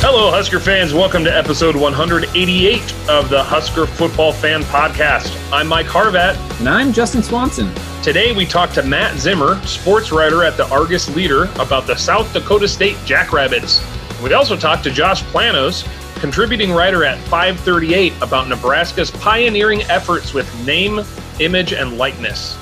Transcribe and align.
Hello, 0.00 0.30
Husker 0.30 0.60
fans. 0.60 0.94
Welcome 0.94 1.24
to 1.24 1.36
episode 1.36 1.74
188 1.74 2.80
of 3.08 3.28
the 3.28 3.42
Husker 3.42 3.84
Football 3.84 4.32
Fan 4.32 4.62
Podcast. 4.62 5.36
I'm 5.52 5.66
Mike 5.66 5.86
Harvat. 5.86 6.36
And 6.60 6.68
I'm 6.68 6.92
Justin 6.92 7.20
Swanson. 7.20 7.74
Today 8.00 8.30
we 8.30 8.46
talk 8.46 8.70
to 8.74 8.84
Matt 8.84 9.18
Zimmer, 9.18 9.60
sports 9.66 10.12
writer 10.12 10.44
at 10.44 10.56
the 10.56 10.68
Argus 10.68 11.14
Leader, 11.16 11.46
about 11.56 11.88
the 11.88 11.96
South 11.96 12.32
Dakota 12.32 12.68
State 12.68 12.96
Jackrabbits. 13.04 13.84
We 14.22 14.32
also 14.34 14.56
talk 14.56 14.84
to 14.84 14.90
Josh 14.92 15.24
Planos, 15.24 15.84
contributing 16.20 16.70
writer 16.70 17.02
at 17.04 17.18
538, 17.24 18.12
about 18.22 18.46
Nebraska's 18.46 19.10
pioneering 19.10 19.82
efforts 19.90 20.32
with 20.32 20.48
name, 20.64 21.00
image, 21.40 21.72
and 21.72 21.98
likeness. 21.98 22.56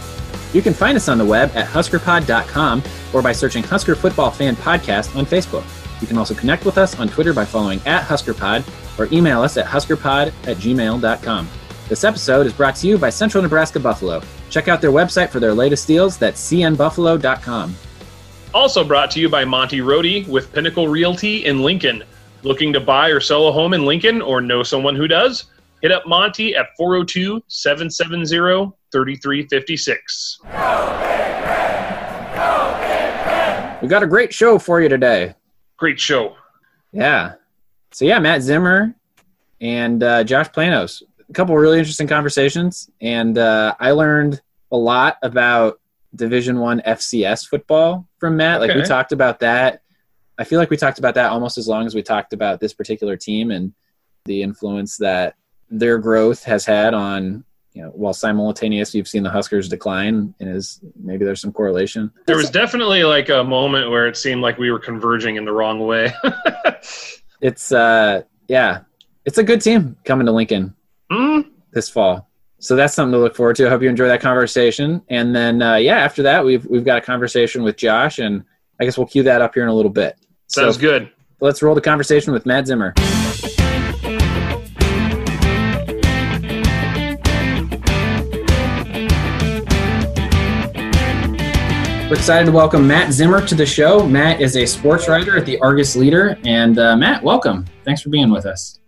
You 0.55 0.63
can 0.63 0.73
find 0.73 0.97
us 0.97 1.07
on 1.11 1.19
the 1.19 1.25
web 1.25 1.55
at 1.55 1.69
huskerpod.com 1.69 2.83
or 3.13 3.21
by 3.21 3.33
searching 3.33 3.63
Husker 3.63 3.95
Football 3.95 4.31
Fan 4.31 4.57
Podcast 4.57 5.15
on 5.15 5.27
Facebook. 5.27 5.65
You 6.01 6.07
can 6.07 6.19
also 6.19 6.35
connect 6.35 6.65
with 6.65 6.79
us 6.79 6.99
on 6.99 7.09
Twitter 7.09 7.33
by 7.33 7.45
following 7.45 7.81
at 7.87 8.05
HuskerPod 8.05 8.65
or 8.99 9.09
email 9.13 9.43
us 9.43 9.57
at 9.57 9.67
huskerpod 9.67 10.29
at 10.47 10.57
gmail.com. 10.57 11.49
This 11.89 12.05
episode 12.05 12.47
is 12.47 12.53
brought 12.53 12.77
to 12.77 12.87
you 12.89 12.99
by 12.99 13.11
Central 13.11 13.43
Nebraska 13.43 13.79
Buffalo. 13.79 14.21
Check 14.51 14.69
out 14.69 14.81
their 14.81 14.91
website 14.91 15.31
for 15.31 15.41
their 15.41 15.55
latest 15.55 15.87
deals. 15.87 16.19
That's 16.19 16.41
cnbuffalo.com. 16.51 17.77
Also 18.53 18.83
brought 18.83 19.11
to 19.13 19.21
you 19.21 19.29
by 19.29 19.45
Monty 19.45 19.79
Rohde 19.79 20.27
with 20.29 20.53
Pinnacle 20.53 20.89
Realty 20.89 21.45
in 21.45 21.63
Lincoln. 21.63 22.03
Looking 22.43 22.73
to 22.73 22.81
buy 22.81 23.09
or 23.09 23.21
sell 23.21 23.49
a 23.49 23.53
home 23.53 23.75
in 23.75 23.85
Lincoln 23.85 24.23
or 24.23 24.41
know 24.41 24.63
someone 24.63 24.97
who 24.97 25.07
does? 25.07 25.45
Hit 25.83 25.93
up 25.93 26.07
Monty 26.07 26.57
at 26.57 26.69
402 26.77 27.43
770 27.49 28.73
3356. 28.93 30.39
We've 33.83 33.91
got 33.91 34.03
a 34.03 34.07
great 34.07 34.33
show 34.33 34.59
for 34.59 34.81
you 34.81 34.89
today. 34.89 35.35
Great 35.77 36.01
show. 36.01 36.37
Yeah. 36.93 37.35
So 37.93 38.05
yeah, 38.05 38.19
Matt 38.19 38.43
Zimmer 38.43 38.95
and 39.61 40.03
uh, 40.03 40.25
Josh 40.25 40.49
Planos. 40.49 41.03
A 41.29 41.33
couple 41.33 41.55
of 41.55 41.61
really 41.61 41.79
interesting 41.79 42.07
conversations, 42.07 42.89
and 43.01 43.37
uh, 43.37 43.75
I 43.81 43.91
learned 43.91 44.41
a 44.71 44.77
lot 44.77 45.19
about 45.23 45.81
Division 46.15 46.59
One 46.59 46.81
FCS 46.87 47.49
football 47.49 48.07
from 48.19 48.37
Matt. 48.37 48.61
Like 48.61 48.75
we 48.75 48.83
talked 48.83 49.13
about 49.13 49.41
that. 49.41 49.83
I 50.39 50.45
feel 50.45 50.59
like 50.59 50.71
we 50.71 50.77
talked 50.77 50.99
about 50.99 51.15
that 51.15 51.31
almost 51.31 51.59
as 51.59 51.67
long 51.67 51.87
as 51.87 51.95
we 51.95 52.03
talked 52.03 52.33
about 52.33 52.61
this 52.61 52.75
particular 52.75 53.17
team 53.17 53.51
and 53.51 53.73
the 54.27 54.43
influence 54.43 54.97
that 54.99 55.37
their 55.71 55.99
growth 55.99 56.45
has 56.45 56.65
had 56.65 56.95
on. 56.95 57.45
You 57.77 57.83
know, 57.83 57.89
while 57.91 58.15
simultaneous, 58.15 58.95
you've 58.95 59.07
seen 59.07 59.23
the 59.23 59.29
Huskers 59.29 59.69
decline, 59.69 60.35
and 60.41 60.49
is 60.49 60.81
maybe 60.99 61.27
there's 61.27 61.43
some 61.43 61.53
correlation. 61.53 62.11
There 62.25 62.39
was 62.39 62.49
definitely 62.49 63.05
like 63.05 63.29
a 63.29 63.45
moment 63.45 63.91
where 63.91 64.07
it 64.07 64.17
seemed 64.17 64.41
like 64.41 64.57
we 64.57 64.71
were 64.71 64.79
converging 64.79 65.37
in 65.37 65.45
the 65.45 65.53
wrong 65.53 65.81
way. 65.81 66.13
It's 67.43 67.71
uh, 67.71 68.23
yeah, 68.49 68.81
it's 69.27 69.37
a 69.37 69.43
good 69.43 69.61
team 69.61 69.97
coming 70.05 70.25
to 70.25 70.33
Lincoln. 70.33 70.75
Hmm? 71.11 71.43
this 71.77 71.91
fall. 71.91 72.31
So 72.59 72.75
that's 72.75 72.95
something 72.95 73.13
to 73.13 73.19
look 73.19 73.37
forward 73.37 73.57
to. 73.57 73.67
I 73.67 73.69
hope 73.69 73.83
you 73.83 73.91
enjoy 73.91 74.09
that 74.09 74.23
conversation. 74.23 75.03
And 75.11 75.37
then, 75.37 75.61
uh, 75.61 75.77
yeah, 75.77 75.99
after 75.99 76.23
that, 76.23 76.43
we've 76.43 76.65
we've 76.65 76.85
got 76.85 76.97
a 76.97 77.03
conversation 77.03 77.63
with 77.63 77.77
Josh, 77.77 78.19
and 78.19 78.43
I 78.81 78.85
guess 78.85 78.97
we'll 78.97 79.07
cue 79.07 79.23
that 79.25 79.43
up 79.43 79.53
here 79.53 79.63
in 79.63 79.69
a 79.69 79.75
little 79.75 79.91
bit. 79.91 80.17
Sounds 80.49 80.77
so 80.77 80.81
good. 80.81 81.13
let's 81.41 81.63
roll 81.63 81.75
the 81.75 81.81
conversation 81.83 82.33
with 82.33 82.47
Matt 82.47 82.67
Zimmer. 82.67 82.95
We're 92.09 92.15
excited 92.15 92.47
to 92.47 92.53
welcome 92.53 92.87
Matt 92.87 93.13
Zimmer 93.13 93.45
to 93.45 93.57
the 93.57 93.67
show. 93.67 94.07
Matt 94.07 94.41
is 94.41 94.57
a 94.57 94.65
sports 94.65 95.09
writer 95.09 95.37
at 95.37 95.45
the 95.45 95.59
Argus 95.59 95.97
Leader, 95.97 96.39
and 96.45 96.79
uh, 96.79 96.97
Matt, 96.97 97.21
welcome. 97.21 97.65
Thanks 97.85 98.01
for 98.01 98.11
being 98.11 98.31
with 98.31 98.47
us. 98.47 98.79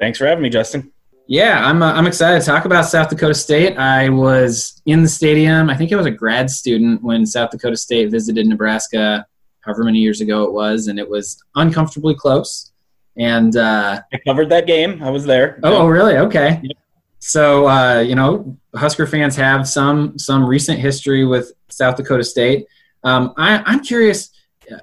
Thanks 0.00 0.18
for 0.18 0.26
having 0.26 0.42
me, 0.42 0.50
Justin. 0.50 0.90
Yeah, 1.28 1.64
I'm, 1.64 1.80
uh, 1.80 1.92
I'm 1.92 2.08
excited 2.08 2.40
to 2.40 2.44
talk 2.44 2.64
about 2.64 2.86
South 2.86 3.08
Dakota 3.08 3.34
State. 3.34 3.78
I 3.78 4.08
was 4.08 4.82
in 4.84 5.04
the 5.04 5.08
stadium. 5.08 5.70
I 5.70 5.76
think 5.76 5.92
I 5.92 5.96
was 5.96 6.06
a 6.06 6.10
grad 6.10 6.50
student 6.50 7.04
when 7.04 7.24
South 7.24 7.50
Dakota 7.50 7.76
State 7.76 8.10
visited 8.10 8.48
Nebraska, 8.48 9.24
however 9.60 9.84
many 9.84 10.00
years 10.00 10.20
ago 10.20 10.42
it 10.42 10.52
was, 10.52 10.88
and 10.88 10.98
it 10.98 11.08
was 11.08 11.40
uncomfortably 11.54 12.16
close. 12.16 12.72
And 13.16 13.56
uh, 13.56 14.00
I 14.12 14.18
covered 14.26 14.48
that 14.48 14.66
game. 14.66 15.00
I 15.04 15.10
was 15.10 15.24
there. 15.24 15.60
oh, 15.62 15.82
oh, 15.82 15.86
really? 15.86 16.16
Okay. 16.16 16.60
Yep. 16.64 16.76
So 17.20 17.68
uh, 17.68 18.00
you 18.00 18.16
know, 18.16 18.58
Husker 18.76 19.06
fans 19.06 19.36
have 19.36 19.66
some 19.68 20.18
some 20.18 20.44
recent 20.46 20.78
history 20.78 21.24
with 21.24 21.52
South 21.68 21.96
Dakota 21.96 22.24
State. 22.24 22.66
Um, 23.04 23.32
I, 23.36 23.62
I'm 23.66 23.80
curious. 23.82 24.30
uh, 24.70 24.76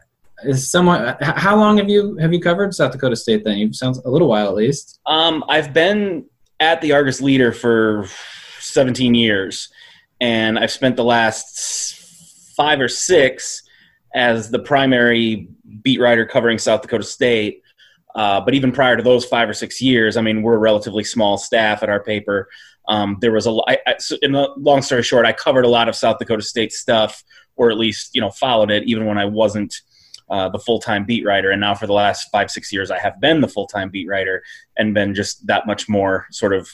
Is 0.43 0.69
someone? 0.69 1.15
How 1.21 1.55
long 1.55 1.77
have 1.77 1.89
you 1.89 2.15
have 2.17 2.33
you 2.33 2.39
covered 2.39 2.73
South 2.73 2.91
Dakota 2.91 3.15
State? 3.15 3.43
Then 3.43 3.57
you 3.57 3.73
sounds 3.73 3.99
a 3.99 4.09
little 4.09 4.27
while 4.27 4.47
at 4.47 4.55
least. 4.55 4.99
Um, 5.05 5.43
I've 5.47 5.73
been 5.73 6.25
at 6.59 6.81
the 6.81 6.93
Argus 6.93 7.21
Leader 7.21 7.51
for 7.51 8.07
17 8.59 9.13
years, 9.15 9.69
and 10.21 10.57
I've 10.57 10.71
spent 10.71 10.95
the 10.95 11.03
last 11.03 12.53
five 12.55 12.79
or 12.79 12.87
six 12.87 13.63
as 14.15 14.49
the 14.51 14.59
primary 14.59 15.49
beat 15.81 15.99
writer 15.99 16.25
covering 16.25 16.57
South 16.57 16.81
Dakota 16.83 17.03
State. 17.03 17.61
Uh, 18.15 18.39
but 18.39 18.53
even 18.53 18.71
prior 18.71 18.95
to 18.95 19.01
those 19.01 19.25
five 19.25 19.49
or 19.49 19.53
six 19.53 19.81
years, 19.81 20.17
I 20.17 20.21
mean, 20.21 20.43
we're 20.43 20.53
a 20.53 20.59
relatively 20.59 21.03
small 21.03 21.35
staff 21.35 21.81
at 21.81 21.89
our 21.89 22.03
paper. 22.03 22.47
Um, 22.87 23.17
there 23.21 23.31
was 23.31 23.45
a, 23.45 23.51
lo- 23.51 23.63
I, 23.67 23.77
I, 23.87 23.95
so 23.99 24.17
in 24.21 24.35
a 24.35 24.47
long 24.57 24.81
story 24.81 25.03
short, 25.03 25.25
I 25.25 25.33
covered 25.33 25.65
a 25.65 25.69
lot 25.69 25.87
of 25.87 25.95
South 25.95 26.19
Dakota 26.19 26.41
State 26.41 26.73
stuff, 26.73 27.23
or 27.55 27.71
at 27.71 27.77
least 27.77 28.13
you 28.13 28.21
know 28.21 28.31
followed 28.31 28.71
it, 28.71 28.83
even 28.83 29.05
when 29.05 29.17
I 29.17 29.25
wasn't 29.25 29.73
uh, 30.29 30.49
the 30.49 30.59
full 30.59 30.79
time 30.79 31.05
beat 31.05 31.25
writer. 31.25 31.51
And 31.51 31.61
now 31.61 31.75
for 31.75 31.87
the 31.87 31.93
last 31.93 32.29
five 32.31 32.49
six 32.49 32.71
years, 32.73 32.91
I 32.91 32.99
have 32.99 33.19
been 33.21 33.41
the 33.41 33.47
full 33.47 33.67
time 33.67 33.89
beat 33.89 34.07
writer 34.07 34.43
and 34.77 34.93
been 34.93 35.13
just 35.13 35.45
that 35.47 35.67
much 35.67 35.87
more 35.87 36.27
sort 36.31 36.53
of 36.53 36.69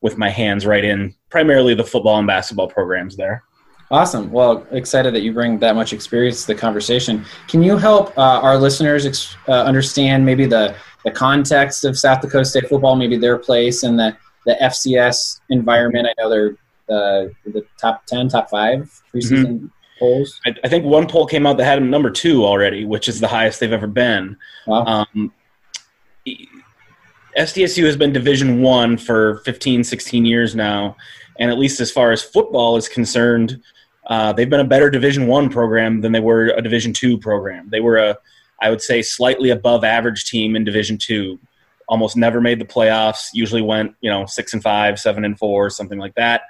with 0.00 0.18
my 0.18 0.28
hands 0.28 0.66
right 0.66 0.84
in 0.84 1.14
primarily 1.30 1.74
the 1.74 1.84
football 1.84 2.18
and 2.18 2.26
basketball 2.26 2.68
programs 2.68 3.16
there. 3.16 3.44
Awesome. 3.90 4.30
Well, 4.32 4.66
excited 4.70 5.14
that 5.14 5.20
you 5.20 5.32
bring 5.32 5.58
that 5.58 5.74
much 5.74 5.92
experience 5.92 6.42
to 6.42 6.48
the 6.48 6.54
conversation. 6.58 7.24
Can 7.48 7.62
you 7.62 7.76
help 7.76 8.16
uh, 8.18 8.40
our 8.40 8.58
listeners 8.58 9.06
ex- 9.06 9.36
uh, 9.46 9.62
understand 9.62 10.24
maybe 10.24 10.46
the, 10.46 10.74
the 11.04 11.10
context 11.10 11.84
of 11.84 11.98
South 11.98 12.20
Dakota 12.20 12.44
State 12.44 12.68
football, 12.68 12.96
maybe 12.96 13.16
their 13.16 13.38
place 13.38 13.84
in 13.84 13.96
the, 13.96 14.16
the 14.46 14.56
FCS 14.60 15.40
environment? 15.50 16.08
I 16.08 16.22
know 16.22 16.30
they're 16.30 16.56
uh, 16.88 17.28
the 17.46 17.64
top 17.78 18.04
10, 18.06 18.28
top 18.28 18.50
five 18.50 19.02
preseason 19.12 19.70
polls. 19.98 20.40
I, 20.46 20.54
I 20.64 20.68
think 20.68 20.84
one 20.84 21.06
poll 21.06 21.26
came 21.26 21.46
out 21.46 21.56
that 21.56 21.64
had 21.64 21.78
them 21.78 21.90
number 21.90 22.10
two 22.10 22.44
already, 22.44 22.84
which 22.84 23.08
is 23.08 23.20
the 23.20 23.28
highest 23.28 23.60
they've 23.60 23.72
ever 23.72 23.86
been. 23.86 24.36
Wow. 24.66 25.06
Um, 25.14 25.32
SDSU 27.36 27.84
has 27.84 27.96
been 27.96 28.12
Division 28.12 28.62
One 28.62 28.96
for 28.96 29.38
15, 29.38 29.82
16 29.82 30.24
years 30.24 30.54
now, 30.54 30.96
and 31.38 31.50
at 31.50 31.58
least 31.58 31.80
as 31.80 31.90
far 31.90 32.12
as 32.12 32.22
football 32.22 32.76
is 32.76 32.88
concerned, 32.88 33.60
uh, 34.06 34.32
they've 34.32 34.50
been 34.50 34.60
a 34.60 34.64
better 34.64 34.90
Division 34.90 35.26
One 35.26 35.48
program 35.48 36.00
than 36.00 36.12
they 36.12 36.20
were 36.20 36.46
a 36.56 36.62
Division 36.62 36.92
Two 36.92 37.18
program. 37.18 37.68
They 37.70 37.80
were 37.80 37.96
a, 37.96 38.16
I 38.60 38.70
would 38.70 38.82
say, 38.82 39.02
slightly 39.02 39.50
above 39.50 39.82
average 39.84 40.26
team 40.26 40.54
in 40.54 40.64
Division 40.64 40.98
Two. 40.98 41.38
Almost 41.88 42.16
never 42.16 42.40
made 42.40 42.60
the 42.60 42.64
playoffs. 42.64 43.28
Usually 43.32 43.62
went, 43.62 43.94
you 44.00 44.10
know, 44.10 44.26
six 44.26 44.52
and 44.52 44.62
five, 44.62 44.98
seven 44.98 45.24
and 45.24 45.38
four, 45.38 45.70
something 45.70 45.98
like 45.98 46.14
that. 46.14 46.42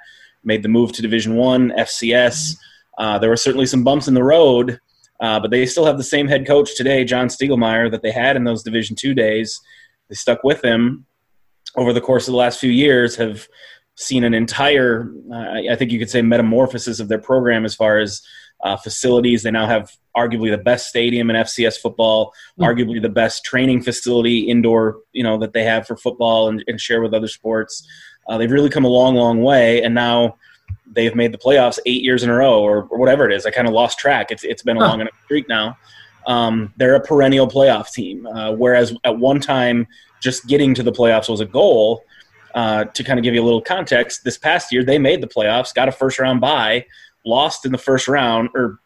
Made 0.43 0.63
the 0.63 0.69
move 0.69 0.91
to 0.93 1.01
Division 1.01 1.35
One, 1.35 1.71
FCS. 1.71 2.55
Uh, 2.97 3.19
there 3.19 3.29
were 3.29 3.37
certainly 3.37 3.65
some 3.65 3.83
bumps 3.83 4.07
in 4.07 4.13
the 4.13 4.23
road, 4.23 4.79
uh, 5.19 5.39
but 5.39 5.51
they 5.51 5.65
still 5.65 5.85
have 5.85 5.97
the 5.97 6.03
same 6.03 6.27
head 6.27 6.47
coach 6.47 6.75
today, 6.75 7.03
John 7.03 7.27
Stiegelmeier, 7.27 7.91
that 7.91 8.01
they 8.01 8.11
had 8.11 8.35
in 8.35 8.43
those 8.43 8.63
Division 8.63 8.95
Two 8.95 9.13
days. 9.13 9.59
They 10.09 10.15
stuck 10.15 10.43
with 10.43 10.63
him 10.63 11.05
over 11.75 11.93
the 11.93 12.01
course 12.01 12.27
of 12.27 12.31
the 12.31 12.37
last 12.37 12.59
few 12.59 12.71
years. 12.71 13.15
Have 13.15 13.47
seen 13.95 14.23
an 14.23 14.33
entire, 14.33 15.11
uh, 15.31 15.71
I 15.71 15.75
think 15.75 15.91
you 15.91 15.99
could 15.99 16.09
say, 16.09 16.21
metamorphosis 16.21 16.99
of 16.99 17.07
their 17.07 17.19
program 17.19 17.65
as 17.65 17.75
far 17.75 17.99
as 17.99 18.21
uh, 18.65 18.75
facilities. 18.77 19.43
They 19.43 19.51
now 19.51 19.67
have 19.67 19.91
arguably 20.17 20.49
the 20.51 20.57
best 20.71 20.87
stadium 20.89 21.29
in 21.29 21.35
FCS 21.35 21.77
football, 21.79 22.33
Mm. 22.59 22.65
arguably 22.67 23.01
the 23.01 23.09
best 23.09 23.43
training 23.45 23.81
facility 23.83 24.39
indoor, 24.49 24.97
you 25.13 25.23
know, 25.23 25.37
that 25.37 25.53
they 25.53 25.63
have 25.63 25.85
for 25.87 25.95
football 25.95 26.47
and, 26.49 26.63
and 26.67 26.79
share 26.81 27.01
with 27.01 27.13
other 27.13 27.27
sports. 27.27 27.87
Uh, 28.27 28.37
they've 28.37 28.51
really 28.51 28.69
come 28.69 28.85
a 28.85 28.93
long, 28.99 29.13
long 29.15 29.41
way, 29.43 29.83
and 29.83 29.93
now 29.93 30.35
they've 30.95 31.15
made 31.15 31.31
the 31.31 31.37
playoffs 31.37 31.79
eight 31.85 32.01
years 32.01 32.23
in 32.23 32.29
a 32.29 32.33
row, 32.35 32.61
or, 32.63 32.83
or 32.89 32.97
whatever 32.97 33.29
it 33.29 33.33
is. 33.35 33.45
I 33.45 33.51
kind 33.51 33.67
of 33.67 33.73
lost 33.73 33.99
track. 33.99 34.31
It's 34.31 34.43
it's 34.43 34.63
been 34.63 34.77
a 34.77 34.79
Huh. 34.79 34.87
long 34.89 35.01
enough 35.01 35.13
streak 35.25 35.47
now. 35.49 35.77
um, 36.27 36.73
they're 36.77 36.95
a 36.95 36.99
perennial 36.99 37.47
playoff 37.47 37.91
team. 37.91 38.25
Uh, 38.25 38.51
whereas 38.51 38.95
at 39.03 39.15
one 39.15 39.39
time, 39.39 39.85
just 40.21 40.47
getting 40.47 40.73
to 40.73 40.81
the 40.81 40.91
playoffs 40.91 41.29
was 41.29 41.39
a 41.39 41.45
goal. 41.45 42.01
Uh, 42.55 42.85
to 42.95 43.03
kind 43.03 43.19
of 43.19 43.23
give 43.23 43.35
you 43.35 43.43
a 43.43 43.47
little 43.49 43.61
context, 43.61 44.23
this 44.23 44.37
past 44.37 44.71
year 44.71 44.81
they 44.83 44.97
made 44.97 45.19
the 45.21 45.27
playoffs, 45.27 45.71
got 45.75 45.87
a 45.89 45.91
first 45.91 46.17
round 46.19 46.39
bye, 46.41 46.83
lost 47.25 47.65
in 47.65 47.71
the 47.71 47.77
first 47.77 48.07
round 48.07 48.49
or 48.53 48.79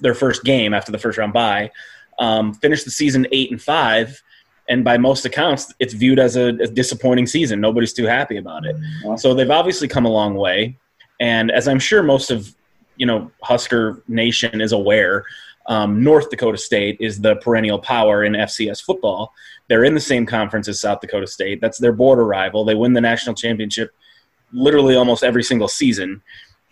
their 0.00 0.14
first 0.14 0.44
game 0.44 0.74
after 0.74 0.92
the 0.92 0.98
first 0.98 1.18
round 1.18 1.32
bye, 1.32 1.70
um, 2.18 2.52
finished 2.54 2.84
the 2.84 2.90
season 2.90 3.26
eight 3.32 3.50
and 3.50 3.60
five, 3.60 4.22
and 4.68 4.84
by 4.84 4.96
most 4.96 5.24
accounts, 5.24 5.72
it's 5.80 5.92
viewed 5.92 6.18
as 6.18 6.36
a, 6.36 6.48
a 6.48 6.66
disappointing 6.66 7.26
season. 7.26 7.60
Nobody's 7.60 7.92
too 7.92 8.06
happy 8.06 8.36
about 8.36 8.64
it. 8.64 8.76
So 9.18 9.34
they've 9.34 9.50
obviously 9.50 9.88
come 9.88 10.04
a 10.04 10.10
long 10.10 10.34
way, 10.34 10.76
and 11.20 11.50
as 11.50 11.68
I'm 11.68 11.78
sure 11.78 12.02
most 12.02 12.30
of 12.30 12.54
you 12.96 13.06
know 13.06 13.30
Husker 13.42 14.02
Nation 14.08 14.60
is 14.60 14.72
aware, 14.72 15.24
um, 15.66 16.02
North 16.02 16.30
Dakota 16.30 16.58
State 16.58 16.96
is 17.00 17.20
the 17.20 17.36
perennial 17.36 17.78
power 17.78 18.24
in 18.24 18.32
FCS 18.32 18.82
football. 18.82 19.32
They're 19.68 19.84
in 19.84 19.94
the 19.94 20.00
same 20.00 20.26
conference 20.26 20.68
as 20.68 20.80
South 20.80 21.00
Dakota 21.00 21.26
State. 21.26 21.60
That's 21.60 21.78
their 21.78 21.92
border 21.92 22.24
rival. 22.24 22.64
They 22.64 22.74
win 22.74 22.92
the 22.92 23.00
national 23.00 23.34
championship 23.34 23.90
literally 24.52 24.96
almost 24.96 25.24
every 25.24 25.42
single 25.42 25.68
season. 25.68 26.22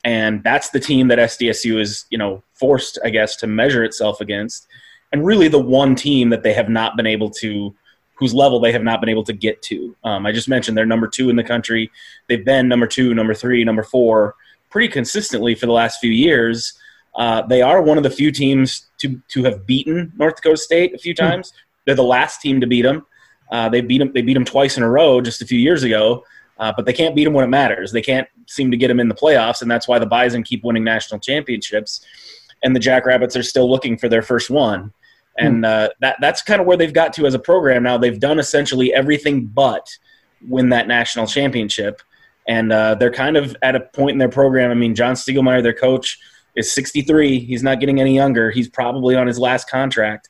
And 0.04 0.42
that's 0.42 0.70
the 0.70 0.80
team 0.80 1.08
that 1.08 1.18
SDSU 1.18 1.78
is, 1.78 2.06
you 2.10 2.18
know, 2.18 2.42
forced, 2.54 2.98
I 3.04 3.10
guess, 3.10 3.36
to 3.36 3.46
measure 3.46 3.84
itself 3.84 4.20
against. 4.20 4.66
And 5.12 5.26
really 5.26 5.48
the 5.48 5.58
one 5.58 5.94
team 5.94 6.30
that 6.30 6.42
they 6.42 6.52
have 6.54 6.68
not 6.68 6.96
been 6.96 7.06
able 7.06 7.30
to, 7.30 7.74
whose 8.14 8.32
level 8.32 8.60
they 8.60 8.72
have 8.72 8.82
not 8.82 9.00
been 9.00 9.08
able 9.08 9.24
to 9.24 9.32
get 9.32 9.60
to. 9.62 9.94
Um, 10.04 10.26
I 10.26 10.32
just 10.32 10.48
mentioned 10.48 10.76
they're 10.76 10.86
number 10.86 11.08
two 11.08 11.30
in 11.30 11.36
the 11.36 11.44
country. 11.44 11.90
They've 12.28 12.44
been 12.44 12.68
number 12.68 12.86
two, 12.86 13.14
number 13.14 13.34
three, 13.34 13.64
number 13.64 13.82
four 13.82 14.36
pretty 14.70 14.88
consistently 14.88 15.54
for 15.54 15.66
the 15.66 15.72
last 15.72 16.00
few 16.00 16.10
years. 16.10 16.78
Uh, 17.16 17.42
they 17.42 17.60
are 17.60 17.82
one 17.82 17.98
of 17.98 18.04
the 18.04 18.10
few 18.10 18.30
teams 18.30 18.86
to 18.98 19.20
to 19.28 19.42
have 19.44 19.66
beaten 19.66 20.12
North 20.16 20.36
Dakota 20.36 20.56
State 20.56 20.94
a 20.94 20.98
few 20.98 21.12
hmm. 21.12 21.26
times. 21.26 21.52
They're 21.84 21.94
the 21.94 22.02
last 22.02 22.40
team 22.40 22.60
to 22.60 22.66
beat 22.66 22.82
them. 22.82 23.04
Uh, 23.50 23.68
they 23.68 23.80
beat 23.80 23.98
them. 23.98 24.12
They 24.14 24.22
beat 24.22 24.34
them 24.34 24.44
twice 24.44 24.76
in 24.76 24.82
a 24.82 24.88
row 24.88 25.20
just 25.20 25.42
a 25.42 25.46
few 25.46 25.58
years 25.58 25.82
ago, 25.82 26.24
uh, 26.60 26.72
but 26.76 26.86
they 26.86 26.92
can't 26.92 27.16
beat 27.16 27.24
them 27.24 27.32
when 27.32 27.44
it 27.44 27.48
matters. 27.48 27.90
They 27.90 28.02
can't 28.02 28.28
seem 28.46 28.70
to 28.70 28.76
get 28.76 28.88
them 28.88 29.00
in 29.00 29.08
the 29.08 29.14
playoffs, 29.14 29.62
and 29.62 29.70
that's 29.70 29.88
why 29.88 29.98
the 29.98 30.06
Bison 30.06 30.42
keep 30.42 30.62
winning 30.62 30.84
national 30.84 31.18
championships. 31.18 32.04
And 32.62 32.76
the 32.76 32.80
Jackrabbits 32.80 33.34
are 33.34 33.42
still 33.42 33.68
looking 33.68 33.96
for 33.96 34.08
their 34.08 34.22
first 34.22 34.50
one, 34.50 34.92
and 35.38 35.58
hmm. 35.58 35.64
uh, 35.64 35.88
that 36.00 36.16
that's 36.20 36.42
kind 36.42 36.60
of 36.60 36.66
where 36.66 36.76
they've 36.76 36.92
got 36.92 37.12
to 37.14 37.26
as 37.26 37.34
a 37.34 37.38
program 37.38 37.82
now. 37.82 37.96
They've 37.96 38.20
done 38.20 38.38
essentially 38.38 38.92
everything 38.92 39.46
but 39.46 39.88
win 40.46 40.68
that 40.68 40.86
national 40.86 41.26
championship, 41.26 42.02
and 42.46 42.70
uh, 42.70 42.94
they're 42.94 43.10
kind 43.10 43.38
of 43.38 43.56
at 43.62 43.74
a 43.74 43.80
point 43.80 44.12
in 44.12 44.18
their 44.18 44.28
program. 44.28 44.70
I 44.70 44.74
mean, 44.74 44.94
John 44.94 45.14
Stiegelmeier, 45.14 45.62
their 45.62 45.74
coach 45.74 46.18
is 46.56 46.72
63. 46.72 47.40
He's 47.40 47.62
not 47.62 47.80
getting 47.80 48.00
any 48.00 48.14
younger. 48.14 48.50
He's 48.50 48.68
probably 48.68 49.14
on 49.16 49.26
his 49.26 49.38
last 49.38 49.70
contract. 49.70 50.28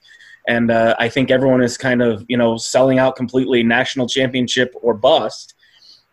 And 0.49 0.71
uh, 0.71 0.97
I 0.99 1.09
think 1.09 1.31
everyone 1.31 1.63
is 1.63 1.77
kind 1.77 2.03
of, 2.03 2.25
you 2.29 2.37
know, 2.37 2.57
selling 2.57 2.99
out 2.99 3.17
completely 3.17 3.63
national 3.63 4.09
championship 4.09 4.73
or 4.81 4.95
bust. 4.95 5.55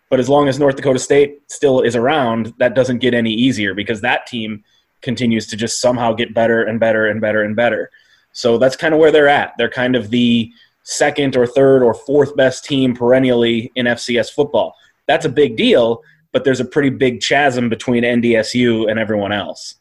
But 0.10 0.20
as 0.20 0.30
long 0.30 0.48
as 0.48 0.58
North 0.58 0.76
Dakota 0.76 1.00
State 1.00 1.42
still 1.52 1.82
is 1.82 1.96
around, 1.96 2.54
that 2.60 2.76
doesn't 2.76 3.00
get 3.00 3.14
any 3.14 3.34
easier 3.34 3.74
because 3.74 4.02
that 4.02 4.26
team 4.26 4.64
continues 5.02 5.48
to 5.48 5.58
just 5.58 5.82
somehow 5.82 6.14
get 6.14 6.34
better 6.34 6.64
and 6.64 6.80
better 6.80 7.08
and 7.08 7.20
better 7.20 7.44
and 7.44 7.56
better. 7.56 7.92
So 8.32 8.58
that's 8.58 8.76
kind 8.76 8.94
of 8.94 9.00
where 9.00 9.12
they're 9.12 9.28
at. 9.28 9.54
They're 9.58 9.70
kind 9.70 9.96
of 9.96 10.10
the 10.10 10.52
second 10.84 11.36
or 11.36 11.46
third 11.46 11.84
or 11.84 11.94
fourth 11.94 12.36
best 12.36 12.64
team 12.64 12.96
perennially 12.96 13.72
in 13.76 13.86
FCS 13.88 14.32
football. 14.32 14.74
That's 15.06 15.26
a 15.26 15.30
big 15.30 15.58
deal, 15.58 16.02
but 16.32 16.44
there's 16.44 16.62
a 16.62 16.66
pretty 16.66 16.90
big 16.90 17.22
chasm 17.22 17.68
between 17.68 18.04
NDSU 18.04 18.90
and 18.90 19.00
everyone 19.00 19.34
else. 19.34 19.76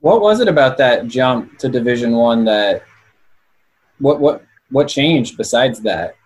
What 0.00 0.20
was 0.20 0.40
it 0.40 0.48
about 0.48 0.76
that 0.78 1.06
jump 1.06 1.58
to 1.58 1.68
Division 1.68 2.12
One 2.12 2.44
that 2.46 2.82
what 3.98 4.20
what 4.20 4.44
what 4.70 4.88
changed 4.88 5.36
besides 5.36 5.80
that? 5.82 6.16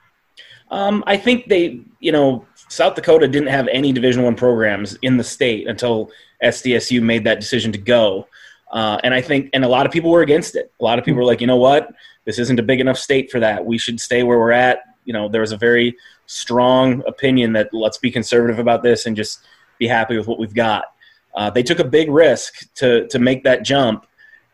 Um, 0.71 1.05
I 1.07 1.17
think 1.17 1.49
they, 1.49 1.81
you 2.01 2.13
know, 2.13 2.47
South 2.69 2.95
Dakota 2.95 3.27
didn't 3.27 3.49
have 3.49 3.69
any 3.69 3.93
Division 3.93 4.23
One 4.23 4.35
programs 4.35 4.97
in 5.03 5.17
the 5.17 5.25
state 5.25 5.67
until 5.67 6.11
SDSU 6.43 7.03
made 7.03 7.25
that 7.25 7.41
decision 7.41 7.73
to 7.73 7.79
go. 7.79 8.29
Uh, 8.71 8.99
and 9.03 9.15
I 9.15 9.21
think, 9.21 9.51
and 9.55 9.65
a 9.65 9.69
lot 9.69 9.87
of 9.87 9.93
people 9.93 10.11
were 10.11 10.23
against 10.23 10.55
it. 10.55 10.73
A 10.79 10.85
lot 10.85 10.99
of 10.99 11.05
people 11.05 11.19
were 11.19 11.25
like, 11.25 11.41
you 11.41 11.47
know 11.47 11.57
what, 11.57 11.89
this 12.25 12.39
isn't 12.39 12.61
a 12.61 12.63
big 12.63 12.81
enough 12.81 12.99
state 12.99 13.31
for 13.31 13.41
that. 13.41 13.65
We 13.65 13.79
should 13.79 13.99
stay 13.99 14.23
where 14.23 14.39
we're 14.39 14.53
at. 14.53 14.81
You 15.05 15.15
know, 15.15 15.29
there 15.29 15.41
was 15.41 15.53
a 15.53 15.57
very 15.57 15.97
strong 16.27 17.03
opinion 17.07 17.55
that 17.55 17.73
let's 17.73 17.97
be 17.97 18.11
conservative 18.11 18.59
about 18.59 18.83
this 18.83 19.07
and 19.07 19.17
just 19.17 19.41
be 19.79 19.89
happy 19.89 20.19
with 20.19 20.27
what 20.27 20.39
we've 20.39 20.55
got. 20.55 20.85
Uh, 21.35 21.49
they 21.49 21.63
took 21.63 21.79
a 21.79 21.85
big 21.85 22.11
risk 22.11 22.73
to 22.75 23.07
to 23.09 23.19
make 23.19 23.45
that 23.45 23.63
jump, 23.63 24.07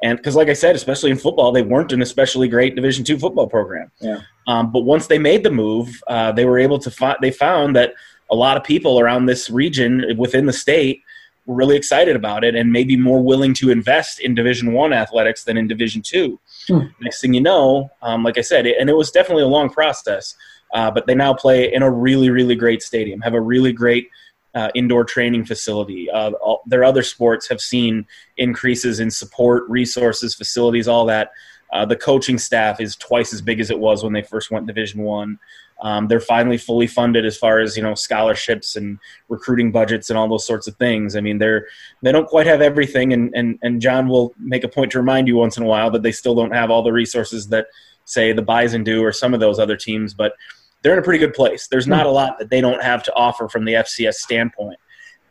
and 0.03 0.19
because, 0.19 0.37
like 0.37 0.49
I 0.49 0.53
said, 0.53 0.77
especially 0.77 1.11
in 1.11 1.17
football, 1.17 1.51
they 1.51 1.63
weren't 1.63 1.93
an 1.93 2.03
especially 2.03 2.47
great 2.47 2.75
Division 2.75 3.05
two 3.05 3.19
football 3.19 3.49
program. 3.49 3.91
Yeah. 4.01 4.21
Um, 4.47 4.73
but 4.73 4.81
once 4.81 5.07
they 5.07 5.19
made 5.19 5.43
the 5.43 5.51
move, 5.51 6.03
uh, 6.07 6.33
they 6.33 6.45
were 6.45 6.59
able 6.59 6.79
to 6.81 6.91
find. 6.91 7.17
They 7.21 7.31
found 7.31 7.77
that 7.77 7.95
a 8.31 8.35
lot 8.35 8.57
of 8.57 8.65
people 8.65 9.01
around 9.01 9.27
this 9.27 9.51
region 9.51 10.05
within 10.17 10.47
the 10.47 10.53
state 10.53 11.03
were 11.47 11.55
really 11.55 11.77
excited 11.77 12.17
about 12.17 12.45
it 12.45 12.55
and 12.55 12.73
maybe 12.73 12.97
more 12.97 13.23
willing 13.23 13.55
to 13.55 13.71
invest 13.71 14.21
in 14.21 14.35
Division 14.35 14.73
One 14.73 14.93
athletics 14.93 15.45
than 15.45 15.57
in 15.57 15.69
Division 15.69 16.03
Two. 16.03 16.41
Hmm. 16.69 16.87
Next 17.01 17.21
thing 17.21 17.35
you 17.35 17.41
know, 17.41 17.91
um, 18.03 18.23
like 18.23 18.39
I 18.39 18.43
said, 18.43 18.67
it, 18.67 18.77
and 18.79 18.89
it 18.89 18.97
was 18.97 19.11
definitely 19.11 19.45
a 19.45 19.49
long 19.49 19.71
process. 19.71 20.35
Uh, 20.73 20.91
but 20.91 21.07
they 21.07 21.15
now 21.15 21.33
play 21.33 21.73
in 21.73 21.83
a 21.83 21.91
really, 21.91 22.31
really 22.31 22.57
great 22.57 22.83
stadium, 22.83 23.21
have 23.21 23.35
a 23.35 23.41
really 23.41 23.73
great 23.73 24.09
uh, 24.55 24.71
indoor 24.75 25.05
training 25.05 25.45
facility. 25.45 26.11
Uh, 26.11 26.31
all, 26.33 26.63
their 26.67 26.85
other 26.85 27.03
sports 27.03 27.49
have 27.49 27.61
seen 27.61 28.07
increases 28.37 29.01
in 29.01 29.11
support, 29.11 29.65
resources, 29.69 30.35
facilities, 30.35 30.89
all 30.89 31.07
that. 31.07 31.31
Uh, 31.73 31.85
the 31.85 31.97
coaching 31.97 32.39
staff 32.39 32.81
is 32.81 32.97
twice 32.97 33.33
as 33.33 33.43
big 33.43 33.61
as 33.61 33.71
it 33.71 33.79
was 33.79 34.05
when 34.05 34.13
they 34.13 34.23
first 34.23 34.51
went 34.51 34.67
Division 34.67 35.03
One. 35.03 35.39
Um, 35.81 36.07
they're 36.07 36.21
finally 36.21 36.57
fully 36.57 36.87
funded 36.87 37.27
as 37.27 37.37
far 37.37 37.59
as 37.59 37.77
you 37.77 37.83
know 37.83 37.95
scholarships 37.95 38.77
and 38.77 38.99
recruiting 39.29 39.73
budgets 39.73 40.09
and 40.09 40.19
all 40.19 40.29
those 40.29 40.47
sorts 40.47 40.67
of 40.69 40.77
things. 40.77 41.17
I 41.17 41.21
mean, 41.21 41.39
they're 41.39 41.67
they 42.03 42.13
don't 42.13 42.29
quite 42.29 42.47
have 42.47 42.61
everything, 42.61 43.13
and 43.13 43.35
and 43.35 43.59
and 43.63 43.81
John 43.81 44.09
will 44.09 44.35
make 44.39 44.65
a 44.65 44.69
point 44.69 44.93
to 44.93 44.99
remind 44.99 45.27
you 45.27 45.37
once 45.37 45.57
in 45.57 45.63
a 45.63 45.67
while 45.67 45.91
that 45.91 46.03
they 46.03 46.13
still 46.13 46.35
don't 46.35 46.55
have 46.55 46.71
all 46.71 46.83
the 46.83 46.93
resources 46.93 47.49
that 47.49 47.67
say 48.05 48.33
the 48.33 48.43
Bison 48.43 48.85
do 48.85 49.03
or 49.03 49.13
some 49.13 49.35
of 49.35 49.41
those 49.41 49.59
other 49.59 49.77
teams, 49.77 50.15
but 50.15 50.35
they're 50.83 50.93
in 50.93 50.99
a 50.99 51.03
pretty 51.03 51.19
good 51.19 51.35
place. 51.35 51.67
There's 51.67 51.87
not 51.87 52.07
a 52.07 52.11
lot 52.11 52.39
that 52.39 52.51
they 52.51 52.61
don't 52.61 52.83
have 52.83 53.03
to 53.05 53.15
offer 53.15 53.49
from 53.49 53.65
the 53.65 53.73
FCS 53.73 54.15
standpoint. 54.15 54.79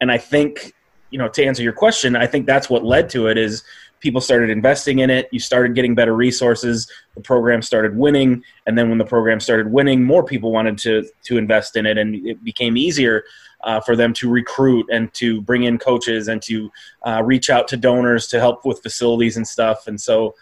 And 0.01 0.11
I 0.11 0.17
think, 0.17 0.73
you 1.11 1.19
know, 1.19 1.29
to 1.29 1.45
answer 1.45 1.61
your 1.61 1.73
question, 1.73 2.15
I 2.15 2.25
think 2.25 2.47
that's 2.47 2.71
what 2.71 2.83
led 2.83 3.07
to 3.11 3.27
it 3.27 3.37
is 3.37 3.63
people 4.03 4.21
started 4.21 4.49
investing 4.49 4.99
in 4.99 5.09
it. 5.09 5.29
You 5.31 5.39
started 5.39 5.73
getting 5.73 5.95
better 5.95 6.13
resources. 6.13 6.91
The 7.15 7.21
program 7.21 7.61
started 7.61 7.97
winning, 7.97 8.43
and 8.67 8.77
then 8.77 8.89
when 8.89 8.97
the 8.97 9.05
program 9.05 9.39
started 9.39 9.71
winning, 9.71 10.03
more 10.03 10.23
people 10.23 10.51
wanted 10.51 10.77
to 10.79 11.09
to 11.23 11.37
invest 11.37 11.75
in 11.77 11.85
it, 11.85 11.97
and 11.97 12.15
it 12.27 12.43
became 12.43 12.77
easier 12.77 13.23
uh, 13.63 13.79
for 13.79 13.95
them 13.95 14.13
to 14.13 14.29
recruit 14.29 14.85
and 14.91 15.11
to 15.13 15.41
bring 15.41 15.63
in 15.63 15.79
coaches 15.79 16.27
and 16.27 16.41
to 16.43 16.69
uh, 17.03 17.21
reach 17.23 17.49
out 17.49 17.67
to 17.69 17.77
donors 17.77 18.27
to 18.27 18.39
help 18.39 18.65
with 18.65 18.83
facilities 18.83 19.37
and 19.37 19.47
stuff. 19.47 19.87
And 19.87 19.99
so, 19.99 20.35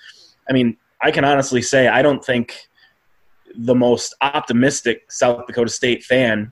I 0.49 0.53
mean, 0.53 0.75
I 1.01 1.11
can 1.11 1.23
honestly 1.23 1.61
say 1.61 1.87
I 1.87 2.01
don't 2.01 2.25
think 2.25 2.67
the 3.55 3.75
most 3.75 4.15
optimistic 4.21 5.11
South 5.11 5.45
Dakota 5.45 5.69
State 5.69 6.03
fan 6.03 6.51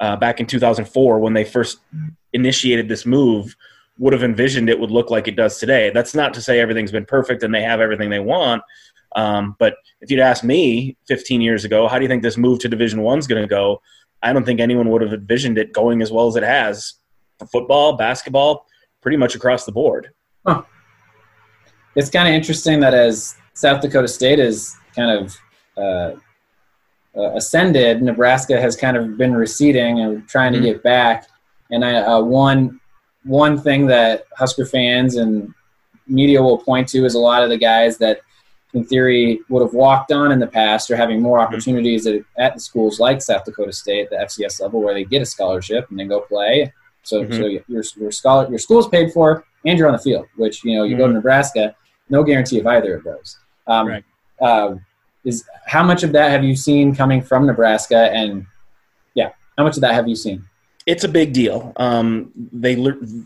uh, 0.00 0.16
back 0.16 0.38
in 0.38 0.46
2004 0.46 1.18
when 1.18 1.32
they 1.32 1.44
first 1.44 1.78
initiated 2.34 2.88
this 2.88 3.06
move 3.06 3.56
would 3.98 4.12
have 4.12 4.22
envisioned 4.22 4.68
it 4.68 4.78
would 4.78 4.90
look 4.90 5.10
like 5.10 5.28
it 5.28 5.36
does 5.36 5.58
today. 5.58 5.90
That's 5.90 6.14
not 6.14 6.34
to 6.34 6.42
say 6.42 6.60
everything's 6.60 6.92
been 6.92 7.04
perfect 7.04 7.42
and 7.42 7.54
they 7.54 7.62
have 7.62 7.80
everything 7.80 8.10
they 8.10 8.20
want. 8.20 8.62
Um, 9.14 9.56
but 9.58 9.74
if 10.00 10.10
you'd 10.10 10.20
asked 10.20 10.44
me 10.44 10.96
15 11.06 11.40
years 11.40 11.64
ago, 11.64 11.86
how 11.86 11.98
do 11.98 12.02
you 12.02 12.08
think 12.08 12.22
this 12.22 12.38
move 12.38 12.58
to 12.60 12.68
Division 12.68 13.02
One 13.02 13.18
is 13.18 13.26
going 13.26 13.42
to 13.42 13.48
go? 13.48 13.82
I 14.22 14.32
don't 14.32 14.44
think 14.44 14.60
anyone 14.60 14.88
would 14.90 15.02
have 15.02 15.12
envisioned 15.12 15.58
it 15.58 15.72
going 15.72 16.00
as 16.00 16.10
well 16.10 16.26
as 16.26 16.36
it 16.36 16.42
has 16.42 16.94
for 17.38 17.46
football, 17.46 17.94
basketball, 17.94 18.66
pretty 19.00 19.16
much 19.16 19.34
across 19.34 19.64
the 19.64 19.72
board. 19.72 20.10
Huh. 20.46 20.62
It's 21.94 22.08
kind 22.08 22.28
of 22.28 22.34
interesting 22.34 22.80
that 22.80 22.94
as 22.94 23.36
South 23.54 23.82
Dakota 23.82 24.08
State 24.08 24.38
is 24.38 24.74
kind 24.96 25.10
of 25.10 25.36
uh, 25.76 26.16
uh, 27.16 27.34
ascended, 27.34 28.00
Nebraska 28.02 28.60
has 28.60 28.76
kind 28.76 28.96
of 28.96 29.18
been 29.18 29.34
receding 29.34 30.00
and 30.00 30.26
trying 30.28 30.52
mm-hmm. 30.52 30.62
to 30.62 30.72
get 30.72 30.82
back. 30.82 31.28
And 31.70 31.84
I, 31.84 31.96
uh, 31.96 32.22
one 32.22 32.80
one 33.24 33.58
thing 33.60 33.86
that 33.86 34.26
Husker 34.36 34.66
fans 34.66 35.16
and 35.16 35.52
media 36.06 36.42
will 36.42 36.58
point 36.58 36.88
to 36.88 37.04
is 37.04 37.14
a 37.14 37.18
lot 37.18 37.42
of 37.42 37.50
the 37.50 37.56
guys 37.56 37.98
that, 37.98 38.20
in 38.74 38.84
theory, 38.84 39.40
would 39.48 39.62
have 39.62 39.74
walked 39.74 40.12
on 40.12 40.32
in 40.32 40.38
the 40.38 40.46
past 40.46 40.90
are 40.90 40.96
having 40.96 41.20
more 41.20 41.38
mm-hmm. 41.38 41.46
opportunities 41.46 42.06
mm-hmm. 42.06 42.22
at, 42.38 42.46
at, 42.46 42.54
the 42.54 42.60
schools 42.60 42.98
like 42.98 43.22
South 43.22 43.44
Dakota 43.44 43.72
State, 43.72 44.10
the 44.10 44.16
FCS 44.16 44.60
level, 44.60 44.82
where 44.82 44.94
they 44.94 45.04
get 45.04 45.22
a 45.22 45.26
scholarship 45.26 45.88
and 45.90 45.98
then 45.98 46.08
go 46.08 46.20
play. 46.20 46.72
So, 47.02 47.22
mm-hmm. 47.22 47.32
so 47.32 47.46
your 47.46 47.84
your 47.96 48.12
scholar 48.12 48.48
your 48.48 48.58
school's 48.58 48.88
paid 48.88 49.12
for 49.12 49.44
and 49.64 49.78
you're 49.78 49.88
on 49.88 49.92
the 49.92 49.98
field. 49.98 50.26
Which 50.36 50.64
you 50.64 50.76
know 50.76 50.84
you 50.84 50.92
mm-hmm. 50.92 50.98
go 50.98 51.04
to 51.04 51.08
mm-hmm. 51.08 51.16
Nebraska, 51.16 51.74
no 52.08 52.22
guarantee 52.22 52.60
of 52.60 52.66
either 52.66 52.96
of 52.96 53.04
those. 53.04 53.38
Um, 53.66 53.88
right. 53.88 54.04
Uh, 54.40 54.76
is 55.24 55.44
how 55.66 55.84
much 55.84 56.02
of 56.02 56.12
that 56.12 56.30
have 56.30 56.42
you 56.42 56.56
seen 56.56 56.94
coming 56.94 57.22
from 57.22 57.46
Nebraska? 57.46 58.10
And 58.12 58.46
yeah, 59.14 59.30
how 59.56 59.64
much 59.64 59.76
of 59.76 59.82
that 59.82 59.94
have 59.94 60.08
you 60.08 60.16
seen? 60.16 60.44
It's 60.86 61.04
a 61.04 61.08
big 61.08 61.32
deal. 61.32 61.72
Um, 61.76 62.32
they 62.34 62.74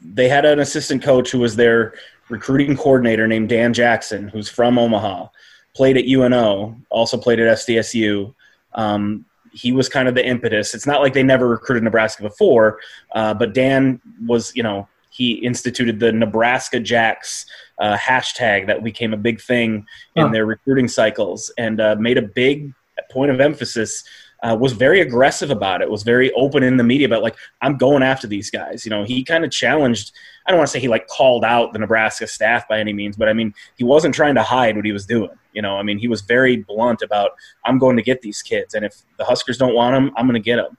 they 0.04 0.28
had 0.28 0.44
an 0.44 0.60
assistant 0.60 1.02
coach 1.02 1.30
who 1.30 1.38
was 1.38 1.56
their 1.56 1.94
recruiting 2.28 2.76
coordinator 2.76 3.26
named 3.26 3.48
Dan 3.48 3.72
Jackson, 3.72 4.28
who's 4.28 4.48
from 4.48 4.78
Omaha. 4.78 5.28
played 5.74 5.96
at 5.96 6.06
UNO, 6.06 6.74
also 6.90 7.18
played 7.18 7.38
at 7.38 7.58
SDSU. 7.58 8.34
Um, 8.74 9.24
he 9.52 9.72
was 9.72 9.88
kind 9.88 10.08
of 10.08 10.14
the 10.14 10.26
impetus. 10.26 10.74
It's 10.74 10.86
not 10.86 11.00
like 11.00 11.14
they 11.14 11.22
never 11.22 11.48
recruited 11.48 11.82
Nebraska 11.82 12.22
before, 12.22 12.78
uh, 13.12 13.32
but 13.34 13.54
Dan 13.54 14.00
was, 14.26 14.54
you 14.54 14.62
know, 14.62 14.88
he 15.10 15.32
instituted 15.32 15.98
the 15.98 16.12
Nebraska 16.12 16.78
Jacks 16.78 17.46
uh, 17.78 17.96
hashtag 17.96 18.66
that 18.66 18.84
became 18.84 19.14
a 19.14 19.16
big 19.16 19.40
thing 19.40 19.86
in 20.14 20.30
their 20.30 20.44
recruiting 20.44 20.88
cycles 20.88 21.50
and 21.56 21.80
uh, 21.80 21.96
made 21.98 22.18
a 22.18 22.22
big 22.22 22.72
point 23.10 23.30
of 23.30 23.40
emphasis 23.40 24.04
uh, 24.46 24.54
was 24.54 24.72
very 24.72 25.00
aggressive 25.00 25.50
about 25.50 25.82
it, 25.82 25.90
was 25.90 26.04
very 26.04 26.32
open 26.34 26.62
in 26.62 26.76
the 26.76 26.84
media 26.84 27.06
about 27.06 27.22
like, 27.22 27.34
I'm 27.62 27.76
going 27.76 28.04
after 28.04 28.28
these 28.28 28.48
guys. 28.48 28.84
You 28.86 28.90
know, 28.90 29.02
he 29.02 29.24
kind 29.24 29.44
of 29.44 29.50
challenged, 29.50 30.12
I 30.46 30.50
don't 30.50 30.58
want 30.58 30.68
to 30.68 30.72
say 30.72 30.78
he 30.78 30.86
like 30.86 31.08
called 31.08 31.44
out 31.44 31.72
the 31.72 31.80
Nebraska 31.80 32.28
staff 32.28 32.68
by 32.68 32.78
any 32.78 32.92
means, 32.92 33.16
but 33.16 33.28
I 33.28 33.32
mean, 33.32 33.52
he 33.76 33.82
wasn't 33.82 34.14
trying 34.14 34.36
to 34.36 34.44
hide 34.44 34.76
what 34.76 34.84
he 34.84 34.92
was 34.92 35.04
doing. 35.04 35.36
You 35.52 35.62
know, 35.62 35.76
I 35.76 35.82
mean, 35.82 35.98
he 35.98 36.06
was 36.06 36.20
very 36.20 36.58
blunt 36.58 37.02
about, 37.02 37.32
I'm 37.64 37.80
going 37.80 37.96
to 37.96 38.04
get 38.04 38.22
these 38.22 38.40
kids. 38.40 38.74
And 38.74 38.84
if 38.84 38.94
the 39.18 39.24
Huskers 39.24 39.58
don't 39.58 39.74
want 39.74 39.96
them, 39.96 40.14
I'm 40.16 40.26
going 40.26 40.40
to 40.40 40.50
get 40.50 40.56
them. 40.56 40.78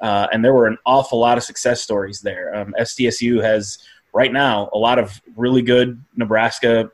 Uh, 0.00 0.28
and 0.32 0.42
there 0.42 0.54
were 0.54 0.66
an 0.66 0.78
awful 0.86 1.18
lot 1.18 1.36
of 1.36 1.44
success 1.44 1.82
stories 1.82 2.20
there. 2.20 2.54
Um, 2.54 2.74
SDSU 2.80 3.42
has 3.42 3.78
right 4.14 4.32
now 4.32 4.70
a 4.72 4.78
lot 4.78 4.98
of 4.98 5.20
really 5.36 5.60
good 5.60 6.02
Nebraska 6.16 6.90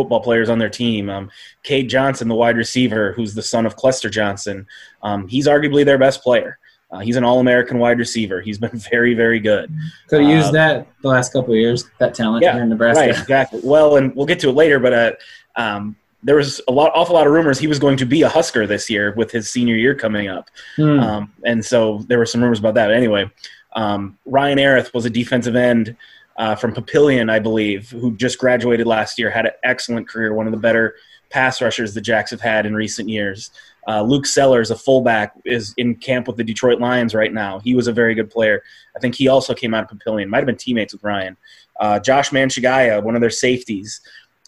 football 0.00 0.20
players 0.20 0.48
on 0.48 0.58
their 0.58 0.70
team. 0.70 1.10
Um, 1.10 1.30
Cade 1.62 1.90
Johnson, 1.90 2.28
the 2.28 2.34
wide 2.34 2.56
receiver, 2.56 3.12
who's 3.12 3.34
the 3.34 3.42
son 3.42 3.66
of 3.66 3.76
Clester 3.76 4.08
Johnson, 4.08 4.66
um, 5.02 5.28
he's 5.28 5.46
arguably 5.46 5.84
their 5.84 5.98
best 5.98 6.22
player. 6.22 6.58
Uh, 6.90 7.00
he's 7.00 7.16
an 7.16 7.22
All-American 7.22 7.78
wide 7.78 7.98
receiver. 7.98 8.40
He's 8.40 8.58
been 8.58 8.78
very, 8.90 9.14
very 9.14 9.40
good. 9.40 9.72
Could 10.08 10.22
have 10.22 10.30
used 10.30 10.48
uh, 10.48 10.52
that 10.52 10.86
the 11.02 11.08
last 11.08 11.32
couple 11.32 11.52
of 11.52 11.60
years. 11.60 11.84
That 11.98 12.14
talent 12.14 12.42
yeah, 12.42 12.54
here 12.54 12.62
in 12.62 12.70
Nebraska. 12.70 13.00
Right, 13.00 13.10
exactly. 13.10 13.60
Well, 13.62 13.96
and 13.96 14.14
we'll 14.16 14.26
get 14.26 14.40
to 14.40 14.48
it 14.48 14.54
later, 14.54 14.78
but 14.78 14.92
uh, 14.92 15.12
um, 15.56 15.96
there 16.22 16.36
was 16.36 16.60
a 16.66 16.72
lot, 16.72 16.92
awful 16.94 17.14
lot 17.14 17.26
of 17.26 17.32
rumors 17.32 17.58
he 17.58 17.66
was 17.66 17.78
going 17.78 17.98
to 17.98 18.06
be 18.06 18.22
a 18.22 18.28
Husker 18.28 18.66
this 18.66 18.88
year 18.88 19.12
with 19.16 19.30
his 19.30 19.50
senior 19.50 19.76
year 19.76 19.94
coming 19.94 20.28
up, 20.28 20.48
hmm. 20.76 20.98
um, 20.98 21.32
and 21.44 21.64
so 21.64 22.04
there 22.08 22.18
were 22.18 22.26
some 22.26 22.42
rumors 22.42 22.58
about 22.58 22.74
that. 22.74 22.88
But 22.88 22.96
anyway, 22.96 23.30
um, 23.74 24.18
Ryan 24.24 24.58
Earith 24.58 24.92
was 24.92 25.04
a 25.04 25.10
defensive 25.10 25.56
end 25.56 25.96
uh, 26.40 26.54
from 26.54 26.72
Papillion, 26.72 27.30
I 27.30 27.38
believe, 27.38 27.90
who 27.90 28.16
just 28.16 28.38
graduated 28.38 28.86
last 28.86 29.18
year, 29.18 29.28
had 29.30 29.44
an 29.44 29.52
excellent 29.62 30.08
career, 30.08 30.32
one 30.32 30.46
of 30.46 30.52
the 30.52 30.58
better 30.58 30.94
pass 31.28 31.60
rushers 31.60 31.92
the 31.92 32.00
Jacks 32.00 32.30
have 32.30 32.40
had 32.40 32.64
in 32.64 32.74
recent 32.74 33.10
years. 33.10 33.50
Uh, 33.86 34.00
Luke 34.00 34.24
Sellers, 34.24 34.70
a 34.70 34.76
fullback, 34.76 35.34
is 35.44 35.74
in 35.76 35.96
camp 35.96 36.26
with 36.26 36.38
the 36.38 36.44
Detroit 36.44 36.80
Lions 36.80 37.14
right 37.14 37.32
now. 37.34 37.58
He 37.58 37.74
was 37.74 37.88
a 37.88 37.92
very 37.92 38.14
good 38.14 38.30
player. 38.30 38.62
I 38.96 39.00
think 39.00 39.14
he 39.14 39.28
also 39.28 39.52
came 39.52 39.74
out 39.74 39.84
of 39.84 39.98
Papillion. 39.98 40.28
Might 40.28 40.38
have 40.38 40.46
been 40.46 40.56
teammates 40.56 40.94
with 40.94 41.04
Ryan. 41.04 41.36
Uh, 41.78 42.00
Josh 42.00 42.30
Manchagaya, 42.30 43.02
one 43.02 43.14
of 43.14 43.20
their 43.20 43.28
safeties. 43.28 44.00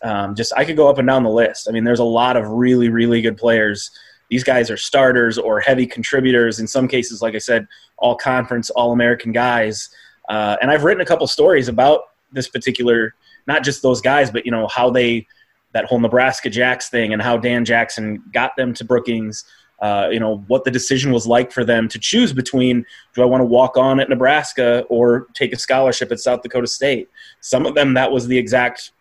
Um, 0.03 0.35
just 0.35 0.55
I 0.57 0.65
could 0.65 0.79
go 0.79 0.89
up 0.89 0.97
and 0.97 1.07
down 1.07 1.25
the 1.25 1.31
list. 1.31 1.69
I 1.69 1.73
mean, 1.73 1.85
there's 1.85 1.99
a 1.99 2.05
lot 2.05 2.39
of 2.39 2.49
really, 2.49 2.89
really 2.89 3.21
good 3.21 3.37
players. 3.37 3.91
These 4.31 4.45
guys 4.45 4.71
are 4.71 4.79
starters 4.79 5.37
or 5.37 5.61
heavy 5.61 5.87
contributors. 5.87 6.59
In 6.59 6.67
some 6.67 6.89
cases, 6.89 7.21
like 7.21 7.35
I 7.35 7.39
said, 7.39 7.69
all 7.99 8.17
conference, 8.17 8.71
all 8.71 8.93
American 8.93 9.31
guys 9.31 9.91
uh, 10.29 10.57
and 10.61 10.71
I've 10.71 10.85
written 10.85 11.01
a 11.01 11.07
couple 11.07 11.27
stories 11.27 11.69
about 11.69 12.03
this 12.33 12.49
particular, 12.49 13.15
not 13.47 13.63
just 13.63 13.83
those 13.83 14.01
guys, 14.01 14.31
but 14.31 14.45
you 14.45 14.53
know 14.53 14.67
how 14.67 14.91
they 14.91 15.27
that 15.73 15.87
whole 15.87 15.99
Nebraska 15.99 16.51
Jacks 16.51 16.91
thing 16.91 17.13
and 17.13 17.23
how 17.23 17.37
Dan 17.37 17.65
Jackson 17.65 18.23
got 18.33 18.57
them 18.57 18.75
to 18.75 18.85
Brookings. 18.85 19.45
Uh, 19.81 20.09
you 20.13 20.21
know 20.21 20.45
what 20.47 20.65
the 20.65 20.71
decision 20.71 21.11
was 21.11 21.27
like 21.27 21.51
for 21.51 21.65
them 21.65 21.89
to 21.89 21.99
choose 21.99 22.33
between 22.33 22.87
do 23.15 23.23
I 23.23 23.25
want 23.25 23.41
to 23.41 23.45
walk 23.45 23.77
on 23.77 23.99
at 23.99 24.09
Nebraska 24.09 24.85
or 24.89 25.27
take 25.35 25.53
a 25.53 25.59
scholarship 25.59 26.13
at 26.13 26.21
South 26.21 26.43
Dakota 26.43 26.69
State. 26.69 27.11
Some 27.41 27.67
of 27.67 27.75
them 27.75 27.95
that 27.95 28.13
was 28.13 28.29
the 28.29 28.39
exact 28.39 28.93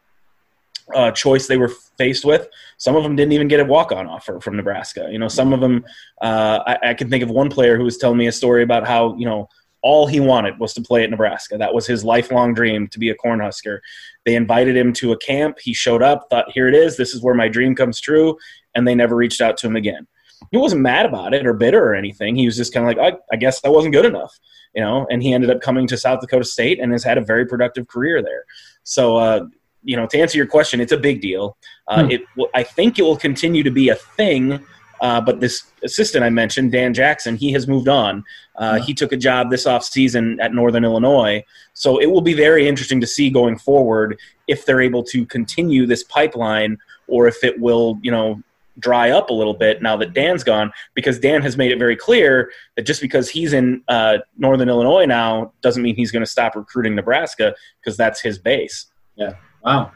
uh, 0.96 1.12
choice 1.12 1.46
they 1.46 1.58
were 1.58 1.72
faced 1.98 2.26
with. 2.26 2.50
Some 2.78 2.96
of 2.96 3.04
them 3.04 3.16
didn't 3.16 3.34
even 3.34 3.48
get 3.48 3.60
a 3.60 3.66
walk 3.66 3.92
on 3.92 4.08
offer 4.08 4.40
from 4.40 4.58
Nebraska. 4.58 5.08
You 5.12 5.20
know, 5.20 5.28
some 5.28 5.54
of 5.54 5.62
them 5.62 5.86
uh, 6.20 6.64
I, 6.66 6.90
I 6.90 6.94
can 6.96 7.12
think 7.12 7.24
of 7.24 7.30
one 7.30 7.50
player 7.50 7.78
who 7.78 7.84
was 7.84 7.98
telling 7.98 8.18
me 8.18 8.26
a 8.26 8.32
story 8.32 8.64
about 8.64 8.88
how 8.88 9.16
you 9.18 9.26
know 9.26 9.50
all 9.82 10.08
he 10.08 10.20
wanted 10.20 10.60
was 10.60 10.74
to 10.76 10.82
play 10.82 11.04
at 11.04 11.10
Nebraska. 11.10 11.58
That 11.58 11.74
was 11.74 11.88
his 11.88 12.04
lifelong 12.04 12.54
dream 12.54 12.88
to 12.90 13.00
be 13.00 13.10
a 13.10 13.16
Cornhusker. 13.16 13.80
They 14.26 14.36
invited 14.36 14.78
him 14.78 14.94
to 14.94 15.12
a 15.12 15.18
camp. 15.18 15.58
He 15.60 15.74
showed 15.74 16.04
up, 16.04 16.28
thought, 16.30 16.52
here 16.52 16.68
it 16.68 16.76
is. 16.76 16.98
This 16.98 17.14
is 17.14 17.22
where 17.22 17.34
my 17.34 17.48
dream 17.48 17.76
comes 17.76 18.00
true. 18.00 18.38
And 18.76 18.88
they 18.88 18.96
never 18.96 19.16
reached 19.16 19.42
out 19.42 19.58
to 19.58 19.68
him 19.68 19.76
again. 19.76 20.08
He 20.52 20.58
wasn't 20.58 20.82
mad 20.82 21.06
about 21.06 21.34
it 21.34 21.46
or 21.46 21.54
bitter 21.54 21.84
or 21.84 21.96
anything. 21.96 22.36
He 22.36 22.46
was 22.46 22.58
just 22.58 22.74
kind 22.74 22.88
of 22.88 22.96
like, 22.96 23.14
I, 23.14 23.18
I 23.32 23.38
guess 23.38 23.62
I 23.64 23.70
wasn't 23.70 23.94
good 23.94 24.06
enough, 24.06 24.38
you 24.74 24.82
know. 24.82 25.06
And 25.10 25.22
he 25.22 25.34
ended 25.34 25.52
up 25.52 25.62
coming 25.62 25.88
to 25.88 25.98
South 25.98 26.20
Dakota 26.20 26.46
State 26.46 26.80
and 26.80 26.92
has 26.92 27.04
had 27.04 27.18
a 27.18 27.22
very 27.22 27.46
productive 27.46 27.88
career 27.88 28.22
there. 28.22 28.46
So, 28.84 29.18
uh, 29.18 29.46
you 29.84 29.96
know, 29.96 30.08
to 30.08 30.20
answer 30.20 30.38
your 30.38 30.48
question, 30.48 30.82
it's 30.82 30.92
a 30.92 30.98
big 30.98 31.22
deal. 31.22 31.58
Uh, 31.88 32.06
hmm. 32.06 32.12
It, 32.12 32.22
I 32.54 32.64
think 32.64 32.98
it 32.98 33.04
will 33.04 33.18
continue 33.18 33.64
to 33.64 33.72
be 33.72 33.90
a 33.90 33.96
thing 33.96 34.64
uh, 35.02 35.20
but 35.20 35.40
this 35.40 35.64
assistant 35.84 36.24
I 36.24 36.30
mentioned, 36.30 36.72
Dan 36.72 36.94
Jackson, 36.94 37.36
he 37.36 37.52
has 37.54 37.68
moved 37.68 37.90
on. 37.90 38.24
Uh, 38.56 38.80
he 38.80 38.94
took 38.94 39.12
a 39.12 39.18
job 39.18 39.50
this 39.50 39.66
offseason 39.66 40.38
at 40.40 40.54
Northern 40.54 40.86
Illinois. 40.86 41.44
So 41.74 42.00
it 42.00 42.06
will 42.06 42.22
be 42.22 42.34
very 42.34 42.68
interesting 42.68 43.02
to 43.02 43.08
see 43.08 43.32
going 43.32 43.58
forward 43.58 44.20
if 44.48 44.66
they're 44.66 44.82
able 44.82 45.04
to 45.06 45.26
continue 45.26 45.88
this 45.88 46.04
pipeline 46.04 46.78
or 47.08 47.28
if 47.28 47.44
it 47.44 47.60
will, 47.60 48.00
you 48.04 48.12
know, 48.12 48.42
dry 48.80 49.10
up 49.10 49.30
a 49.30 49.34
little 49.34 49.54
bit 49.54 49.82
now 49.82 49.98
that 49.98 50.14
Dan's 50.14 50.44
gone 50.44 50.72
because 50.94 51.20
Dan 51.20 51.42
has 51.42 51.58
made 51.58 51.72
it 51.72 51.80
very 51.80 51.96
clear 51.96 52.52
that 52.76 52.84
just 52.84 53.02
because 53.02 53.30
he's 53.30 53.54
in 53.54 53.84
uh, 53.88 54.20
Northern 54.38 54.70
Illinois 54.70 55.06
now 55.06 55.52
doesn't 55.62 55.82
mean 55.82 55.96
he's 55.96 56.12
going 56.12 56.24
to 56.24 56.30
stop 56.30 56.56
recruiting 56.56 56.96
Nebraska 56.96 57.54
because 57.80 57.98
that's 57.98 58.22
his 58.22 58.38
base. 58.38 58.86
Yeah. 59.16 59.34
Wow. 59.64 59.92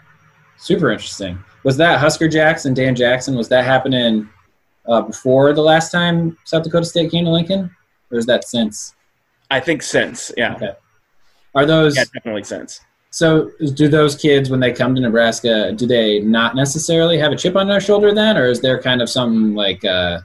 Super 0.58 0.92
interesting. 0.92 1.42
Was 1.64 1.78
that 1.78 2.00
Husker 2.00 2.28
Jackson, 2.28 2.74
Dan 2.74 2.96
Jackson, 2.96 3.36
was 3.36 3.50
that 3.50 3.66
happening 3.66 4.30
uh, 4.88 5.02
before 5.02 5.54
the 5.54 5.62
last 5.62 5.92
time 5.92 6.38
South 6.46 6.64
Dakota 6.64 6.86
State 6.86 7.12
came 7.12 7.26
to 7.26 7.32
Lincoln, 7.32 7.76
or 8.12 8.18
is 8.18 8.26
that 8.26 8.48
since? 8.48 8.96
I 9.52 9.60
think 9.60 9.82
since, 9.82 10.32
yeah. 10.38 10.56
Okay. 10.56 10.74
Are 11.54 11.66
those? 11.66 11.96
Yeah, 11.96 12.04
definitely 12.14 12.44
since. 12.44 12.82
So, 13.12 13.52
do 13.76 13.88
those 13.88 14.18
kids, 14.18 14.50
when 14.50 14.60
they 14.60 14.74
come 14.74 14.94
to 14.94 15.00
Nebraska, 15.00 15.72
do 15.72 15.88
they 15.88 16.20
not 16.20 16.56
necessarily 16.56 17.18
have 17.18 17.32
a 17.32 17.36
chip 17.38 17.56
on 17.56 17.68
their 17.68 17.80
shoulder 17.80 18.14
then, 18.14 18.38
or 18.38 18.48
is 18.48 18.60
there 18.60 18.82
kind 18.82 19.02
of 19.02 19.10
something 19.10 19.56
like, 19.56 19.86
uh, 19.86 20.20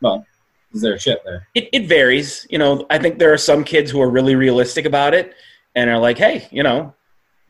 well, 0.00 0.24
is 0.72 0.80
there 0.80 0.94
a 0.94 0.98
chip 0.98 1.24
there? 1.24 1.48
It, 1.54 1.68
it 1.72 1.88
varies. 1.88 2.46
You 2.50 2.58
know, 2.58 2.86
I 2.90 2.98
think 2.98 3.18
there 3.18 3.32
are 3.32 3.38
some 3.38 3.64
kids 3.64 3.90
who 3.90 4.00
are 4.00 4.10
really 4.10 4.36
realistic 4.36 4.84
about 4.84 5.12
it 5.12 5.34
and 5.74 5.90
are 5.90 5.98
like, 5.98 6.18
hey, 6.18 6.46
you 6.52 6.62
know, 6.62 6.94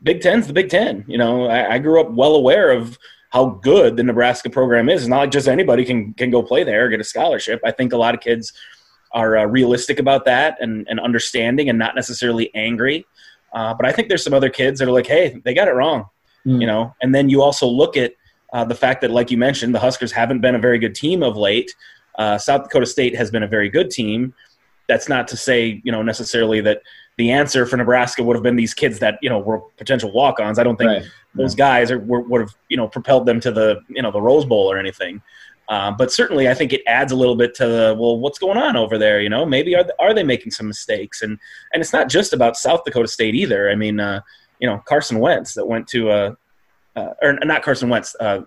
Big 0.01 0.21
Ten's 0.21 0.47
the 0.47 0.53
Big 0.53 0.69
Ten. 0.69 1.05
You 1.07 1.17
know, 1.17 1.45
I, 1.45 1.73
I 1.73 1.77
grew 1.79 2.01
up 2.01 2.11
well 2.11 2.35
aware 2.35 2.71
of 2.71 2.97
how 3.35 3.47
good 3.61 3.97
the 3.97 4.03
Nebraska 4.03 4.49
program 4.49 4.87
is. 4.87 5.01
It's 5.01 5.09
not 5.09 5.17
like 5.17 5.31
just 5.31 5.49
anybody 5.49 5.83
can 5.83 6.13
can 6.13 6.31
go 6.31 6.41
play 6.41 6.63
there, 6.63 6.87
get 6.87 7.01
a 7.01 7.03
scholarship. 7.03 7.59
I 7.65 7.71
think 7.71 7.91
a 7.91 7.97
lot 7.97 8.15
of 8.15 8.21
kids 8.21 8.53
are 9.11 9.35
uh, 9.35 9.43
realistic 9.43 9.99
about 9.99 10.23
that 10.23 10.55
and, 10.61 10.87
and 10.89 11.01
understanding 11.01 11.69
and 11.69 11.77
not 11.77 11.95
necessarily 11.95 12.49
angry. 12.55 13.05
Uh, 13.51 13.73
but 13.73 13.85
I 13.85 13.91
think 13.91 14.07
there's 14.07 14.23
some 14.23 14.33
other 14.33 14.49
kids 14.49 14.79
that 14.79 14.87
are 14.87 14.91
like, 14.91 15.07
hey, 15.07 15.41
they 15.43 15.53
got 15.53 15.67
it 15.67 15.71
wrong, 15.71 16.05
mm. 16.45 16.61
you 16.61 16.67
know. 16.67 16.95
And 17.01 17.13
then 17.13 17.27
you 17.27 17.41
also 17.41 17.67
look 17.67 17.97
at 17.97 18.13
uh, 18.53 18.63
the 18.63 18.75
fact 18.75 19.01
that, 19.01 19.11
like 19.11 19.29
you 19.31 19.37
mentioned, 19.37 19.75
the 19.75 19.79
Huskers 19.79 20.13
haven't 20.13 20.39
been 20.39 20.55
a 20.55 20.59
very 20.59 20.79
good 20.79 20.95
team 20.95 21.21
of 21.21 21.35
late. 21.35 21.75
Uh, 22.17 22.37
South 22.37 22.63
Dakota 22.63 22.85
State 22.85 23.17
has 23.17 23.31
been 23.31 23.43
a 23.43 23.47
very 23.47 23.69
good 23.69 23.91
team. 23.91 24.33
That's 24.87 25.09
not 25.09 25.27
to 25.27 25.35
say, 25.35 25.81
you 25.83 25.91
know, 25.91 26.01
necessarily 26.01 26.61
that 26.61 26.81
the 27.17 27.31
answer 27.31 27.65
for 27.65 27.77
Nebraska 27.77 28.23
would 28.23 28.35
have 28.35 28.43
been 28.43 28.55
these 28.55 28.73
kids 28.73 28.99
that 28.99 29.17
you 29.21 29.29
know 29.29 29.39
were 29.39 29.61
potential 29.77 30.11
walk-ons. 30.11 30.59
I 30.59 30.63
don't 30.63 30.77
think 30.77 30.89
right. 30.89 31.05
those 31.33 31.55
guys 31.55 31.91
are, 31.91 31.99
were, 31.99 32.21
would 32.21 32.41
have 32.41 32.55
you 32.69 32.77
know 32.77 32.87
propelled 32.87 33.25
them 33.25 33.39
to 33.41 33.51
the 33.51 33.81
you 33.89 34.01
know 34.01 34.11
the 34.11 34.21
Rose 34.21 34.45
Bowl 34.45 34.71
or 34.71 34.77
anything. 34.77 35.21
Uh, 35.67 35.91
but 35.91 36.11
certainly, 36.11 36.47
I 36.47 36.53
think 36.53 36.73
it 36.73 36.81
adds 36.85 37.11
a 37.11 37.15
little 37.15 37.35
bit 37.35 37.55
to 37.55 37.67
the 37.67 37.95
well, 37.97 38.19
what's 38.19 38.37
going 38.37 38.57
on 38.57 38.75
over 38.75 38.97
there? 38.97 39.21
You 39.21 39.29
know, 39.29 39.45
maybe 39.45 39.75
are 39.75 39.85
are 39.99 40.13
they 40.13 40.23
making 40.23 40.51
some 40.51 40.67
mistakes? 40.67 41.21
And 41.21 41.39
and 41.73 41.81
it's 41.81 41.93
not 41.93 42.09
just 42.09 42.33
about 42.33 42.57
South 42.57 42.83
Dakota 42.83 43.07
State 43.07 43.33
either. 43.33 43.69
I 43.69 43.75
mean, 43.75 43.99
uh, 43.99 44.21
you 44.59 44.67
know, 44.67 44.81
Carson 44.85 45.19
Wentz 45.19 45.53
that 45.55 45.65
went 45.65 45.87
to 45.87 46.09
uh, 46.09 46.35
uh 46.95 47.13
or 47.21 47.33
not 47.43 47.63
Carson 47.63 47.89
Wentz. 47.89 48.15
Uh, 48.19 48.41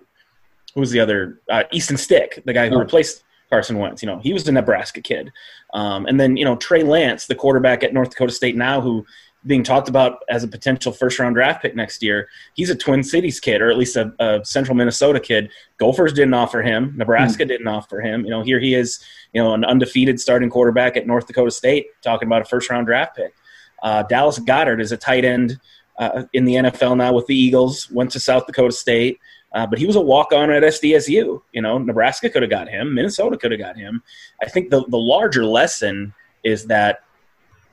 who 0.75 0.80
was 0.80 0.90
the 0.90 1.00
other? 1.00 1.40
Uh, 1.50 1.64
Easton 1.72 1.96
Stick, 1.96 2.42
the 2.44 2.52
guy 2.52 2.68
who 2.68 2.76
oh. 2.76 2.80
replaced 2.80 3.25
Carson 3.50 3.78
Wentz. 3.78 4.02
You 4.02 4.06
know, 4.06 4.18
he 4.18 4.32
was 4.32 4.46
a 4.48 4.52
Nebraska 4.52 5.00
kid. 5.00 5.32
Um, 5.74 6.06
and 6.06 6.20
then, 6.20 6.36
you 6.36 6.44
know, 6.44 6.56
Trey 6.56 6.82
Lance, 6.82 7.26
the 7.26 7.34
quarterback 7.34 7.82
at 7.82 7.92
North 7.92 8.10
Dakota 8.10 8.32
State 8.32 8.56
now, 8.56 8.80
who 8.80 9.06
being 9.46 9.62
talked 9.62 9.88
about 9.88 10.18
as 10.28 10.42
a 10.42 10.48
potential 10.48 10.92
first 10.92 11.18
round 11.18 11.34
draft 11.34 11.62
pick 11.62 11.74
next 11.74 12.02
year. 12.02 12.28
He's 12.54 12.70
a 12.70 12.74
Twin 12.74 13.02
Cities 13.02 13.38
kid, 13.38 13.62
or 13.62 13.70
at 13.70 13.78
least 13.78 13.96
a, 13.96 14.12
a 14.18 14.44
central 14.44 14.76
Minnesota 14.76 15.20
kid. 15.20 15.50
Gophers 15.78 16.12
didn't 16.12 16.34
offer 16.34 16.60
him. 16.62 16.94
Nebraska 16.96 17.44
mm. 17.44 17.48
didn't 17.48 17.68
offer 17.68 18.00
him. 18.00 18.24
You 18.24 18.30
know, 18.30 18.42
here 18.42 18.58
he 18.58 18.74
is, 18.74 19.02
you 19.32 19.42
know, 19.42 19.54
an 19.54 19.64
undefeated 19.64 20.20
starting 20.20 20.50
quarterback 20.50 20.96
at 20.96 21.06
North 21.06 21.26
Dakota 21.26 21.50
State 21.50 21.86
talking 22.02 22.26
about 22.26 22.42
a 22.42 22.44
first 22.44 22.68
round 22.68 22.86
draft 22.86 23.16
pick. 23.16 23.34
Uh, 23.82 24.02
Dallas 24.02 24.38
Goedert 24.40 24.80
is 24.80 24.90
a 24.92 24.96
tight 24.96 25.24
end 25.24 25.60
uh, 25.98 26.24
in 26.32 26.44
the 26.44 26.54
NFL 26.54 26.96
now 26.96 27.12
with 27.12 27.26
the 27.26 27.36
Eagles, 27.36 27.90
went 27.90 28.10
to 28.12 28.20
South 28.20 28.46
Dakota 28.46 28.72
State. 28.72 29.18
Uh, 29.52 29.66
but 29.66 29.78
he 29.78 29.86
was 29.86 29.96
a 29.96 30.00
walk 30.00 30.32
on 30.32 30.50
at 30.50 30.62
SDSU. 30.62 31.40
You 31.52 31.62
know, 31.62 31.78
Nebraska 31.78 32.28
could 32.28 32.42
have 32.42 32.50
got 32.50 32.68
him, 32.68 32.94
Minnesota 32.94 33.36
could 33.36 33.50
have 33.50 33.60
got 33.60 33.76
him. 33.76 34.02
I 34.42 34.48
think 34.48 34.70
the, 34.70 34.84
the 34.88 34.98
larger 34.98 35.44
lesson 35.44 36.12
is 36.44 36.66
that 36.66 37.04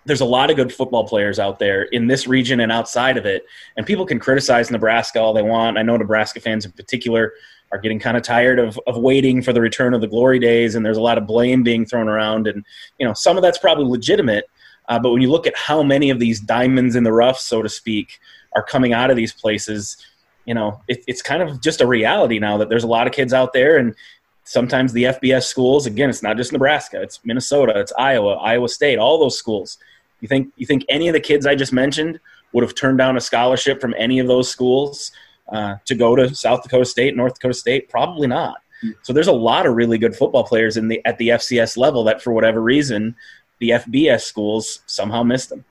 there's 0.05 0.22
a 0.22 0.25
lot 0.25 0.50
of 0.50 0.55
good 0.55 0.72
football 0.72 1.08
players 1.08 1.39
out 1.39 1.58
there 1.60 1.84
in 1.84 2.08
this 2.08 2.27
region 2.27 2.60
and 2.60 2.72
outside 2.72 3.17
of 3.17 3.25
it. 3.25 3.46
And 3.75 3.86
people 3.86 4.05
can 4.05 4.20
criticize 4.20 4.70
Nebraska 4.70 5.20
all 5.20 5.34
they 5.34 5.41
want. 5.41 5.77
I 5.77 5.82
know 5.82 5.98
Nebraska 5.98 6.39
fans 6.39 6.63
in 6.63 6.72
particular 6.72 7.34
are 7.72 7.79
getting 7.79 8.00
kind 8.00 8.15
of 8.15 8.24
tired 8.24 8.60
of, 8.60 8.79
of 8.88 8.98
waiting 8.98 9.41
for 9.41 9.51
the 9.51 9.62
return 9.62 9.94
of 9.94 10.01
the 10.01 10.08
glory 10.08 10.39
days, 10.39 10.75
and 10.75 10.86
there's 10.86 10.98
a 10.98 11.01
lot 11.01 11.17
of 11.17 11.25
blame 11.25 11.63
being 11.63 11.86
thrown 11.86 12.08
around. 12.08 12.48
And 12.48 12.63
you 13.00 13.08
know, 13.08 13.13
some 13.13 13.36
of 13.36 13.44
that's 13.44 13.58
probably 13.58 13.86
legitimate, 13.86 14.46
uh, 14.88 15.00
but 15.00 15.12
when 15.12 15.22
you 15.22 15.32
look 15.32 15.48
at 15.48 15.58
how 15.58 15.82
many 15.82 16.10
of 16.10 16.20
these 16.20 16.39
diamonds 16.39 16.96
in 16.96 17.03
the 17.03 17.12
rough, 17.12 17.39
so 17.39 17.62
to 17.62 17.70
speak, 17.70 18.20
are 18.55 18.63
coming 18.63 18.94
out 18.94 19.10
of 19.10 19.17
these 19.17 19.34
places, 19.34 19.98
you 20.46 20.54
know, 20.54 20.82
it, 20.88 21.04
it's 21.08 21.22
kind 21.22 21.42
of 21.42 21.62
just 21.62 21.82
a 21.82 21.88
reality 21.88 22.40
now 22.40 22.58
that 22.58 22.70
there's 22.70 22.84
a 22.84 22.88
lot 22.88 23.08
of 23.08 23.14
kids 23.14 23.34
out 23.34 23.54
there, 23.54 23.78
and 23.78 23.96
sometimes 24.44 24.94
the 24.94 25.04
FBS 25.04 25.44
schools, 25.44 25.86
again, 25.86 26.10
it's 26.10 26.24
not 26.24 26.38
just 26.38 26.52
Nebraska, 26.52 27.02
it's 27.02 27.20
Minnesota, 27.25 27.74
it's 27.80 27.92
Iowa, 27.98 28.36
Iowa 28.36 28.70
State, 28.70 28.98
all 28.98 29.20
those 29.20 29.38
schools. 29.38 29.78
You 30.22 30.28
think 30.28 30.54
you 30.56 30.66
think 30.66 30.86
any 30.88 31.08
of 31.08 31.14
the 31.14 31.20
kids 31.20 31.46
I 31.46 31.56
just 31.56 31.74
mentioned 31.74 32.20
would 32.54 32.64
have 32.64 32.75
turned 32.75 32.98
down 32.98 33.18
a 33.18 33.22
scholarship 33.22 33.82
from 33.82 33.94
any 33.98 34.20
of 34.20 34.28
those 34.28 34.50
schools 34.50 35.12
uh, 35.50 35.75
to 35.86 35.96
go 35.96 36.16
to 36.16 36.34
South 36.34 36.64
Dakota 36.64 36.86
State, 36.86 37.16
North 37.16 37.34
Dakota 37.36 37.54
State? 37.54 37.90
Probably 37.90 38.28
not. 38.28 38.58
So 39.02 39.14
there's 39.14 39.28
a 39.28 39.34
lot 39.34 39.66
of 39.66 39.75
really 39.75 39.98
good 39.98 40.16
football 40.16 40.44
players 40.44 40.78
in 40.78 40.88
the 40.88 41.02
at 41.06 41.18
the 41.18 41.30
FCS 41.30 41.78
level 41.78 42.04
that, 42.06 42.22
for 42.22 42.34
whatever 42.34 42.62
reason, 42.62 43.16
the 43.60 43.72
FBS 43.72 44.22
schools 44.22 44.82
somehow 44.86 45.24
missed 45.24 45.50
them. 45.50 45.66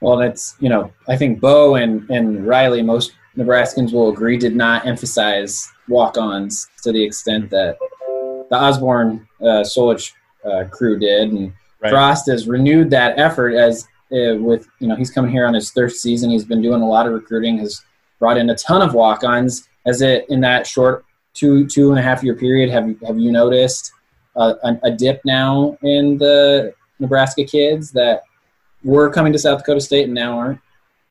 Well, 0.00 0.16
that's 0.16 0.56
you 0.60 0.68
know, 0.68 0.92
I 1.08 1.16
think 1.16 1.40
Bo 1.40 1.76
and 1.76 2.08
and 2.10 2.46
Riley, 2.46 2.82
most 2.82 3.12
Nebraskans 3.36 3.92
will 3.92 4.08
agree, 4.08 4.36
did 4.36 4.56
not 4.56 4.86
emphasize 4.86 5.70
walk-ons 5.88 6.68
to 6.82 6.92
the 6.92 7.02
extent 7.02 7.50
that 7.50 7.76
the 8.50 8.56
Osborne 8.56 9.26
uh, 9.40 9.62
Solich 9.62 10.12
uh, 10.44 10.64
crew 10.70 10.98
did, 10.98 11.30
and 11.30 11.52
right. 11.80 11.90
Frost 11.90 12.28
has 12.28 12.48
renewed 12.48 12.90
that 12.90 13.18
effort 13.18 13.54
as 13.54 13.86
uh, 14.12 14.36
with 14.38 14.68
you 14.80 14.88
know 14.88 14.94
he's 14.94 15.10
coming 15.10 15.30
here 15.30 15.46
on 15.46 15.54
his 15.54 15.72
third 15.72 15.92
season. 15.92 16.30
He's 16.30 16.44
been 16.44 16.62
doing 16.62 16.82
a 16.82 16.88
lot 16.88 17.06
of 17.06 17.12
recruiting. 17.12 17.58
Has 17.58 17.82
brought 18.18 18.38
in 18.38 18.50
a 18.50 18.54
ton 18.54 18.82
of 18.82 18.94
walk-ons. 18.94 19.68
As 19.86 20.02
it 20.02 20.26
in 20.28 20.40
that 20.40 20.66
short 20.66 21.04
two 21.34 21.66
two 21.66 21.90
and 21.90 21.98
a 21.98 22.02
half 22.02 22.22
year 22.22 22.34
period, 22.34 22.70
have 22.70 22.88
have 23.06 23.18
you 23.18 23.30
noticed 23.30 23.92
a, 24.36 24.78
a 24.82 24.90
dip 24.90 25.20
now 25.24 25.76
in 25.82 26.18
the 26.18 26.74
Nebraska 26.98 27.44
kids 27.44 27.92
that 27.92 28.22
were 28.84 29.10
coming 29.10 29.32
to 29.32 29.38
South 29.38 29.58
Dakota 29.58 29.80
State 29.80 30.04
and 30.04 30.14
now 30.14 30.38
aren't? 30.38 30.60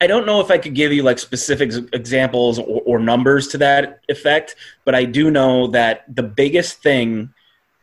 I 0.05 0.07
don't 0.07 0.27
know 0.27 0.39
if 0.39 0.51
I 0.51 0.59
could 0.59 0.75
give 0.75 0.93
you 0.93 1.01
like 1.01 1.17
specific 1.17 1.71
examples 1.91 2.59
or, 2.59 2.83
or, 2.85 2.99
numbers 2.99 3.47
to 3.47 3.57
that 3.57 4.01
effect, 4.07 4.55
but 4.83 4.93
I 4.93 5.03
do 5.03 5.31
know 5.31 5.65
that 5.69 6.05
the 6.15 6.21
biggest 6.21 6.83
thing 6.83 7.33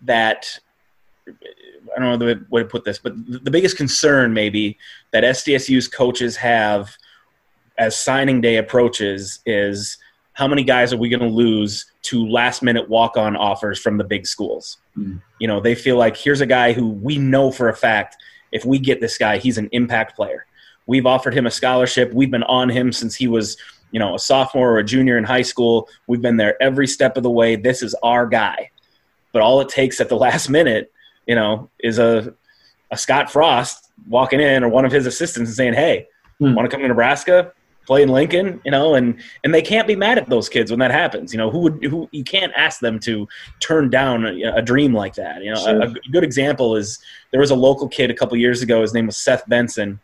that 0.03 0.57
I 1.27 1.99
don't 1.99 2.03
know 2.03 2.17
the 2.17 2.47
way 2.49 2.63
to 2.63 2.69
put 2.69 2.85
this, 2.85 3.01
but 3.01 3.13
the 3.27 3.51
biggest 3.51 3.77
concern 3.77 4.33
maybe 4.33 4.79
that 5.11 5.25
SDSU's 5.25 5.89
coaches 5.89 6.37
have 6.37 6.97
as 7.77 7.99
signing 7.99 8.41
day 8.41 8.59
approaches 8.59 9.41
is 9.45 9.99
how 10.35 10.47
many 10.47 10.63
guys 10.63 10.93
are 10.93 10.99
we 10.99 11.09
going 11.09 11.19
to 11.19 11.27
lose 11.27 11.87
to 12.03 12.25
last 12.25 12.63
minute 12.63 12.89
walk 12.89 13.17
on 13.17 13.35
offers 13.35 13.81
from 13.81 13.99
the 13.99 14.05
big 14.05 14.29
schools? 14.29 14.77
Mm. 14.97 15.21
You 15.41 15.49
know, 15.49 15.59
they 15.59 15.75
feel 15.75 15.97
like 15.97 16.17
here's 16.17 16.41
a 16.41 16.47
guy 16.47 16.73
who 16.73 16.87
we 16.87 17.19
know 17.19 17.51
for 17.51 17.69
a 17.69 17.75
fact 17.75 18.17
if 18.53 18.65
we 18.65 18.79
get 18.79 19.01
this 19.01 19.19
guy, 19.19 19.39
he's 19.39 19.59
an 19.59 19.69
impact 19.73 20.15
player. 20.15 20.47
We've 20.87 21.07
offered 21.07 21.35
him 21.35 21.47
a 21.47 21.51
scholarship. 21.51 22.13
We've 22.13 22.31
been 22.31 22.43
on 22.45 22.69
him 22.69 22.93
since 22.93 23.15
he 23.15 23.29
was, 23.29 23.57
you 23.93 24.01
know, 24.01 24.15
a 24.15 24.19
sophomore 24.19 24.73
or 24.73 24.79
a 24.79 24.85
junior 24.85 25.17
in 25.19 25.25
high 25.25 25.43
school. 25.43 25.89
We've 26.07 26.23
been 26.23 26.37
there 26.37 26.61
every 26.63 26.87
step 26.87 27.17
of 27.17 27.23
the 27.23 27.31
way. 27.31 27.57
This 27.57 27.83
is 27.83 27.95
our 28.03 28.27
guy. 28.27 28.71
But 29.33 29.43
all 29.43 29.61
it 29.61 29.69
takes 29.69 30.01
at 30.01 30.09
the 30.09 30.17
last 30.27 30.49
minute, 30.49 30.93
you 31.27 31.35
know, 31.35 31.71
is 31.81 31.99
a 31.99 32.35
a 32.91 32.97
Scott 32.99 33.31
Frost 33.31 33.91
walking 34.09 34.41
in 34.41 34.63
or 34.63 34.69
one 34.69 34.85
of 34.85 34.93
his 34.93 35.07
assistants 35.07 35.49
and 35.49 35.57
saying, 35.57 35.75
"Hey, 35.75 36.07
hmm. 36.39 36.55
want 36.55 36.69
to 36.69 36.75
come 36.75 36.83
to 36.83 36.89
Nebraska? 36.89 37.53
Play 37.87 38.03
in 38.03 38.11
Lincoln?" 38.11 38.61
You 38.65 38.71
know, 38.71 38.95
and 38.95 39.19
and 39.45 39.55
they 39.55 39.63
can't 39.63 39.89
be 39.89 39.97
mad 39.97 40.19
at 40.19 40.29
those 40.29 40.49
kids 40.49 40.71
when 40.71 40.81
that 40.81 40.91
happens. 40.91 41.33
You 41.33 41.39
know, 41.39 41.51
who 41.51 41.61
would 41.61 41.85
who 41.85 42.09
you 42.13 42.25
can't 42.25 42.53
ask 42.55 42.81
them 42.81 42.99
to 43.01 43.27
turn 43.61 43.89
down 43.89 44.27
a, 44.27 44.57
a 44.57 44.63
dream 44.63 44.93
like 44.93 45.15
that. 45.15 45.43
You 45.43 45.55
know, 45.55 45.61
sure. 45.61 45.83
a, 45.83 45.91
a, 45.91 46.11
good 46.13 46.25
example 46.25 46.77
is 46.77 46.99
there 47.31 47.41
was 47.41 47.51
a 47.51 47.57
local 47.57 47.89
kid 47.89 48.11
a 48.11 48.15
couple 48.15 48.37
years 48.37 48.61
ago. 48.63 48.83
His 48.83 48.93
name 48.93 49.07
was 49.07 49.17
Seth 49.17 49.49
Benson 49.49 49.99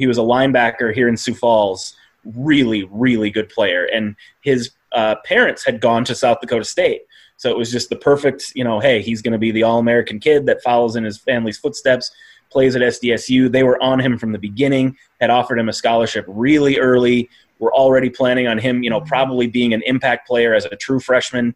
he 0.00 0.06
was 0.06 0.16
a 0.16 0.22
linebacker 0.22 0.94
here 0.94 1.08
in 1.08 1.16
Sioux 1.18 1.34
Falls, 1.34 1.94
really, 2.24 2.88
really 2.90 3.28
good 3.28 3.50
player. 3.50 3.84
And 3.84 4.16
his 4.40 4.70
uh, 4.92 5.16
parents 5.26 5.62
had 5.62 5.82
gone 5.82 6.06
to 6.06 6.14
South 6.14 6.40
Dakota 6.40 6.64
State. 6.64 7.02
So 7.36 7.50
it 7.50 7.56
was 7.58 7.70
just 7.70 7.90
the 7.90 7.96
perfect, 7.96 8.52
you 8.54 8.64
know, 8.64 8.80
hey, 8.80 9.02
he's 9.02 9.20
going 9.20 9.34
to 9.34 9.38
be 9.38 9.50
the 9.50 9.62
all 9.62 9.78
American 9.78 10.18
kid 10.18 10.46
that 10.46 10.62
follows 10.62 10.96
in 10.96 11.04
his 11.04 11.18
family's 11.18 11.58
footsteps, 11.58 12.10
plays 12.50 12.74
at 12.76 12.80
SDSU. 12.80 13.52
They 13.52 13.62
were 13.62 13.80
on 13.82 14.00
him 14.00 14.16
from 14.16 14.32
the 14.32 14.38
beginning, 14.38 14.96
had 15.20 15.28
offered 15.28 15.58
him 15.58 15.68
a 15.68 15.72
scholarship 15.74 16.24
really 16.26 16.78
early. 16.78 17.28
We're 17.58 17.74
already 17.74 18.08
planning 18.08 18.46
on 18.46 18.56
him, 18.56 18.82
you 18.82 18.88
know, 18.88 19.02
probably 19.02 19.48
being 19.48 19.74
an 19.74 19.82
impact 19.82 20.26
player 20.26 20.54
as 20.54 20.64
a 20.64 20.76
true 20.76 20.98
freshman. 20.98 21.54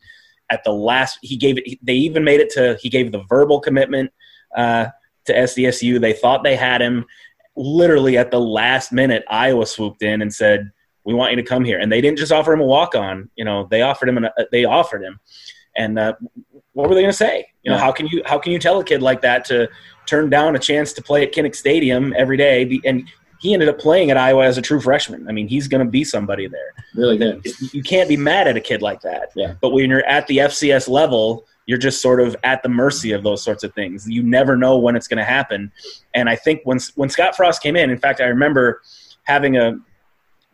At 0.50 0.64
the 0.64 0.72
last, 0.72 1.18
he 1.22 1.38
gave 1.38 1.56
it, 1.56 1.78
they 1.82 1.94
even 1.94 2.24
made 2.24 2.40
it 2.40 2.50
to, 2.50 2.76
he 2.78 2.90
gave 2.90 3.10
the 3.10 3.24
verbal 3.26 3.58
commitment 3.58 4.12
uh, 4.54 4.88
to 5.24 5.32
SDSU. 5.32 5.98
They 5.98 6.12
thought 6.12 6.44
they 6.44 6.56
had 6.56 6.82
him 6.82 7.06
literally 7.56 8.18
at 8.18 8.30
the 8.30 8.40
last 8.40 8.92
minute, 8.92 9.24
Iowa 9.28 9.66
swooped 9.66 10.02
in 10.02 10.22
and 10.22 10.32
said, 10.32 10.70
"We 11.04 11.14
want 11.14 11.32
you 11.32 11.36
to 11.36 11.42
come 11.42 11.64
here." 11.64 11.78
And 11.78 11.90
they 11.90 12.00
didn't 12.00 12.18
just 12.18 12.32
offer 12.32 12.52
him 12.52 12.60
a 12.60 12.66
walk 12.66 12.94
on. 12.94 13.30
You 13.36 13.44
know, 13.44 13.66
they 13.70 13.82
offered 13.82 14.08
him. 14.08 14.18
An, 14.18 14.26
uh, 14.26 14.44
they 14.52 14.64
offered 14.64 15.02
him. 15.02 15.20
And 15.76 15.98
uh, 15.98 16.14
what 16.72 16.88
were 16.88 16.94
they 16.94 17.02
going 17.02 17.12
to 17.12 17.16
say? 17.16 17.48
You 17.62 17.70
know, 17.70 17.76
yeah. 17.76 17.82
how 17.82 17.92
can 17.92 18.06
you 18.06 18.22
how 18.26 18.38
can 18.38 18.52
you 18.52 18.58
tell 18.58 18.80
a 18.80 18.84
kid 18.84 19.02
like 19.02 19.22
that 19.22 19.44
to 19.46 19.68
turn 20.06 20.30
down 20.30 20.54
a 20.56 20.58
chance 20.58 20.92
to 20.94 21.02
play 21.02 21.22
at 21.22 21.32
Kinnick 21.32 21.54
Stadium 21.54 22.14
every 22.16 22.36
day? 22.36 22.80
And 22.84 23.08
he 23.40 23.52
ended 23.52 23.68
up 23.68 23.78
playing 23.78 24.10
at 24.10 24.16
Iowa 24.16 24.44
as 24.44 24.56
a 24.56 24.62
true 24.62 24.80
freshman. 24.80 25.28
I 25.28 25.32
mean, 25.32 25.48
he's 25.48 25.68
going 25.68 25.84
to 25.84 25.90
be 25.90 26.02
somebody 26.02 26.46
there. 26.48 26.72
Really 26.94 27.18
good. 27.18 27.44
You 27.72 27.82
can't 27.82 28.08
be 28.08 28.16
mad 28.16 28.48
at 28.48 28.56
a 28.56 28.60
kid 28.60 28.80
like 28.80 29.02
that. 29.02 29.32
Yeah. 29.34 29.54
But 29.60 29.70
when 29.70 29.90
you're 29.90 30.06
at 30.06 30.26
the 30.28 30.38
FCS 30.38 30.88
level, 30.88 31.44
you're 31.66 31.78
just 31.78 32.02
sort 32.02 32.20
of 32.20 32.36
at 32.44 32.62
the 32.62 32.68
mercy 32.68 33.12
of 33.12 33.22
those 33.22 33.42
sorts 33.42 33.64
of 33.64 33.74
things. 33.74 34.08
You 34.08 34.22
never 34.22 34.56
know 34.56 34.78
when 34.78 34.96
it's 34.96 35.08
going 35.08 35.18
to 35.18 35.24
happen. 35.24 35.72
And 36.14 36.28
I 36.28 36.36
think 36.36 36.60
when 36.64 36.78
when 36.96 37.08
Scott 37.08 37.36
Frost 37.36 37.62
came 37.62 37.76
in, 37.76 37.90
in 37.90 37.98
fact, 37.98 38.20
I 38.20 38.26
remember 38.26 38.82
having 39.24 39.56
a 39.56 39.78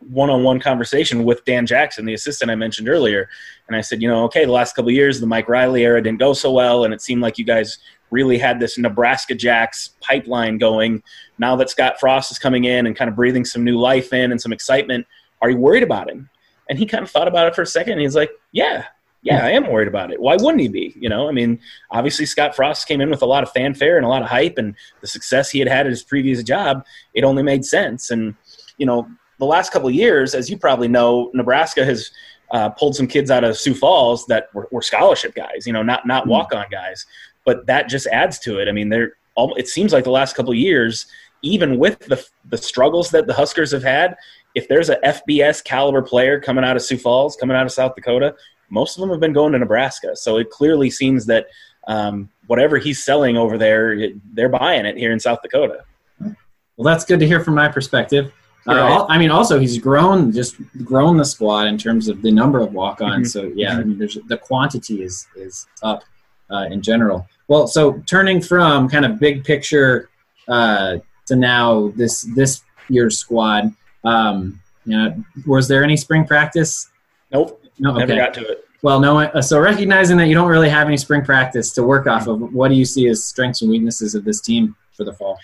one-on-one 0.09 0.59
conversation 0.59 1.23
with 1.23 1.45
Dan 1.45 1.65
Jackson, 1.65 2.05
the 2.05 2.13
assistant 2.13 2.49
I 2.49 2.55
mentioned 2.55 2.89
earlier, 2.89 3.29
and 3.67 3.75
I 3.75 3.81
said, 3.81 4.01
you 4.01 4.07
know, 4.07 4.23
okay, 4.23 4.45
the 4.45 4.51
last 4.51 4.75
couple 4.75 4.89
years, 4.89 5.19
the 5.19 5.27
Mike 5.27 5.47
Riley 5.47 5.83
era 5.83 6.01
didn't 6.01 6.19
go 6.19 6.33
so 6.33 6.51
well, 6.51 6.85
and 6.85 6.93
it 6.93 7.01
seemed 7.01 7.21
like 7.21 7.37
you 7.37 7.45
guys 7.45 7.77
really 8.09 8.37
had 8.37 8.59
this 8.59 8.77
Nebraska 8.77 9.35
Jacks 9.35 9.91
pipeline 10.01 10.57
going. 10.57 11.03
Now 11.37 11.55
that 11.57 11.69
Scott 11.69 11.99
Frost 11.99 12.31
is 12.31 12.39
coming 12.39 12.63
in 12.65 12.87
and 12.87 12.95
kind 12.95 13.09
of 13.09 13.15
breathing 13.15 13.45
some 13.45 13.63
new 13.63 13.77
life 13.77 14.11
in 14.11 14.31
and 14.31 14.41
some 14.41 14.51
excitement, 14.51 15.05
are 15.41 15.49
you 15.49 15.57
worried 15.57 15.83
about 15.83 16.09
him? 16.09 16.29
And 16.69 16.79
he 16.79 16.85
kind 16.85 17.03
of 17.03 17.11
thought 17.11 17.27
about 17.27 17.47
it 17.47 17.55
for 17.55 17.61
a 17.61 17.67
second, 17.67 17.93
and 17.93 18.01
he's 18.01 18.15
like, 18.15 18.31
yeah, 18.53 18.85
yeah, 19.23 19.45
I 19.45 19.51
am 19.51 19.71
worried 19.71 19.87
about 19.87 20.11
it. 20.11 20.19
Why 20.19 20.35
wouldn't 20.35 20.61
he 20.61 20.67
be? 20.67 20.95
You 20.99 21.07
know, 21.07 21.29
I 21.29 21.31
mean, 21.31 21.59
obviously 21.91 22.25
Scott 22.25 22.55
Frost 22.55 22.87
came 22.87 23.01
in 23.01 23.09
with 23.11 23.21
a 23.21 23.27
lot 23.27 23.43
of 23.43 23.51
fanfare 23.51 23.97
and 23.97 24.05
a 24.05 24.09
lot 24.09 24.23
of 24.23 24.29
hype, 24.29 24.57
and 24.57 24.75
the 25.01 25.07
success 25.07 25.51
he 25.51 25.59
had 25.59 25.67
had 25.67 25.85
at 25.85 25.91
his 25.91 26.03
previous 26.03 26.41
job, 26.43 26.83
it 27.13 27.23
only 27.23 27.43
made 27.43 27.63
sense. 27.63 28.09
And 28.09 28.35
you 28.77 28.85
know, 28.85 29.07
the 29.37 29.45
last 29.45 29.71
couple 29.71 29.87
of 29.87 29.93
years, 29.93 30.33
as 30.33 30.49
you 30.49 30.57
probably 30.57 30.87
know, 30.87 31.29
Nebraska 31.33 31.85
has 31.85 32.09
uh, 32.51 32.69
pulled 32.69 32.95
some 32.95 33.07
kids 33.07 33.29
out 33.29 33.43
of 33.43 33.57
Sioux 33.57 33.75
Falls 33.75 34.25
that 34.25 34.53
were, 34.53 34.67
were 34.71 34.81
scholarship 34.81 35.35
guys. 35.35 35.67
You 35.67 35.73
know, 35.73 35.83
not 35.83 36.07
not 36.07 36.23
hmm. 36.23 36.31
walk 36.31 36.53
on 36.53 36.65
guys, 36.71 37.05
but 37.45 37.67
that 37.67 37.89
just 37.89 38.07
adds 38.07 38.39
to 38.39 38.59
it. 38.59 38.67
I 38.67 38.71
mean, 38.71 38.89
they're 38.89 39.13
it 39.37 39.67
seems 39.67 39.93
like 39.93 40.03
the 40.03 40.11
last 40.11 40.35
couple 40.35 40.51
of 40.51 40.57
years, 40.57 41.05
even 41.43 41.77
with 41.77 41.99
the 41.99 42.25
the 42.49 42.57
struggles 42.57 43.11
that 43.11 43.27
the 43.27 43.33
Huskers 43.33 43.71
have 43.71 43.83
had, 43.83 44.15
if 44.55 44.67
there's 44.67 44.89
a 44.89 44.97
FBS 44.97 45.63
caliber 45.63 46.01
player 46.01 46.39
coming 46.39 46.63
out 46.63 46.75
of 46.75 46.81
Sioux 46.81 46.97
Falls, 46.97 47.35
coming 47.35 47.55
out 47.55 47.65
of 47.65 47.71
South 47.71 47.95
Dakota, 47.95 48.35
most 48.71 48.97
of 48.97 49.01
them 49.01 49.09
have 49.09 49.19
been 49.19 49.33
going 49.33 49.53
to 49.53 49.59
Nebraska. 49.59 50.15
So 50.15 50.37
it 50.37 50.49
clearly 50.49 50.89
seems 50.89 51.25
that 51.27 51.47
um, 51.87 52.29
whatever 52.47 52.77
he's 52.77 53.03
selling 53.03 53.37
over 53.37 53.57
there, 53.57 54.09
they're 54.33 54.49
buying 54.49 54.85
it 54.85 54.97
here 54.97 55.11
in 55.11 55.19
South 55.19 55.41
Dakota. 55.41 55.83
Well, 56.19 56.85
that's 56.85 57.05
good 57.05 57.19
to 57.19 57.27
hear 57.27 57.43
from 57.43 57.55
my 57.55 57.67
perspective. 57.67 58.33
Uh, 58.67 58.75
right. 58.75 59.05
I 59.09 59.17
mean, 59.17 59.31
also 59.31 59.59
he's 59.59 59.77
grown, 59.77 60.31
just 60.31 60.55
grown 60.83 61.17
the 61.17 61.25
squad 61.25 61.67
in 61.67 61.77
terms 61.77 62.07
of 62.07 62.21
the 62.21 62.31
number 62.31 62.59
of 62.59 62.73
walk-ons. 62.73 63.33
Mm-hmm. 63.33 63.47
So 63.47 63.53
yeah, 63.55 63.77
I 63.77 63.83
mean, 63.83 63.97
the 63.97 64.37
quantity 64.37 65.03
is 65.03 65.27
is 65.35 65.65
up 65.81 66.03
uh, 66.51 66.67
in 66.69 66.81
general. 66.81 67.27
Well, 67.47 67.67
so 67.67 68.01
turning 68.05 68.41
from 68.41 68.87
kind 68.87 69.05
of 69.05 69.19
big 69.19 69.43
picture 69.43 70.09
uh, 70.47 70.97
to 71.25 71.35
now 71.35 71.89
this 71.95 72.21
this 72.35 72.61
year's 72.87 73.17
squad, 73.17 73.73
um, 74.03 74.59
you 74.85 74.97
know, 74.97 75.23
was 75.45 75.67
there 75.67 75.83
any 75.83 75.97
spring 75.97 76.25
practice? 76.25 76.89
Nope. 77.31 77.60
No, 77.81 77.91
okay. 77.91 77.99
never 77.99 78.15
got 78.15 78.33
to 78.35 78.47
it. 78.47 78.65
Well, 78.83 78.99
no. 78.99 79.41
So 79.41 79.59
recognizing 79.59 80.17
that 80.17 80.27
you 80.27 80.35
don't 80.35 80.47
really 80.47 80.69
have 80.69 80.87
any 80.87 80.97
spring 80.97 81.23
practice 81.23 81.71
to 81.73 81.83
work 81.83 82.07
off 82.07 82.27
of, 82.27 82.53
what 82.53 82.69
do 82.69 82.75
you 82.75 82.85
see 82.85 83.07
as 83.07 83.25
strengths 83.25 83.61
and 83.61 83.69
weaknesses 83.69 84.15
of 84.15 84.23
this 84.23 84.39
team 84.39 84.75
for 84.93 85.03
the 85.03 85.13
fall? 85.13 85.39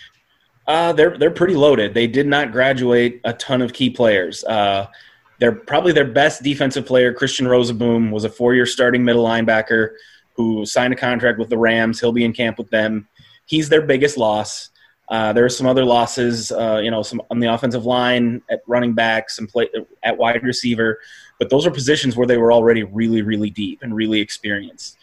Uh, 0.67 0.93
they're 0.93 1.17
they're 1.17 1.32
pretty 1.32 1.56
loaded. 1.56 1.93
They 1.93 2.08
did 2.08 2.28
not 2.28 2.52
graduate 2.52 3.21
a 3.23 3.34
ton 3.34 3.62
of 3.62 3.73
key 3.73 3.89
players. 3.89 4.43
Uh, 4.43 4.88
they're 5.39 5.52
probably 5.52 5.93
their 5.93 6.06
best 6.06 6.43
defensive 6.43 6.86
player, 6.86 7.13
Christian 7.13 7.47
Rozeboom, 7.47 8.12
was 8.12 8.23
a 8.23 8.30
four-year 8.30 8.65
starting 8.65 9.04
middle 9.04 9.26
linebacker 9.26 9.93
who 10.34 10.65
signed 10.65 10.93
a 10.93 10.97
contract 10.97 11.39
with 11.39 11.50
the 11.50 11.58
Rams. 11.58 12.00
He'll 12.00 12.12
be 12.12 12.23
in 12.23 12.34
camp 12.34 12.58
with 12.58 12.69
them. 12.69 13.08
He's 13.45 13.69
their 13.69 13.82
biggest 13.82 14.17
loss. 14.17 14.69
Uh, 15.10 15.32
there 15.32 15.45
are 15.45 15.50
some 15.50 15.67
other 15.67 15.86
losses, 15.86 16.52
uh, 16.52 16.82
you 16.84 16.91
know, 16.91 17.02
some 17.02 17.21
on 17.32 17.39
the 17.39 17.47
offensive 17.47 17.86
line, 17.86 18.41
at 18.50 18.62
running 18.67 18.93
back, 18.93 19.30
some 19.30 19.47
play 19.47 19.69
at 20.04 20.17
wide 20.17 20.43
receiver, 20.43 21.00
but 21.39 21.50
those 21.50 21.65
are 21.65 21.71
positions 21.71 22.15
where 22.15 22.28
they 22.28 22.38
were 22.38 22.52
already 22.52 22.84
really, 22.84 23.21
really 23.21 23.50
deep 23.50 23.80
and 23.82 23.95
really 23.95 24.19
experienced. 24.19 24.97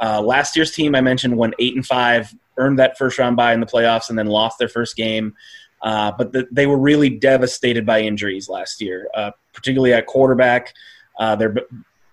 Uh, 0.00 0.20
last 0.20 0.56
year's 0.56 0.72
team 0.72 0.94
I 0.94 1.00
mentioned 1.00 1.36
went 1.36 1.54
eight 1.58 1.74
and 1.74 1.86
five, 1.86 2.34
earned 2.56 2.78
that 2.78 2.98
first 2.98 3.18
round 3.18 3.36
bye 3.36 3.52
in 3.52 3.60
the 3.60 3.66
playoffs, 3.66 4.08
and 4.08 4.18
then 4.18 4.26
lost 4.26 4.58
their 4.58 4.68
first 4.68 4.96
game. 4.96 5.34
Uh, 5.82 6.12
but 6.16 6.32
the, 6.32 6.46
they 6.50 6.66
were 6.66 6.78
really 6.78 7.10
devastated 7.10 7.84
by 7.84 8.00
injuries 8.00 8.48
last 8.48 8.80
year, 8.80 9.08
uh, 9.14 9.32
particularly 9.52 9.92
at 9.92 10.06
quarterback. 10.06 10.72
Uh, 11.18 11.36
their 11.36 11.54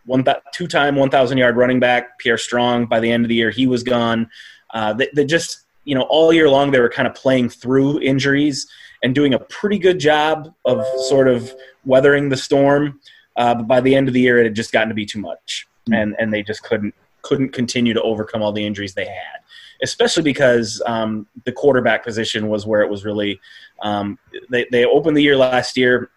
one 0.05 0.23
th- 0.23 0.37
two-time 0.53 0.95
1,000 0.95 1.37
yard 1.37 1.55
running 1.55 1.79
back 1.79 2.17
Pierre 2.19 2.37
Strong. 2.37 2.87
By 2.87 2.99
the 2.99 3.11
end 3.11 3.25
of 3.25 3.29
the 3.29 3.35
year, 3.35 3.51
he 3.51 3.67
was 3.67 3.83
gone. 3.83 4.29
Uh, 4.73 4.93
they, 4.93 5.09
they 5.13 5.25
just 5.25 5.65
you 5.89 5.95
know, 5.95 6.03
all 6.03 6.31
year 6.31 6.47
long 6.47 6.69
they 6.69 6.79
were 6.79 6.89
kind 6.89 7.07
of 7.07 7.15
playing 7.15 7.49
through 7.49 7.99
injuries 8.01 8.67
and 9.01 9.15
doing 9.15 9.33
a 9.33 9.39
pretty 9.39 9.79
good 9.79 9.99
job 9.99 10.53
of 10.63 10.85
sort 11.07 11.27
of 11.27 11.51
weathering 11.83 12.29
the 12.29 12.37
storm. 12.37 12.99
Uh, 13.39 13.55
but 13.55 13.67
by 13.67 13.79
the 13.79 13.95
end 13.95 14.09
of 14.09 14.13
the 14.13 14.19
year, 14.19 14.37
it 14.37 14.43
had 14.43 14.53
just 14.53 14.73
gotten 14.73 14.89
to 14.89 14.93
be 14.93 15.05
too 15.05 15.19
much, 15.19 15.65
mm-hmm. 15.85 15.93
and 15.93 16.15
and 16.19 16.31
they 16.31 16.43
just 16.43 16.61
couldn't 16.61 16.93
couldn't 17.21 17.49
continue 17.49 17.93
to 17.93 18.01
overcome 18.01 18.43
all 18.43 18.51
the 18.51 18.65
injuries 18.65 18.93
they 18.93 19.05
had. 19.05 19.39
Especially 19.81 20.23
because 20.23 20.81
um, 20.85 21.25
the 21.45 21.53
quarterback 21.53 22.03
position 22.03 22.49
was 22.49 22.67
where 22.67 22.81
it 22.81 22.89
was 22.89 23.05
really. 23.05 23.39
Um, 23.81 24.19
they 24.49 24.67
they 24.71 24.85
opened 24.85 25.15
the 25.15 25.23
year 25.23 25.37
last 25.37 25.77
year. 25.77 26.11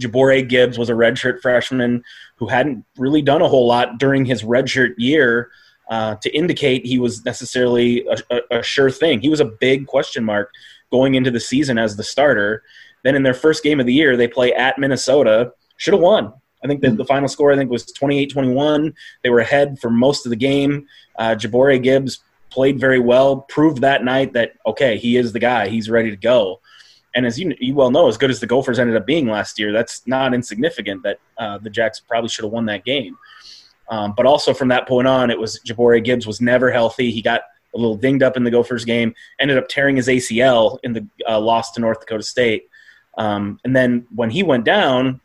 J'Bore 0.00 0.48
Gibbs 0.48 0.78
was 0.78 0.88
a 0.88 0.94
redshirt 0.94 1.42
freshman 1.42 2.02
who 2.36 2.46
hadn't 2.46 2.84
really 2.96 3.20
done 3.20 3.42
a 3.42 3.48
whole 3.48 3.66
lot 3.66 3.98
during 3.98 4.24
his 4.24 4.42
redshirt 4.42 4.94
year 4.96 5.50
uh, 5.90 6.14
to 6.22 6.30
indicate 6.30 6.86
he 6.86 6.98
was 6.98 7.24
necessarily 7.24 8.06
a, 8.06 8.16
a, 8.30 8.58
a, 8.58 8.62
sure 8.62 8.90
thing. 8.90 9.20
He 9.20 9.28
was 9.28 9.40
a 9.40 9.44
big 9.44 9.86
question 9.86 10.24
mark 10.24 10.52
going 10.92 11.14
into 11.14 11.32
the 11.32 11.40
season 11.40 11.78
as 11.78 11.96
the 11.96 12.04
starter. 12.04 12.62
Then 13.02 13.16
in 13.16 13.24
their 13.24 13.34
first 13.34 13.64
game 13.64 13.80
of 13.80 13.86
the 13.86 13.92
year, 13.92 14.16
they 14.16 14.28
play 14.28 14.52
at 14.52 14.78
Minnesota. 14.78 15.52
Should 15.78 15.94
have 15.94 16.02
won. 16.02 16.32
I 16.62 16.66
think 16.66 16.82
the, 16.82 16.90
the 16.90 17.04
final 17.04 17.28
score 17.28 17.52
I 17.52 17.56
think 17.56 17.70
was 17.70 17.86
28-21. 17.86 18.92
They 19.22 19.30
were 19.30 19.40
ahead 19.40 19.78
for 19.80 19.90
most 19.90 20.26
of 20.26 20.30
the 20.30 20.36
game. 20.36 20.86
Uh, 21.18 21.34
J'Bore 21.34 21.82
Gibbs 21.82 22.18
played 22.50 22.80
very 22.80 22.98
well, 22.98 23.42
proved 23.48 23.80
that 23.80 24.04
night 24.04 24.32
that 24.32 24.52
okay, 24.66 24.98
he 24.98 25.16
is 25.16 25.32
the 25.32 25.38
guy. 25.38 25.68
He's 25.68 25.88
ready 25.88 26.10
to 26.10 26.16
go. 26.16 26.60
And 27.14 27.26
as 27.26 27.38
you, 27.38 27.54
you 27.58 27.74
well 27.74 27.90
know, 27.90 28.08
as 28.08 28.16
good 28.16 28.30
as 28.30 28.40
the 28.40 28.46
Gophers 28.46 28.78
ended 28.78 28.96
up 28.96 29.06
being 29.06 29.26
last 29.26 29.58
year, 29.58 29.72
that's 29.72 30.06
not 30.06 30.34
insignificant. 30.34 31.02
That 31.02 31.18
uh, 31.38 31.58
the 31.58 31.70
Jacks 31.70 32.00
probably 32.00 32.28
should 32.28 32.44
have 32.44 32.52
won 32.52 32.66
that 32.66 32.84
game. 32.84 33.16
Um, 33.90 34.14
but 34.16 34.26
also 34.26 34.52
from 34.52 34.68
that 34.68 34.86
point 34.86 35.08
on, 35.08 35.30
it 35.30 35.38
was 35.38 35.60
J'Bore 35.66 36.02
Gibbs 36.04 36.26
was 36.26 36.40
never 36.40 36.70
healthy. 36.70 37.10
He 37.10 37.22
got 37.22 37.42
a 37.74 37.78
little 37.78 37.96
dinged 37.96 38.22
up 38.22 38.36
in 38.36 38.44
the 38.44 38.50
Gophers 38.50 38.84
game, 38.84 39.14
ended 39.40 39.58
up 39.58 39.68
tearing 39.68 39.96
his 39.96 40.08
ACL 40.08 40.78
in 40.82 40.92
the 40.92 41.06
uh, 41.28 41.40
loss 41.40 41.70
to 41.72 41.80
North 41.80 42.00
Dakota 42.00 42.22
State. 42.22 42.68
Um, 43.16 43.58
and 43.64 43.74
then 43.74 44.06
when 44.14 44.30
he 44.30 44.42
went 44.42 44.64
down, 44.64 45.20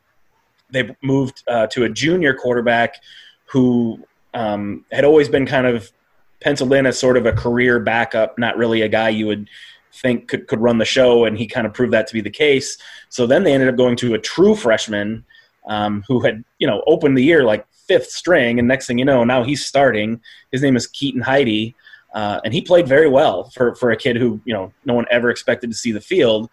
they 0.73 0.95
moved 1.01 1.43
uh, 1.47 1.67
to 1.67 1.85
a 1.85 1.89
junior 1.89 2.33
quarterback 2.33 3.01
who 3.45 4.03
um, 4.33 4.83
had 4.91 5.05
always 5.05 5.29
been 5.29 5.45
kind 5.45 5.67
of 5.67 5.91
penciled 6.41 6.73
in 6.73 6.85
as 6.85 6.99
sort 6.99 7.15
of 7.15 7.25
a 7.25 7.31
career 7.31 7.79
backup, 7.79 8.37
not 8.37 8.57
really 8.57 8.81
a 8.81 8.89
guy 8.89 9.09
you 9.09 9.27
would 9.27 9.49
think 9.93 10.27
could, 10.27 10.47
could 10.47 10.59
run 10.59 10.79
the 10.79 10.85
show, 10.85 11.25
and 11.25 11.37
he 11.37 11.47
kind 11.47 11.65
of 11.65 11.73
proved 11.73 11.93
that 11.93 12.07
to 12.07 12.13
be 12.13 12.21
the 12.21 12.29
case. 12.29 12.77
So 13.09 13.25
then 13.25 13.43
they 13.43 13.53
ended 13.53 13.69
up 13.69 13.77
going 13.77 13.95
to 13.97 14.15
a 14.15 14.19
true 14.19 14.55
freshman 14.55 15.23
um, 15.67 16.03
who 16.07 16.19
had 16.19 16.43
you 16.57 16.67
know 16.67 16.83
opened 16.87 17.17
the 17.17 17.23
year 17.23 17.43
like 17.43 17.65
fifth 17.87 18.09
string, 18.09 18.59
and 18.59 18.67
next 18.67 18.87
thing 18.87 18.97
you 18.97 19.05
know, 19.05 19.23
now 19.23 19.43
he's 19.43 19.65
starting. 19.65 20.19
His 20.51 20.61
name 20.61 20.75
is 20.75 20.87
Keaton 20.87 21.21
Heide, 21.21 21.73
uh, 22.13 22.41
and 22.43 22.53
he 22.53 22.61
played 22.61 22.87
very 22.87 23.07
well 23.07 23.49
for 23.51 23.75
for 23.75 23.91
a 23.91 23.97
kid 23.97 24.17
who 24.17 24.41
you 24.45 24.53
know 24.53 24.73
no 24.85 24.93
one 24.93 25.05
ever 25.09 25.29
expected 25.29 25.69
to 25.69 25.77
see 25.77 25.91
the 25.91 26.01
field. 26.01 26.49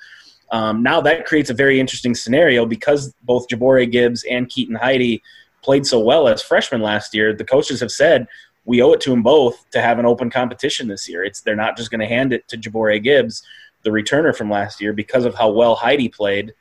Um, 0.52 0.82
now 0.82 1.00
that 1.02 1.26
creates 1.26 1.50
a 1.50 1.54
very 1.54 1.78
interesting 1.78 2.14
scenario 2.14 2.66
because 2.66 3.14
both 3.22 3.48
J'Bore 3.48 3.90
Gibbs 3.90 4.24
and 4.24 4.48
Keaton 4.48 4.74
Heide 4.74 5.20
played 5.62 5.86
so 5.86 6.00
well 6.00 6.26
as 6.28 6.42
freshmen 6.42 6.80
last 6.80 7.14
year. 7.14 7.32
The 7.32 7.44
coaches 7.44 7.80
have 7.80 7.92
said 7.92 8.26
we 8.64 8.82
owe 8.82 8.92
it 8.92 9.00
to 9.02 9.10
them 9.10 9.22
both 9.22 9.68
to 9.70 9.80
have 9.80 9.98
an 9.98 10.06
open 10.06 10.30
competition 10.30 10.88
this 10.88 11.08
year. 11.08 11.24
It's 11.24 11.40
they're 11.40 11.56
not 11.56 11.76
just 11.76 11.90
going 11.90 12.00
to 12.00 12.06
hand 12.06 12.32
it 12.32 12.48
to 12.48 12.58
J'Bore 12.58 13.02
Gibbs, 13.02 13.42
the 13.82 13.90
returner 13.90 14.36
from 14.36 14.50
last 14.50 14.80
year, 14.80 14.92
because 14.92 15.24
of 15.24 15.34
how 15.34 15.50
well 15.50 15.74
Heide 15.74 16.12
played 16.12 16.52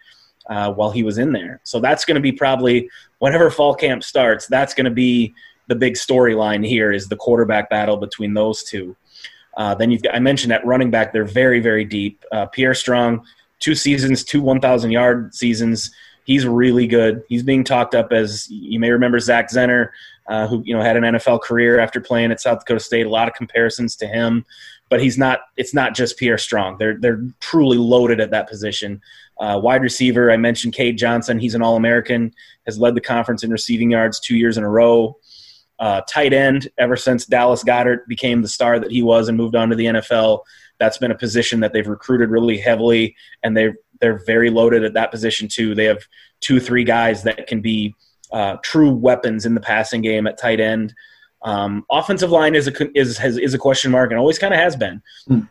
uh, 0.49 0.71
while 0.71 0.91
he 0.91 1.03
was 1.03 1.17
in 1.17 1.31
there. 1.31 1.59
So 1.63 1.79
that's 1.79 2.05
going 2.05 2.15
to 2.15 2.21
be 2.21 2.31
probably 2.31 2.89
whenever 3.19 3.49
fall 3.49 3.75
camp 3.75 4.03
starts. 4.03 4.47
That's 4.47 4.73
going 4.73 4.85
to 4.85 4.91
be 4.91 5.33
the 5.67 5.75
big 5.75 5.93
storyline 5.93 6.65
here 6.65 6.91
is 6.91 7.07
the 7.07 7.15
quarterback 7.15 7.69
battle 7.69 7.97
between 7.97 8.33
those 8.33 8.63
two. 8.63 8.95
Uh, 9.55 9.75
then 9.75 9.91
you've 9.91 10.01
got, 10.01 10.15
I 10.15 10.19
mentioned 10.19 10.53
at 10.53 10.65
running 10.65 10.89
back 10.89 11.11
they're 11.13 11.25
very 11.25 11.59
very 11.59 11.85
deep. 11.85 12.23
Uh, 12.31 12.45
Pierre 12.47 12.73
Strong, 12.73 13.25
two 13.59 13.75
seasons, 13.75 14.23
two 14.23 14.41
1,000 14.41 14.91
yard 14.91 15.33
seasons. 15.33 15.91
He's 16.25 16.45
really 16.45 16.87
good. 16.87 17.23
He's 17.27 17.43
being 17.43 17.63
talked 17.63 17.95
up 17.95 18.11
as 18.11 18.47
you 18.49 18.79
may 18.79 18.91
remember 18.91 19.19
Zach 19.19 19.49
Zenner, 19.49 19.89
uh, 20.27 20.47
who 20.47 20.61
you 20.63 20.75
know 20.75 20.81
had 20.81 20.95
an 20.95 21.03
NFL 21.03 21.41
career 21.41 21.79
after 21.79 21.99
playing 21.99 22.31
at 22.31 22.39
South 22.39 22.59
Dakota 22.59 22.79
State. 22.79 23.07
A 23.07 23.09
lot 23.09 23.27
of 23.27 23.33
comparisons 23.33 23.95
to 23.95 24.07
him, 24.07 24.45
but 24.89 25.01
he's 25.01 25.17
not. 25.17 25.39
It's 25.57 25.73
not 25.73 25.95
just 25.95 26.17
Pierre 26.19 26.37
Strong. 26.37 26.77
They're 26.77 26.97
they're 26.99 27.23
truly 27.39 27.77
loaded 27.77 28.19
at 28.19 28.29
that 28.29 28.47
position. 28.47 29.01
Uh, 29.39 29.59
wide 29.61 29.81
receiver, 29.81 30.31
I 30.31 30.37
mentioned 30.37 30.73
Cade 30.73 30.97
Johnson. 30.97 31.39
He's 31.39 31.55
an 31.55 31.63
All 31.63 31.77
American, 31.77 32.31
has 32.65 32.77
led 32.77 32.93
the 32.93 33.01
conference 33.01 33.43
in 33.43 33.49
receiving 33.49 33.89
yards 33.89 34.19
two 34.19 34.37
years 34.37 34.57
in 34.57 34.63
a 34.63 34.69
row. 34.69 35.17
Uh, 35.79 36.01
tight 36.09 36.33
end, 36.33 36.67
ever 36.77 36.97
since 36.97 37.25
Dallas 37.25 37.63
Goedert 37.63 38.05
became 38.07 38.41
the 38.41 38.49
star 38.49 38.79
that 38.79 38.91
he 38.91 39.01
was 39.01 39.29
and 39.29 39.37
moved 39.37 39.55
on 39.55 39.69
to 39.69 39.75
the 39.77 39.85
NFL, 39.85 40.41
that's 40.79 40.97
been 40.97 41.11
a 41.11 41.17
position 41.17 41.59
that 41.59 41.73
they've 41.73 41.87
recruited 41.87 42.29
really 42.29 42.57
heavily, 42.57 43.15
and 43.43 43.55
they're 43.55 43.75
they're 43.99 44.23
very 44.25 44.49
loaded 44.49 44.83
at 44.83 44.93
that 44.93 45.11
position 45.11 45.47
too. 45.47 45.75
They 45.75 45.85
have 45.85 46.03
two, 46.41 46.59
three 46.59 46.83
guys 46.83 47.23
that 47.23 47.47
can 47.47 47.61
be 47.61 47.93
uh, 48.31 48.57
true 48.63 48.91
weapons 48.91 49.45
in 49.45 49.55
the 49.55 49.61
passing 49.61 50.01
game 50.01 50.25
at 50.27 50.37
tight 50.37 50.59
end. 50.59 50.93
Um, 51.41 51.85
offensive 51.91 52.31
line 52.31 52.55
is 52.55 52.67
a 52.67 52.97
is 52.97 53.17
has, 53.17 53.37
is 53.37 53.53
a 53.53 53.57
question 53.57 53.91
mark 53.91 54.11
and 54.11 54.19
always 54.19 54.39
kind 54.39 54.53
of 54.53 54.59
has 54.59 54.75
been. 54.75 55.01
Hmm 55.27 55.41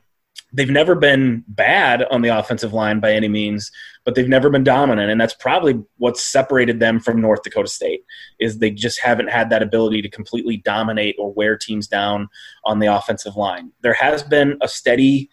they've 0.52 0.70
never 0.70 0.94
been 0.94 1.44
bad 1.48 2.04
on 2.10 2.22
the 2.22 2.28
offensive 2.28 2.72
line 2.72 3.00
by 3.00 3.12
any 3.12 3.28
means, 3.28 3.70
but 4.04 4.14
they've 4.14 4.28
never 4.28 4.48
been 4.48 4.64
dominant, 4.64 5.10
and 5.10 5.20
that's 5.20 5.34
probably 5.34 5.80
what's 5.98 6.22
separated 6.22 6.80
them 6.80 7.00
from 7.00 7.20
North 7.20 7.42
Dakota 7.42 7.68
State. 7.68 8.04
Is 8.40 8.58
they 8.58 8.70
just 8.70 9.00
haven't 9.00 9.30
had 9.30 9.50
that 9.50 9.62
ability 9.62 10.02
to 10.02 10.08
completely 10.08 10.56
dominate 10.58 11.16
or 11.18 11.32
wear 11.32 11.56
teams 11.56 11.86
down 11.86 12.28
on 12.64 12.78
the 12.78 12.86
offensive 12.86 13.36
line. 13.36 13.72
There 13.82 13.94
has 13.94 14.22
been 14.22 14.56
a 14.62 14.68
steady 14.68 15.28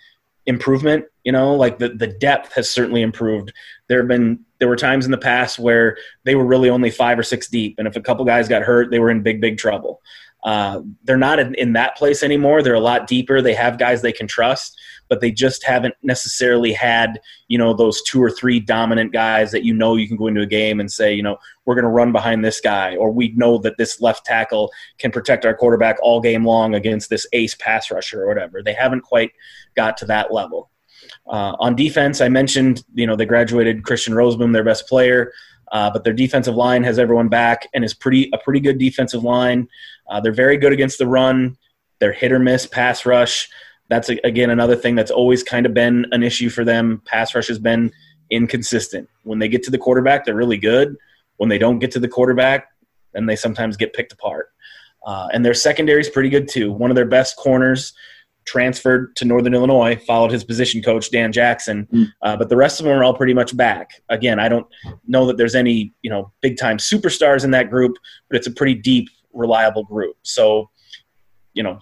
improvement, 0.46 1.06
you 1.24 1.32
know, 1.32 1.56
like 1.56 1.80
the 1.80 1.90
the 1.90 2.08
depth 2.08 2.54
has 2.54 2.70
certainly 2.70 3.02
improved. 3.02 3.54
There 3.88 4.00
have 4.00 4.08
been 4.08 4.40
there 4.60 4.68
were 4.68 4.76
times 4.76 5.06
in 5.06 5.12
the 5.12 5.18
past 5.18 5.60
where 5.60 5.98
they 6.24 6.36
were 6.36 6.46
really 6.46 6.70
only 6.70 6.92
five 6.92 7.18
or 7.18 7.24
six 7.24 7.48
deep, 7.48 7.76
and 7.78 7.88
if 7.88 7.96
a 7.96 8.02
couple 8.02 8.26
guys 8.26 8.48
got 8.48 8.64
hurt, 8.64 8.92
they 8.92 9.00
were 9.00 9.10
in 9.10 9.24
big 9.24 9.40
big 9.40 9.58
trouble. 9.58 10.02
Uh, 10.44 10.82
they're 11.04 11.18
not 11.18 11.40
in, 11.40 11.56
in 11.56 11.74
that 11.74 11.98
place 11.98 12.22
anymore. 12.22 12.62
They're 12.62 12.76
a 12.76 12.80
lot 12.80 13.08
deeper. 13.08 13.42
They 13.42 13.56
have 13.56 13.80
guys 13.80 14.04
they 14.04 14.12
can 14.12 14.28
trust 14.28 14.80
but 15.10 15.22
they 15.22 15.32
just 15.32 15.64
haven't 15.64 15.96
necessarily 16.04 16.74
had 16.74 17.20
you 17.48 17.58
know 17.58 17.74
those 17.74 18.02
two 18.04 18.22
or 18.22 18.32
three 18.32 18.60
dominant 18.60 19.12
guys 19.12 19.52
that 19.52 19.64
you 19.64 19.74
know 19.74 19.96
you 19.96 20.08
can 20.08 20.18
go 20.18 20.28
into 20.28 20.42
a 20.42 20.46
game 20.46 20.80
and 20.80 20.92
say 20.92 21.14
you 21.14 21.24
know 21.24 21.38
we're 21.66 21.76
going 21.76 21.84
to 21.84 21.90
run 21.90 22.12
behind 22.12 22.44
this 22.44 22.60
guy 22.60 22.96
or 22.96 23.12
we 23.12 23.30
know 23.36 23.58
that 23.58 23.78
this 23.78 24.02
left 24.02 24.26
tackle 24.26 24.72
can 24.98 25.12
protect 25.12 25.46
our 25.46 25.54
quarterback 25.54 25.98
all 26.02 26.20
game 26.22 26.46
long 26.46 26.76
against 26.76 27.10
this 27.10 27.28
ace 27.34 27.56
pass 27.56 27.92
rusher 27.92 28.24
or 28.24 28.28
whatever. 28.28 28.62
They 28.62 28.74
haven't 28.74 29.02
quite 29.02 29.32
got 29.76 29.98
to 29.98 30.06
that 30.06 30.34
level. 30.34 30.70
Uh, 31.28 31.56
on 31.60 31.76
defense, 31.76 32.22
I 32.22 32.30
mentioned 32.30 32.84
you 32.94 33.08
know 33.08 33.16
they 33.16 33.26
graduated 33.26 33.84
Christian 33.84 34.14
Rozeboom 34.14 34.54
their 34.54 34.64
best 34.64 34.88
player. 34.88 35.32
Uh, 35.72 35.90
but 35.90 36.04
their 36.04 36.14
defensive 36.14 36.56
line 36.56 36.84
has 36.84 37.00
everyone 37.00 37.28
back 37.28 37.68
and 37.74 37.84
is 37.84 37.94
pretty 37.94 38.30
a 38.34 38.38
pretty 38.38 38.60
good 38.60 38.78
defensive 38.78 39.24
line. 39.24 39.68
Uh, 40.08 40.22
they're 40.22 40.32
very 40.32 40.58
good 40.58 40.72
against 40.72 41.00
the 41.00 41.08
run. 41.08 41.58
They're 42.00 42.14
hit 42.14 42.32
or 42.32 42.38
miss 42.38 42.68
pass 42.68 43.04
rush 43.06 43.50
that's 43.90 44.10
again 44.10 44.50
another 44.50 44.76
thing 44.76 44.96
that's 44.96 45.12
always 45.12 45.44
kind 45.44 45.66
of 45.66 45.74
been 45.74 46.06
an 46.12 46.24
issue 46.24 46.50
for 46.50 46.64
them. 46.64 47.02
Pass 47.06 47.36
rush 47.36 47.48
has 47.48 47.60
been 47.60 47.92
inconsistent. 48.30 49.10
When 49.24 49.40
they 49.40 49.48
get 49.48 49.64
to 49.64 49.72
the 49.72 49.78
quarterback, 49.78 50.26
they're 50.26 50.36
really 50.36 50.58
good. 50.58 50.96
When 51.38 51.50
they 51.50 51.58
don't 51.58 51.80
get 51.80 51.92
to 51.92 52.00
the 52.00 52.08
quarterback, 52.08 52.68
then 53.14 53.26
they 53.26 53.36
sometimes 53.36 53.78
get 53.78 53.94
picked 53.94 54.14
apart. 54.14 54.50
Uh, 55.06 55.28
and 55.34 55.46
their 55.46 55.54
secondary 55.54 56.02
is 56.02 56.10
pretty 56.10 56.30
good 56.30 56.48
too. 56.48 56.72
One 56.72 56.90
of 56.90 56.96
their 56.96 57.06
best 57.06 57.36
corners 57.38 57.94
transferred 58.46 59.16
to 59.16 59.26
Northern 59.26 59.54
Illinois, 59.54 59.96
followed 59.96 60.32
his 60.32 60.44
position 60.44 60.82
coach 60.82 61.12
Dan 61.12 61.32
Jackson, 61.32 61.88
mm. 61.92 62.08
uh, 62.22 62.38
but 62.38 62.50
the 62.50 62.56
rest 62.56 62.80
of 62.80 62.86
them 62.86 62.98
are 62.98 63.04
all 63.04 63.14
pretty 63.14 63.34
much 63.34 63.56
back. 63.58 64.02
Again, 64.10 64.40
I 64.40 64.48
don't 64.50 64.68
know 65.08 65.26
that 65.28 65.38
there's 65.38 65.56
any 65.56 65.94
you 66.02 66.10
know 66.10 66.32
big 66.42 66.58
time 66.58 66.78
superstars 66.78 67.44
in 67.44 67.52
that 67.52 67.70
group, 67.70 67.98
but 68.30 68.38
it's 68.38 68.48
a 68.48 68.52
pretty 68.52 68.76
deep, 68.76 69.10
reliable 69.34 69.84
group. 69.84 70.16
So, 70.24 70.70
you 71.54 71.64
know, 71.64 71.80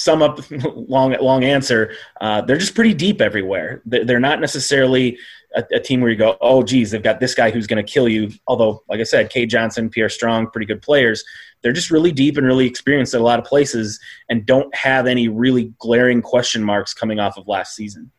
sum 0.00 0.22
up 0.22 0.40
long 0.74 1.12
long 1.20 1.44
answer 1.44 1.92
uh, 2.20 2.40
they're 2.40 2.56
just 2.56 2.74
pretty 2.74 2.94
deep 2.94 3.20
everywhere. 3.20 3.82
They're 3.84 4.20
not 4.20 4.40
necessarily 4.40 5.18
a, 5.54 5.64
a, 5.72 5.80
team 5.80 6.00
where 6.00 6.10
you 6.10 6.16
go 6.16 6.36
oh 6.40 6.62
geez 6.62 6.90
they've 6.90 7.02
got 7.02 7.20
this 7.20 7.34
guy 7.34 7.50
who's 7.50 7.66
going 7.66 7.84
to 7.84 7.92
kill 7.92 8.08
you. 8.08 8.30
Although 8.46 8.82
like 8.88 9.00
i 9.00 9.04
said 9.04 9.30
Cade 9.30 9.50
johnson 9.50 9.90
pierre 9.90 10.08
strong 10.08 10.48
pretty 10.48 10.66
good 10.66 10.82
players. 10.82 11.24
They're 11.62 11.72
just 11.72 11.90
really 11.90 12.12
deep 12.12 12.38
and 12.38 12.46
really 12.46 12.66
experienced 12.66 13.12
at 13.12 13.20
a 13.20 13.24
lot 13.24 13.38
of 13.38 13.44
places 13.44 14.00
and 14.30 14.46
don't 14.46 14.74
have 14.74 15.06
any 15.06 15.28
really 15.28 15.74
glaring 15.78 16.22
question 16.22 16.64
marks 16.64 16.94
coming 16.94 17.20
off 17.20 17.36
of 17.36 17.46
last 17.46 17.74
season. 17.74 18.10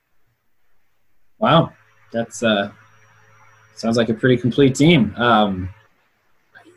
Wow, 1.39 1.73
that's 2.11 2.43
uh, 2.43 2.71
sounds 3.75 3.97
like 3.97 4.09
a 4.09 4.13
pretty 4.13 4.37
complete 4.37 4.75
team. 4.75 5.15
Um, 5.17 5.69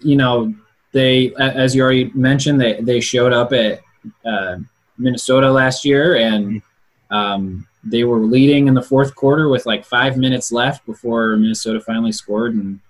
you 0.00 0.16
know, 0.16 0.54
they 0.92 1.34
as 1.38 1.74
you 1.74 1.82
already 1.82 2.10
mentioned, 2.14 2.60
they 2.60 2.80
they 2.80 3.00
showed 3.00 3.34
up 3.34 3.52
at 3.52 3.82
uh, 4.24 4.56
Minnesota 4.98 5.50
last 5.50 5.84
year 5.84 6.16
and 6.16 6.62
um, 7.10 7.66
they 7.84 8.04
were 8.04 8.20
leading 8.20 8.68
in 8.68 8.74
the 8.74 8.82
fourth 8.82 9.14
quarter 9.14 9.48
with 9.48 9.66
like 9.66 9.84
five 9.84 10.16
minutes 10.16 10.50
left 10.50 10.86
before 10.86 11.36
Minnesota 11.36 11.80
finally 11.80 12.12
scored 12.12 12.54
and 12.54 12.80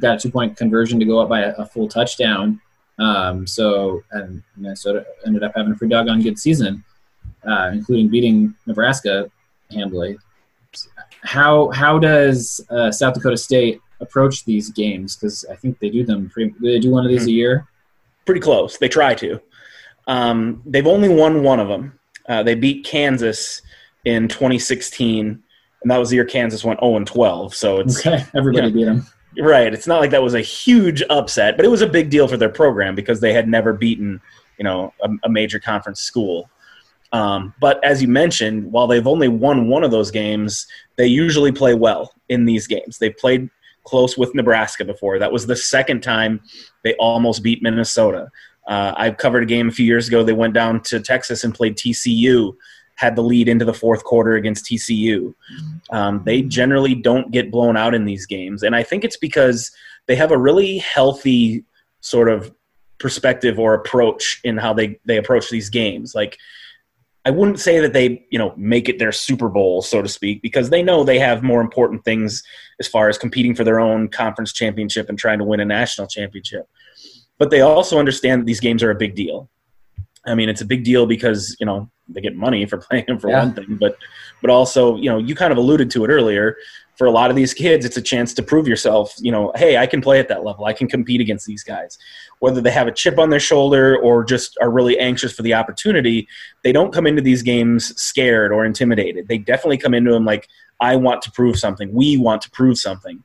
got 0.00 0.16
a 0.16 0.18
two 0.18 0.30
point 0.30 0.56
conversion 0.56 0.98
to 0.98 1.04
go 1.04 1.18
up 1.18 1.28
by 1.28 1.40
a, 1.40 1.54
a 1.54 1.66
full 1.66 1.88
touchdown. 1.88 2.60
Um, 2.98 3.46
so 3.46 4.02
and 4.12 4.42
Minnesota 4.56 5.04
ended 5.26 5.42
up 5.42 5.52
having 5.56 5.72
a 5.72 5.74
pretty 5.74 5.92
doggone 5.92 6.22
good 6.22 6.38
season, 6.38 6.84
uh, 7.44 7.70
including 7.72 8.08
beating 8.08 8.54
Nebraska 8.66 9.30
handily. 9.70 10.18
How 11.22 11.70
how 11.70 11.98
does 11.98 12.60
uh, 12.70 12.90
South 12.90 13.14
Dakota 13.14 13.36
State 13.36 13.80
approach 14.00 14.44
these 14.44 14.70
games? 14.70 15.16
Because 15.16 15.44
I 15.50 15.56
think 15.56 15.78
they 15.78 15.90
do 15.90 16.04
them. 16.04 16.30
Pretty, 16.30 16.54
they 16.60 16.78
do 16.78 16.90
one 16.90 17.04
of 17.04 17.10
these 17.10 17.26
a 17.26 17.32
year. 17.32 17.66
Pretty 18.24 18.40
close. 18.40 18.78
They 18.78 18.88
try 18.88 19.14
to. 19.14 19.40
Um, 20.06 20.62
they've 20.66 20.86
only 20.86 21.08
won 21.08 21.42
one 21.42 21.60
of 21.60 21.68
them. 21.68 21.98
Uh, 22.28 22.42
they 22.42 22.54
beat 22.54 22.84
Kansas 22.84 23.62
in 24.04 24.28
2016, 24.28 25.42
and 25.82 25.90
that 25.90 25.98
was 25.98 26.10
the 26.10 26.16
year 26.16 26.24
Kansas 26.24 26.64
went 26.64 26.80
0 26.80 26.96
and 26.96 27.06
12. 27.06 27.54
So 27.54 27.80
it's 27.80 28.04
okay. 28.06 28.24
Everybody 28.34 28.70
beat 28.70 28.84
them. 28.84 29.06
Right. 29.38 29.72
It's 29.72 29.86
not 29.86 30.00
like 30.00 30.10
that 30.10 30.22
was 30.22 30.34
a 30.34 30.40
huge 30.40 31.02
upset, 31.08 31.56
but 31.56 31.64
it 31.64 31.70
was 31.70 31.80
a 31.80 31.86
big 31.86 32.10
deal 32.10 32.28
for 32.28 32.36
their 32.36 32.50
program 32.50 32.94
because 32.94 33.20
they 33.20 33.32
had 33.32 33.48
never 33.48 33.72
beaten, 33.72 34.20
you 34.58 34.64
know, 34.64 34.92
a, 35.02 35.08
a 35.24 35.28
major 35.30 35.58
conference 35.58 36.00
school. 36.02 36.50
Um, 37.12 37.54
but 37.60 37.82
as 37.84 38.02
you 38.02 38.08
mentioned, 38.08 38.70
while 38.72 38.86
they've 38.86 39.06
only 39.06 39.28
won 39.28 39.68
one 39.68 39.84
of 39.84 39.90
those 39.90 40.10
games, 40.10 40.66
they 40.96 41.06
usually 41.06 41.52
play 41.52 41.74
well 41.74 42.12
in 42.28 42.44
these 42.44 42.66
games. 42.66 42.98
They 42.98 43.10
played 43.10 43.48
close 43.84 44.16
with 44.16 44.34
Nebraska 44.34 44.84
before. 44.84 45.18
That 45.18 45.32
was 45.32 45.46
the 45.46 45.56
second 45.56 46.02
time 46.02 46.40
they 46.84 46.94
almost 46.94 47.42
beat 47.42 47.62
Minnesota. 47.62 48.30
Uh, 48.66 48.94
I 48.96 49.10
covered 49.10 49.42
a 49.42 49.46
game 49.46 49.68
a 49.68 49.72
few 49.72 49.86
years 49.86 50.08
ago. 50.08 50.22
They 50.22 50.32
went 50.32 50.54
down 50.54 50.82
to 50.84 51.00
Texas 51.00 51.44
and 51.44 51.54
played 51.54 51.76
TCU, 51.76 52.54
had 52.94 53.16
the 53.16 53.22
lead 53.22 53.48
into 53.48 53.64
the 53.64 53.74
fourth 53.74 54.04
quarter 54.04 54.34
against 54.34 54.66
TCU. 54.66 55.34
Um, 55.90 56.22
they 56.24 56.42
generally 56.42 56.94
don't 56.94 57.30
get 57.32 57.50
blown 57.50 57.76
out 57.76 57.94
in 57.94 58.04
these 58.04 58.26
games. 58.26 58.62
And 58.62 58.76
I 58.76 58.82
think 58.82 59.04
it's 59.04 59.16
because 59.16 59.72
they 60.06 60.14
have 60.16 60.30
a 60.30 60.38
really 60.38 60.78
healthy 60.78 61.64
sort 62.00 62.28
of 62.28 62.54
perspective 62.98 63.58
or 63.58 63.74
approach 63.74 64.40
in 64.44 64.56
how 64.56 64.72
they, 64.72 64.98
they 65.04 65.16
approach 65.16 65.50
these 65.50 65.68
games. 65.68 66.14
Like, 66.14 66.38
I 67.24 67.30
wouldn't 67.30 67.60
say 67.60 67.78
that 67.80 67.92
they, 67.92 68.24
you 68.30 68.38
know, 68.38 68.52
make 68.56 68.88
it 68.88 68.98
their 68.98 69.12
Super 69.12 69.48
Bowl, 69.48 69.80
so 69.82 70.02
to 70.02 70.08
speak, 70.08 70.42
because 70.42 70.70
they 70.70 70.82
know 70.82 71.04
they 71.04 71.20
have 71.20 71.42
more 71.42 71.60
important 71.60 72.04
things 72.04 72.42
as 72.80 72.88
far 72.88 73.08
as 73.08 73.16
competing 73.16 73.54
for 73.54 73.62
their 73.62 73.78
own 73.78 74.08
conference 74.08 74.52
championship 74.52 75.08
and 75.08 75.18
trying 75.18 75.38
to 75.38 75.44
win 75.44 75.60
a 75.60 75.64
national 75.64 76.08
championship 76.08 76.68
but 77.42 77.50
they 77.50 77.60
also 77.60 77.98
understand 77.98 78.40
that 78.40 78.46
these 78.46 78.60
games 78.60 78.84
are 78.84 78.92
a 78.92 78.94
big 78.94 79.16
deal. 79.16 79.50
I 80.24 80.36
mean, 80.36 80.48
it's 80.48 80.60
a 80.60 80.64
big 80.64 80.84
deal 80.84 81.06
because 81.06 81.56
you 81.58 81.66
know 81.66 81.90
they 82.08 82.20
get 82.20 82.36
money 82.36 82.64
for 82.66 82.78
playing 82.78 83.06
them 83.08 83.18
for 83.18 83.30
yeah. 83.30 83.40
one 83.40 83.52
thing, 83.52 83.78
but 83.80 83.96
but 84.40 84.48
also 84.48 84.94
you 84.94 85.10
know 85.10 85.18
you 85.18 85.34
kind 85.34 85.50
of 85.50 85.58
alluded 85.58 85.90
to 85.90 86.04
it 86.04 86.08
earlier. 86.08 86.56
For 86.94 87.08
a 87.08 87.10
lot 87.10 87.30
of 87.30 87.34
these 87.34 87.52
kids, 87.52 87.84
it's 87.84 87.96
a 87.96 88.00
chance 88.02 88.32
to 88.34 88.44
prove 88.44 88.68
yourself. 88.68 89.16
You 89.18 89.32
know, 89.32 89.50
hey, 89.56 89.76
I 89.76 89.88
can 89.88 90.00
play 90.00 90.20
at 90.20 90.28
that 90.28 90.44
level. 90.44 90.66
I 90.66 90.72
can 90.72 90.86
compete 90.86 91.20
against 91.20 91.44
these 91.48 91.64
guys. 91.64 91.98
Whether 92.38 92.60
they 92.60 92.70
have 92.70 92.86
a 92.86 92.92
chip 92.92 93.18
on 93.18 93.30
their 93.30 93.40
shoulder 93.40 93.96
or 93.96 94.22
just 94.22 94.56
are 94.60 94.70
really 94.70 94.96
anxious 95.00 95.32
for 95.32 95.42
the 95.42 95.54
opportunity, 95.54 96.28
they 96.62 96.70
don't 96.70 96.92
come 96.92 97.08
into 97.08 97.22
these 97.22 97.42
games 97.42 97.92
scared 98.00 98.52
or 98.52 98.64
intimidated. 98.64 99.26
They 99.26 99.38
definitely 99.38 99.78
come 99.78 99.94
into 99.94 100.12
them 100.12 100.24
like, 100.24 100.46
I 100.78 100.94
want 100.94 101.22
to 101.22 101.32
prove 101.32 101.58
something. 101.58 101.92
We 101.92 102.18
want 102.18 102.42
to 102.42 102.50
prove 102.52 102.78
something 102.78 103.24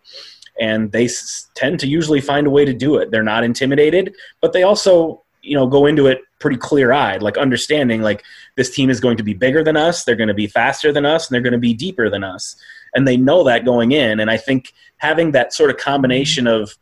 and 0.60 0.91
they 0.91 1.06
s- 1.06 1.50
tend 1.56 1.80
to 1.80 1.88
usually 1.88 2.22
find 2.22 2.48
a 2.48 2.50
way 2.50 2.65
to 2.65 2.74
do 2.74 2.98
it. 2.98 3.12
They're 3.12 3.24
not 3.24 3.43
intimidated, 3.43 4.15
but 4.41 4.54
they 4.54 4.63
also 4.63 5.24
you 5.41 5.56
know 5.56 5.67
go 5.67 5.86
into 5.86 6.08
it 6.08 6.20
pretty 6.39 6.58
clear 6.58 6.91
eyed, 6.91 7.22
like 7.22 7.38
understanding 7.38 8.02
like 8.02 8.24
this 8.56 8.70
team 8.70 8.89
is 8.89 9.00
going 9.00 9.17
to 9.17 9.24
be 9.24 9.34
bigger 9.34 9.63
than 9.63 9.76
us, 9.76 10.04
they're 10.04 10.15
going 10.15 10.28
to 10.28 10.34
be 10.34 10.48
faster 10.48 10.91
than 10.91 11.06
us, 11.06 11.28
and 11.28 11.34
they're 11.34 11.41
going 11.41 11.54
to 11.54 11.60
be 11.60 11.74
deeper 11.74 12.10
than 12.10 12.24
us, 12.24 12.56
and 12.93 13.08
they 13.08 13.17
know 13.17 13.43
that 13.43 13.65
going 13.65 13.91
in. 13.91 14.20
And 14.20 14.30
I 14.30 14.38
think 14.38 14.74
having 14.98 15.32
that 15.32 15.54
sort 15.54 15.70
of 15.70 15.78
combination 15.78 16.48
of 16.48 16.78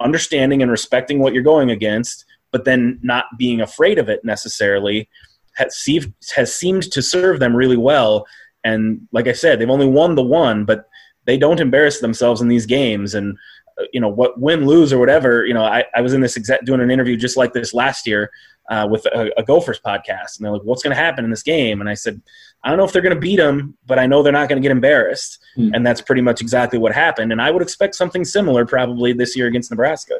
understanding 0.00 0.62
and 0.62 0.70
respecting 0.70 1.18
what 1.18 1.32
you're 1.32 1.42
going 1.42 1.70
against, 1.70 2.24
but 2.52 2.64
then 2.64 2.98
not 3.02 3.24
being 3.36 3.60
afraid 3.60 3.98
of 3.98 4.08
it 4.08 4.24
necessarily 4.24 5.08
has, 5.56 5.86
has 6.34 6.54
seemed 6.54 6.90
to 6.92 7.02
serve 7.02 7.40
them 7.40 7.54
really 7.54 7.76
well. 7.76 8.26
And 8.64 9.06
like 9.12 9.26
I 9.26 9.32
said, 9.32 9.58
they've 9.58 9.70
only 9.70 9.88
won 9.88 10.14
the 10.14 10.22
one, 10.22 10.64
but 10.64 10.87
they 11.28 11.36
don't 11.36 11.60
embarrass 11.60 12.00
themselves 12.00 12.40
in 12.40 12.48
these 12.48 12.64
games. 12.64 13.14
And 13.14 13.36
uh, 13.78 13.84
you 13.92 14.00
know 14.00 14.08
what 14.08 14.40
win 14.40 14.66
lose 14.66 14.92
or 14.92 14.98
whatever 14.98 15.46
you 15.46 15.54
know 15.54 15.62
i, 15.62 15.84
I 15.94 16.00
was 16.00 16.12
in 16.12 16.20
this 16.20 16.36
exact 16.36 16.64
doing 16.64 16.80
an 16.80 16.90
interview 16.90 17.16
just 17.16 17.36
like 17.36 17.52
this 17.52 17.72
last 17.72 18.08
year 18.08 18.28
uh, 18.70 18.88
with 18.90 19.06
a, 19.06 19.30
a, 19.38 19.42
gophers 19.42 19.80
podcast. 19.80 20.36
And 20.36 20.44
they're 20.44 20.52
like 20.52 20.62
what's 20.64 20.82
going 20.82 20.94
to 20.94 21.00
happen 21.00 21.24
in 21.24 21.30
this 21.30 21.44
game? 21.44 21.80
And 21.80 21.88
i 21.88 21.94
said 21.94 22.20
i 22.64 22.68
don't 22.68 22.78
know 22.78 22.84
if 22.84 22.92
they're 22.92 23.02
going 23.02 23.14
to 23.14 23.20
beat 23.20 23.36
them 23.36 23.76
but 23.86 24.00
i 24.00 24.06
know 24.06 24.22
they're 24.22 24.32
not 24.32 24.48
going 24.48 24.60
to 24.60 24.66
get 24.66 24.72
embarrassed. 24.72 25.38
Hmm. 25.54 25.74
and 25.74 25.86
that's 25.86 26.00
pretty 26.00 26.22
much 26.22 26.40
exactly 26.40 26.78
what 26.78 26.92
happened. 26.92 27.30
And 27.30 27.40
i 27.40 27.52
would 27.52 27.62
expect 27.62 27.94
something 27.94 28.24
similar 28.24 28.66
probably 28.66 29.12
this 29.12 29.36
year 29.36 29.46
against 29.46 29.70
nebraska. 29.70 30.14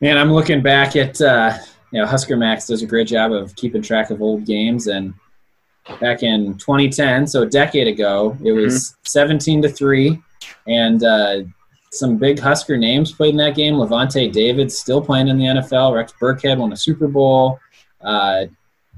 Man 0.00 0.16
i'm 0.16 0.32
looking 0.32 0.62
back 0.62 0.94
at 0.94 1.20
uh, 1.20 1.58
you 1.92 2.00
know 2.00 2.06
HuskerMax 2.06 2.68
does 2.68 2.82
a 2.82 2.86
great 2.86 3.08
job 3.08 3.32
of 3.32 3.54
keeping 3.56 3.82
track 3.82 4.10
of 4.10 4.22
old 4.22 4.44
games. 4.46 4.86
And 4.86 5.14
back 6.00 6.22
in 6.22 6.54
2010, 6.58 7.26
so 7.26 7.42
a 7.42 7.46
decade 7.46 7.88
ago. 7.88 8.36
It 8.44 8.52
was 8.52 8.90
mm-hmm. 8.90 8.96
17 9.04 9.62
to 9.62 9.68
three, 9.68 10.22
and 10.66 11.02
uh, 11.02 11.42
some 11.90 12.16
big 12.16 12.38
Husker 12.38 12.76
names 12.76 13.12
played 13.12 13.30
in 13.30 13.36
that 13.36 13.54
game. 13.54 13.74
Lavonte 13.74 14.32
David 14.32 14.72
still 14.72 15.00
playing 15.00 15.28
in 15.28 15.38
the 15.38 15.44
NFL. 15.44 15.94
Rex 15.94 16.12
Burkhead 16.20 16.58
won 16.58 16.72
a 16.72 16.76
Super 16.76 17.08
Bowl. 17.08 17.58
Uh, 18.00 18.46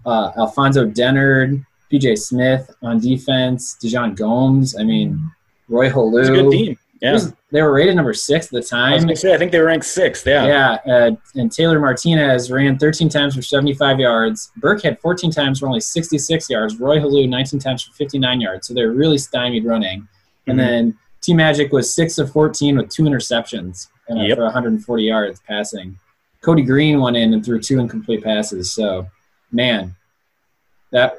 uh, 0.07 0.33
Alfonso 0.37 0.87
Dennard, 0.87 1.65
PJ 1.93 2.19
Smith 2.19 2.71
on 2.83 3.01
defense. 3.01 3.77
Dejon 3.83 4.17
Gomes. 4.17 4.77
I 4.79 4.85
mean, 4.85 5.31
Roy 5.69 5.91
Helu. 5.91 6.27
good 6.27 6.51
team. 6.51 6.79
Yeah. 7.01 7.13
Was, 7.13 7.33
they 7.51 7.61
were 7.61 7.73
rated 7.73 7.97
number 7.97 8.15
six 8.15 8.47
at 8.47 8.53
the 8.53 8.63
time. 8.63 9.09
I, 9.09 9.15
say, 9.15 9.35
I 9.35 9.39
think 9.39 9.53
they 9.53 9.59
were 9.59 9.67
ranked 9.67 9.87
sixth. 9.87 10.27
Yeah. 10.27 10.47
Yeah. 10.47 10.93
Uh, 10.93 11.11
and 11.35 11.53
Taylor 11.53 11.79
Martinez 11.79 12.51
ran 12.51 12.79
13 12.79 13.09
times 13.09 13.35
for 13.35 13.43
75 13.43 13.99
yards. 13.99 14.53
Burkhead 14.61 15.01
14 15.01 15.31
times 15.31 15.61
for 15.61 15.67
only 15.67 15.81
66 15.81 16.51
yards. 16.51 16.79
Roy 16.81 16.99
Helu 16.99 17.29
19 17.29 17.61
times 17.61 17.83
for 17.83 17.93
59 17.93 18.41
yards. 18.41 18.67
So 18.67 18.75
they're 18.75 18.93
really 18.93 19.19
stymied 19.19 19.65
running. 19.65 20.01
Mm-hmm. 20.03 20.51
And 20.51 20.61
then 20.61 20.99
T 21.21 21.35
Magic 21.35 21.73
was 21.73 21.95
six 21.95 22.19
of 22.19 22.33
14 22.33 22.77
with 22.77 22.91
two 22.91 23.05
interceptions 23.05 23.89
uh, 24.11 24.17
yep. 24.17 24.37
for 24.37 24.45
140 24.45 25.03
yards 25.03 25.41
passing. 25.41 25.99
Cody 26.43 26.63
Green 26.63 27.01
went 27.01 27.17
in 27.17 27.33
and 27.33 27.45
threw 27.45 27.61
two 27.61 27.81
incomplete 27.81 28.23
passes. 28.23 28.73
So, 28.73 29.09
man, 29.51 29.97
that 30.93 31.19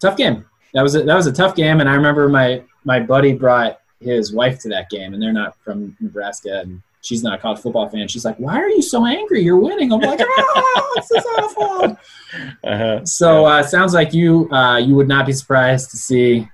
tough 0.00 0.16
game. 0.16 0.46
That 0.72 0.82
was 0.82 0.94
a, 0.94 1.02
that 1.02 1.14
was 1.14 1.26
a 1.26 1.32
tough 1.32 1.54
game. 1.54 1.80
And 1.80 1.88
I 1.88 1.94
remember 1.94 2.28
my 2.28 2.62
my 2.84 2.98
buddy 2.98 3.34
brought 3.34 3.81
his 4.02 4.32
wife 4.32 4.58
to 4.60 4.68
that 4.70 4.90
game, 4.90 5.14
and 5.14 5.22
they're 5.22 5.32
not 5.32 5.56
from 5.64 5.96
Nebraska, 6.00 6.60
and 6.60 6.82
she's 7.00 7.22
not 7.22 7.38
a 7.38 7.38
college 7.38 7.60
football 7.60 7.88
fan. 7.88 8.08
She's 8.08 8.24
like, 8.24 8.36
"Why 8.36 8.60
are 8.60 8.68
you 8.68 8.82
so 8.82 9.06
angry? 9.06 9.42
You're 9.42 9.58
winning." 9.58 9.92
I'm 9.92 10.00
like, 10.00 10.20
"Oh, 10.22 10.92
this 10.96 11.10
is 11.10 11.24
awful." 11.38 11.98
Uh-huh. 12.64 13.04
So 13.04 13.46
uh, 13.46 13.62
sounds 13.62 13.94
like 13.94 14.14
you 14.14 14.50
uh, 14.52 14.78
you 14.78 14.94
would 14.94 15.08
not 15.08 15.26
be 15.26 15.32
surprised 15.32 15.90
to 15.90 15.96
see 15.96 16.48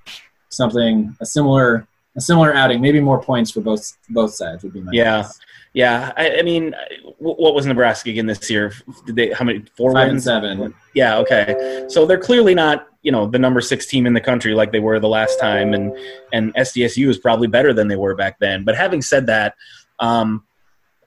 something 0.48 1.16
a 1.20 1.26
similar 1.26 1.86
a 2.16 2.20
similar 2.20 2.54
outing, 2.54 2.80
maybe 2.80 3.00
more 3.00 3.20
points 3.22 3.50
for 3.50 3.60
both 3.60 3.96
both 4.10 4.34
sides 4.34 4.64
would 4.64 4.72
be 4.72 4.80
my 4.80 4.92
yeah. 4.92 5.22
Guess. 5.22 5.40
Yeah, 5.74 6.12
I, 6.16 6.38
I, 6.38 6.42
mean, 6.42 6.74
what 7.18 7.54
was 7.54 7.66
Nebraska 7.66 8.10
again 8.10 8.26
this 8.26 8.50
year? 8.50 8.72
Did 9.06 9.14
they 9.14 9.32
how 9.32 9.44
many 9.44 9.64
four 9.76 9.92
Five 9.92 10.08
wins? 10.08 10.26
And 10.26 10.58
seven. 10.58 10.74
Yeah, 10.94 11.18
okay. 11.18 11.84
So 11.88 12.06
they're 12.06 12.18
clearly 12.18 12.54
not 12.54 12.87
you 13.02 13.12
know 13.12 13.26
the 13.26 13.38
number 13.38 13.60
six 13.60 13.86
team 13.86 14.06
in 14.06 14.12
the 14.12 14.20
country 14.20 14.54
like 14.54 14.72
they 14.72 14.80
were 14.80 14.98
the 14.98 15.08
last 15.08 15.38
time, 15.38 15.74
and 15.74 15.96
and 16.32 16.54
SDSU 16.54 17.08
is 17.08 17.18
probably 17.18 17.48
better 17.48 17.72
than 17.72 17.88
they 17.88 17.96
were 17.96 18.14
back 18.14 18.38
then. 18.38 18.64
But 18.64 18.76
having 18.76 19.02
said 19.02 19.26
that, 19.26 19.54
um, 20.00 20.44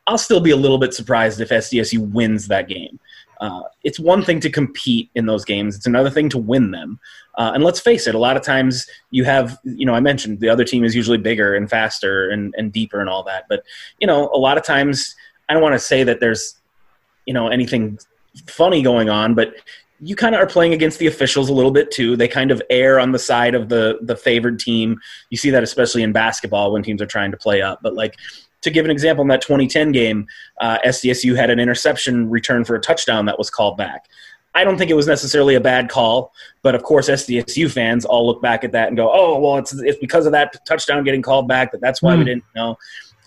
I'll 0.07 0.17
still 0.17 0.39
be 0.39 0.51
a 0.51 0.57
little 0.57 0.77
bit 0.77 0.93
surprised 0.93 1.41
if 1.41 1.49
SDSU 1.49 2.11
wins 2.11 2.47
that 2.47 2.67
game. 2.67 2.99
Uh, 3.39 3.63
it's 3.83 3.99
one 3.99 4.23
thing 4.23 4.39
to 4.39 4.49
compete 4.49 5.09
in 5.15 5.25
those 5.25 5.43
games; 5.43 5.75
it's 5.75 5.87
another 5.87 6.09
thing 6.09 6.29
to 6.29 6.37
win 6.37 6.71
them. 6.71 6.99
Uh, 7.37 7.51
and 7.53 7.63
let's 7.63 7.79
face 7.79 8.07
it, 8.07 8.15
a 8.15 8.19
lot 8.19 8.35
of 8.35 8.43
times 8.43 8.85
you 9.09 9.23
have, 9.23 9.57
you 9.63 9.85
know, 9.85 9.93
I 9.93 9.99
mentioned 9.99 10.39
the 10.39 10.49
other 10.49 10.65
team 10.65 10.83
is 10.83 10.95
usually 10.95 11.17
bigger 11.17 11.55
and 11.55 11.69
faster 11.69 12.29
and, 12.29 12.53
and 12.57 12.73
deeper 12.73 12.99
and 12.99 13.09
all 13.09 13.23
that. 13.23 13.45
But 13.49 13.63
you 13.99 14.07
know, 14.07 14.29
a 14.33 14.37
lot 14.37 14.57
of 14.57 14.63
times 14.63 15.15
I 15.49 15.53
don't 15.53 15.63
want 15.63 15.73
to 15.73 15.79
say 15.79 16.03
that 16.03 16.19
there's, 16.19 16.59
you 17.25 17.33
know, 17.33 17.47
anything 17.47 17.97
funny 18.47 18.81
going 18.81 19.09
on, 19.09 19.33
but 19.33 19.53
you 20.01 20.15
kind 20.15 20.33
of 20.33 20.41
are 20.41 20.47
playing 20.47 20.73
against 20.73 20.97
the 20.99 21.07
officials 21.07 21.49
a 21.49 21.53
little 21.53 21.71
bit 21.71 21.91
too. 21.91 22.17
They 22.17 22.27
kind 22.27 22.51
of 22.51 22.61
err 22.69 22.99
on 22.99 23.11
the 23.11 23.19
side 23.19 23.53
of 23.53 23.69
the 23.69 23.99
the 24.01 24.15
favored 24.15 24.59
team. 24.59 24.99
You 25.29 25.37
see 25.37 25.51
that 25.51 25.63
especially 25.63 26.01
in 26.01 26.11
basketball 26.11 26.73
when 26.73 26.83
teams 26.83 27.01
are 27.01 27.07
trying 27.07 27.31
to 27.31 27.37
play 27.37 27.61
up. 27.61 27.79
But 27.83 27.93
like 27.93 28.17
to 28.61 28.69
give 28.69 28.85
an 28.85 28.91
example, 28.91 29.21
in 29.21 29.27
that 29.29 29.41
2010 29.41 29.91
game, 29.91 30.27
uh, 30.59 30.77
SDSU 30.85 31.35
had 31.35 31.49
an 31.49 31.59
interception 31.59 32.29
return 32.29 32.63
for 32.63 32.75
a 32.75 32.79
touchdown 32.79 33.25
that 33.25 33.37
was 33.37 33.49
called 33.49 33.77
back. 33.77 34.07
I 34.53 34.63
don't 34.63 34.77
think 34.77 34.91
it 34.91 34.95
was 34.95 35.07
necessarily 35.07 35.55
a 35.55 35.61
bad 35.61 35.89
call, 35.89 36.33
but 36.61 36.75
of 36.75 36.83
course 36.83 37.09
SDSU 37.09 37.71
fans 37.71 38.03
all 38.03 38.27
look 38.27 38.41
back 38.41 38.63
at 38.63 38.71
that 38.73 38.87
and 38.87 38.97
go, 38.97 39.09
"Oh, 39.13 39.39
well, 39.39 39.57
it's 39.57 39.73
it's 39.73 39.99
because 39.99 40.25
of 40.25 40.31
that 40.31 40.65
touchdown 40.65 41.03
getting 41.03 41.21
called 41.21 41.47
back 41.47 41.71
that 41.71 41.81
that's 41.81 42.01
why 42.01 42.13
mm. 42.13 42.17
we 42.17 42.23
hmm. 42.23 42.27
didn't 42.27 42.43
know." 42.55 42.77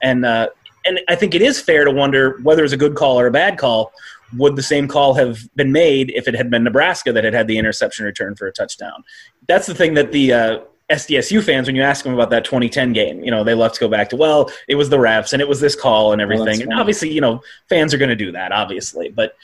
And 0.03 0.27
uh, 0.27 0.49
and 0.85 1.01
I 1.09 1.15
think 1.15 1.35
it 1.35 1.43
is 1.43 1.61
fair 1.61 1.85
to 1.85 1.91
wonder 1.91 2.39
whether 2.43 2.63
it's 2.65 2.73
a 2.73 2.77
good 2.79 2.95
call 2.95 3.19
or 3.19 3.27
a 3.27 3.31
bad 3.31 3.59
call. 3.59 3.93
Would 4.37 4.57
the 4.57 4.63
same 4.63 4.89
call 4.89 5.15
have 5.15 5.39
been 5.55 5.73
made 5.73 6.11
if 6.15 6.29
it 6.29 6.35
had 6.35 6.51
been 6.51 6.65
Nebraska 6.65 7.13
that 7.13 7.25
had 7.25 7.35
had 7.35 7.49
the 7.49 7.59
interception 7.59 8.05
return 8.05 8.35
for 8.35 8.47
a 8.47 8.53
touchdown? 8.53 9.05
That's 9.47 9.67
the 9.67 9.75
thing 9.75 9.95
that 9.95 10.13
the 10.13 10.33
uh, 10.33 10.59
SDSU 10.91 11.43
fans, 11.43 11.67
when 11.67 11.77
you 11.77 11.83
ask 11.83 12.05
them 12.05 12.15
about 12.15 12.31
that 12.31 12.45
2010 12.45 12.93
game, 12.93 13.25
you 13.25 13.31
know, 13.31 13.43
they 13.43 13.55
love 13.55 13.73
to 13.73 13.81
go 13.81 13.89
back 13.89 14.11
to, 14.11 14.17
well, 14.17 14.51
it 14.69 14.75
was 14.75 14.91
the 14.91 14.99
refs 14.99 15.33
and 15.33 15.41
it 15.41 15.49
was 15.49 15.61
this 15.61 15.75
call 15.75 16.13
and 16.13 16.21
everything. 16.21 16.59
Well, 16.59 16.63
and 16.63 16.75
obviously, 16.75 17.11
you 17.11 17.21
know, 17.21 17.43
fans 17.69 17.95
are 17.95 17.99
going 17.99 18.11
to 18.11 18.17
do 18.17 18.33
that, 18.33 18.53
obviously. 18.53 19.09
But 19.09 19.35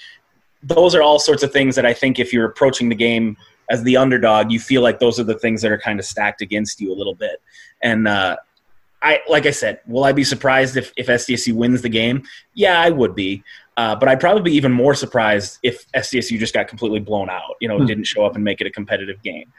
those 0.62 0.94
are 0.94 1.02
all 1.02 1.18
sorts 1.18 1.42
of 1.42 1.52
things 1.52 1.76
that 1.76 1.86
I 1.86 1.94
think 1.94 2.18
if 2.18 2.32
you're 2.32 2.44
approaching 2.44 2.88
the 2.88 2.94
game 2.94 3.36
as 3.70 3.82
the 3.84 3.96
underdog, 3.96 4.52
you 4.52 4.60
feel 4.60 4.82
like 4.82 4.98
those 4.98 5.18
are 5.18 5.24
the 5.24 5.38
things 5.38 5.62
that 5.62 5.72
are 5.72 5.78
kind 5.78 5.98
of 5.98 6.04
stacked 6.04 6.42
against 6.42 6.80
you 6.80 6.92
a 6.92 6.96
little 6.96 7.14
bit. 7.14 7.40
And 7.82 8.06
uh, 8.06 8.36
I, 9.00 9.20
like 9.28 9.46
I 9.46 9.52
said, 9.52 9.80
will 9.86 10.04
I 10.04 10.12
be 10.12 10.24
surprised 10.24 10.76
if, 10.76 10.92
if 10.96 11.06
SDSU 11.06 11.54
wins 11.54 11.80
the 11.80 11.88
game? 11.88 12.24
Yeah, 12.52 12.78
I 12.78 12.90
would 12.90 13.14
be. 13.14 13.42
Uh, 13.80 13.96
but 13.96 14.10
I'd 14.10 14.20
probably 14.20 14.42
be 14.42 14.54
even 14.54 14.72
more 14.72 14.94
surprised 14.94 15.58
if 15.62 15.90
SDSU 15.92 16.38
just 16.38 16.52
got 16.52 16.68
completely 16.68 17.00
blown 17.00 17.30
out, 17.30 17.56
you 17.62 17.66
know, 17.66 17.78
hmm. 17.78 17.86
didn't 17.86 18.04
show 18.04 18.26
up 18.26 18.34
and 18.34 18.44
make 18.44 18.60
it 18.60 18.66
a 18.66 18.70
competitive 18.70 19.22
game. 19.22 19.50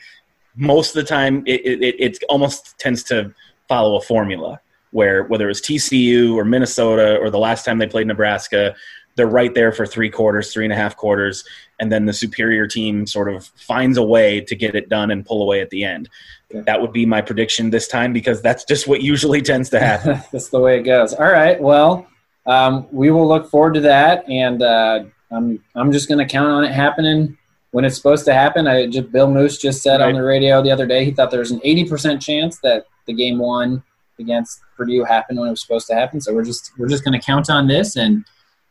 Most 0.56 0.96
of 0.96 1.02
the 1.02 1.10
time, 1.10 1.42
it, 1.48 1.62
it, 1.66 1.96
it 2.00 2.24
almost 2.30 2.78
tends 2.78 3.02
to 3.06 3.34
follow 3.68 3.98
a 3.98 4.02
formula 4.02 4.62
where 4.92 5.24
whether 5.24 5.46
it 5.46 5.48
was 5.48 5.60
TCU 5.60 6.36
or 6.36 6.46
Minnesota 6.46 7.18
or 7.18 7.32
the 7.32 7.40
last 7.40 7.66
time 7.66 7.80
they 7.80 7.88
played 7.88 8.06
Nebraska, 8.06 8.76
they're 9.16 9.26
right 9.26 9.56
there 9.56 9.72
for 9.72 9.88
three 9.88 10.12
quarters, 10.12 10.54
three 10.54 10.66
and 10.66 10.74
a 10.74 10.76
half 10.76 10.96
quarters, 10.96 11.44
and 11.80 11.92
then 11.92 12.06
the 12.06 12.14
superior 12.14 12.68
team 12.68 13.08
sort 13.08 13.34
of 13.34 13.48
finds 13.56 13.98
a 13.98 14.04
way 14.04 14.40
to 14.40 14.56
get 14.56 14.76
it 14.76 14.88
done 14.88 15.10
and 15.10 15.26
pull 15.26 15.42
away 15.42 15.62
at 15.62 15.72
the 15.72 15.84
end. 15.84 16.10
Okay. 16.54 16.64
That 16.68 16.80
would 16.80 16.94
be 16.94 17.08
my 17.08 17.22
prediction 17.22 17.72
this 17.72 17.88
time 17.88 18.14
because 18.14 18.40
that's 18.44 18.66
just 18.66 18.88
what 18.88 19.02
usually 19.02 19.42
tends 19.42 19.72
to 19.72 19.80
happen. 19.80 20.22
that's 20.32 20.50
the 20.50 20.60
way 20.60 20.78
it 20.78 20.84
goes. 20.84 21.16
All 21.16 21.32
right. 21.32 21.60
Well, 21.60 22.06
um, 22.46 22.88
we 22.92 23.12
will 23.12 23.28
look 23.28 23.50
forward 23.50 23.74
to 23.76 23.82
that, 23.82 24.28
and 24.30 24.62
uh, 24.62 25.04
I'm 25.32 25.64
I'm 25.76 25.92
just 25.92 26.08
going 26.08 26.26
to 26.26 26.32
count 26.32 26.50
on 26.50 26.64
it 26.64 26.72
happening 26.72 27.38
when 27.72 27.86
it's 27.86 27.96
supposed 27.96 28.26
to 28.26 28.34
happen. 28.34 28.68
I 28.68 28.88
just 28.88 29.12
Bill 29.12 29.30
Moos 29.30 29.58
just 29.58 29.82
said 29.82 30.00
right. 30.00 30.10
on 30.10 30.16
the 30.16 30.24
radio 30.24 30.62
the 30.62 30.72
other 30.72 30.86
day 30.86 31.06
he 31.06 31.12
thought 31.12 31.32
there 31.32 31.40
was 31.40 31.52
an 31.52 31.60
80% 31.62 32.22
chance 32.22 32.60
that 32.60 32.86
the 33.06 33.14
game 33.14 33.38
one 33.38 33.84
against 34.20 34.62
Purdue 34.76 35.04
happened 35.04 35.40
when 35.40 35.48
it 35.48 35.52
was 35.52 35.62
supposed 35.62 35.88
to 35.88 35.96
happen. 35.96 36.22
So 36.22 36.34
we're 36.34 36.44
just 36.44 36.72
we're 36.78 36.90
just 36.90 37.04
going 37.04 37.20
to 37.20 37.26
count 37.26 37.50
on 37.50 37.68
this 37.68 37.96
and 37.96 38.26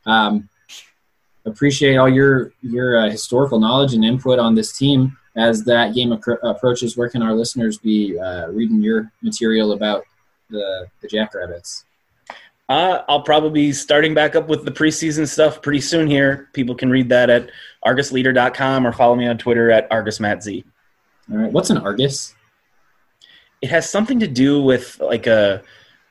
um, 0.06 0.48
appreciate 1.44 1.96
all 1.96 2.08
your 2.08 2.52
your 2.62 2.98
uh, 2.98 3.10
historical 3.10 3.60
knowledge 3.60 3.94
and 3.94 4.04
input 4.04 4.38
on 4.38 4.54
this 4.54 4.76
team 4.76 5.16
as 5.36 5.64
that 5.64 5.94
game 5.94 6.12
approaches. 6.12 6.96
Where 6.96 7.08
can 7.08 7.22
our 7.22 7.34
listeners 7.34 7.78
be 7.78 8.18
uh, 8.18 8.48
reading 8.48 8.80
your 8.80 9.12
material 9.22 9.72
about 9.72 10.04
the 10.48 10.86
the 11.00 11.08
Jackrabbits? 11.08 11.84
Uh, 12.70 13.02
I'll 13.08 13.22
probably 13.22 13.50
be 13.50 13.72
starting 13.72 14.14
back 14.14 14.36
up 14.36 14.48
with 14.48 14.64
the 14.64 14.70
preseason 14.70 15.26
stuff 15.26 15.60
pretty 15.60 15.80
soon 15.80 16.06
here. 16.06 16.48
People 16.52 16.76
can 16.76 16.88
read 16.88 17.08
that 17.08 17.28
at 17.28 17.50
argusleader.com 17.84 18.86
or 18.86 18.92
follow 18.92 19.16
me 19.16 19.26
on 19.26 19.38
Twitter 19.38 19.72
at 19.72 19.90
argusmatz. 19.90 20.64
All 21.32 21.36
right. 21.36 21.52
What's 21.52 21.70
an 21.70 21.78
Argus? 21.78 22.32
It 23.60 23.70
has 23.70 23.90
something 23.90 24.20
to 24.20 24.28
do 24.28 24.62
with 24.62 25.00
like 25.00 25.26
a 25.26 25.64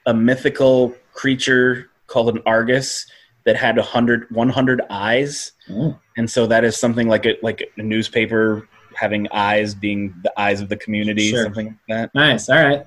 a 0.05 0.13
mythical 0.13 0.93
creature 1.13 1.89
called 2.07 2.35
an 2.35 2.43
Argus 2.45 3.05
that 3.45 3.55
had 3.55 3.77
100, 3.77 4.27
100 4.29 4.81
eyes. 4.89 5.53
Mm. 5.69 5.97
And 6.17 6.29
so 6.29 6.45
that 6.47 6.65
is 6.65 6.75
something 6.75 7.07
like 7.07 7.25
a, 7.25 7.37
like 7.41 7.71
a 7.77 7.81
newspaper 7.81 8.67
having 8.95 9.29
eyes 9.31 9.73
being 9.73 10.13
the 10.23 10.39
eyes 10.39 10.59
of 10.59 10.67
the 10.67 10.75
community, 10.75 11.29
sure. 11.29 11.43
something 11.43 11.67
like 11.67 11.77
that. 11.87 12.15
Nice. 12.15 12.49
All 12.49 12.61
right. 12.61 12.85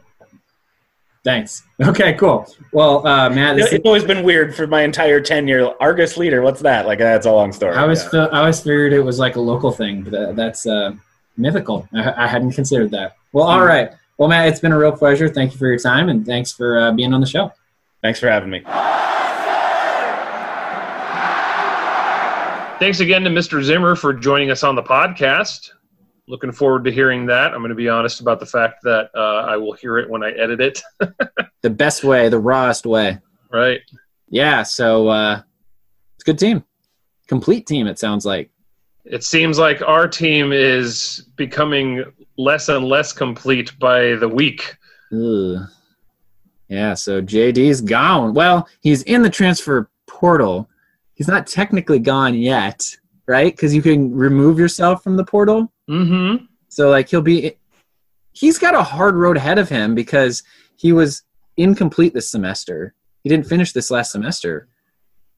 Thanks. 1.24 1.62
Okay, 1.82 2.12
cool. 2.12 2.46
Well, 2.72 3.04
uh, 3.04 3.28
Matt, 3.28 3.58
it's 3.58 3.72
is- 3.72 3.80
always 3.85 4.04
been 4.04 4.22
weird 4.22 4.54
for 4.54 4.68
my 4.68 4.82
entire 4.82 5.20
tenure. 5.20 5.72
Argus 5.80 6.16
leader, 6.16 6.40
what's 6.40 6.61
that? 6.61 6.87
Like 6.87 7.00
that's 7.00 7.26
a 7.26 7.32
long 7.32 7.50
story. 7.52 7.74
I 7.74 7.82
always, 7.82 8.04
yeah. 8.12 8.26
I 8.26 8.38
always 8.38 8.61
figured 8.61 8.92
it 8.92 9.00
was 9.00 9.18
like 9.18 9.35
a 9.35 9.40
local 9.40 9.72
thing, 9.72 10.02
but 10.02 10.37
that's 10.37 10.64
uh, 10.64 10.92
mythical. 11.37 11.88
I, 11.92 12.24
I, 12.24 12.26
hadn't 12.28 12.52
considered 12.52 12.92
that. 12.92 13.16
Well, 13.32 13.46
all 13.46 13.58
mm. 13.58 13.66
right. 13.66 13.90
Well, 14.16 14.28
Matt, 14.28 14.46
it's 14.46 14.61
been 14.61 14.70
a 14.70 14.78
real 14.78 14.92
pleasure. 14.92 15.28
Thank 15.28 15.52
you 15.52 15.58
for 15.58 15.66
your 15.66 15.78
time, 15.78 16.08
and 16.08 16.24
thanks 16.24 16.52
for 16.52 16.78
uh, 16.78 16.92
being 16.92 17.12
on 17.12 17.20
the 17.20 17.26
show. 17.26 17.50
Thanks 18.00 18.20
for 18.20 18.28
having 18.28 18.50
me. 18.50 18.61
Thanks 22.78 23.00
again 23.00 23.24
to 23.24 23.30
Mr. 23.30 23.62
Zimmer 23.62 23.96
for 23.96 24.12
joining 24.12 24.52
us 24.52 24.62
on 24.62 24.76
the 24.76 24.82
podcast. 24.82 25.70
Looking 26.28 26.52
forward 26.52 26.85
to 26.85 26.92
hearing 26.92 27.26
that. 27.26 27.52
I'm 27.52 27.58
going 27.58 27.70
to 27.70 27.74
be 27.74 27.88
honest 27.88 28.20
about 28.20 28.40
the 28.40 28.46
fact 28.46 28.82
that 28.85 29.11
uh, 29.14 29.44
I 29.46 29.56
will 29.56 29.72
hear 29.72 29.98
it 29.98 30.08
when 30.08 30.22
I 30.22 30.30
edit 30.30 30.61
it. 30.61 30.82
the 31.62 31.70
best 31.70 32.04
way, 32.04 32.28
the 32.28 32.38
rawest 32.38 32.87
way. 32.87 33.18
Right. 33.50 33.80
Yeah. 34.28 34.62
So 34.62 35.08
uh, 35.08 35.42
it's 36.14 36.22
a 36.22 36.26
good 36.26 36.38
team. 36.38 36.64
Complete 37.26 37.66
team, 37.66 37.87
it 37.87 37.98
sounds 37.98 38.24
like. 38.24 38.50
It 39.04 39.24
seems 39.24 39.58
like 39.58 39.82
our 39.82 40.06
team 40.06 40.52
is 40.52 41.26
becoming 41.37 42.04
less 42.37 42.68
and 42.68 42.85
less 42.85 43.12
complete 43.12 43.76
by 43.78 44.14
the 44.14 44.28
week. 44.28 44.76
Ugh. 45.12 45.68
Yeah, 46.68 46.94
so 46.94 47.20
JD's 47.20 47.80
gone. 47.80 48.32
Well, 48.32 48.68
he's 48.80 49.02
in 49.02 49.22
the 49.22 49.30
transfer 49.30 49.90
portal, 50.06 50.68
he's 51.14 51.28
not 51.28 51.46
technically 51.46 51.98
gone 51.98 52.35
yet, 52.35 52.87
right? 53.26 53.52
Because 53.54 53.74
you 53.74 53.82
can 53.82 54.14
remove 54.14 54.58
yourself 54.58 55.02
from 55.02 55.16
the 55.16 55.24
portal. 55.24 55.71
Mm-hmm. 55.92 56.44
So 56.68 56.90
like 56.90 57.09
he'll 57.09 57.22
be, 57.22 57.57
he's 58.33 58.59
got 58.59 58.74
a 58.74 58.83
hard 58.83 59.14
road 59.14 59.37
ahead 59.37 59.59
of 59.59 59.68
him 59.68 59.94
because 59.94 60.42
he 60.76 60.92
was 60.92 61.22
incomplete 61.57 62.14
this 62.14 62.31
semester. 62.31 62.94
He 63.22 63.28
didn't 63.28 63.46
finish 63.46 63.72
this 63.72 63.90
last 63.90 64.12
semester. 64.12 64.68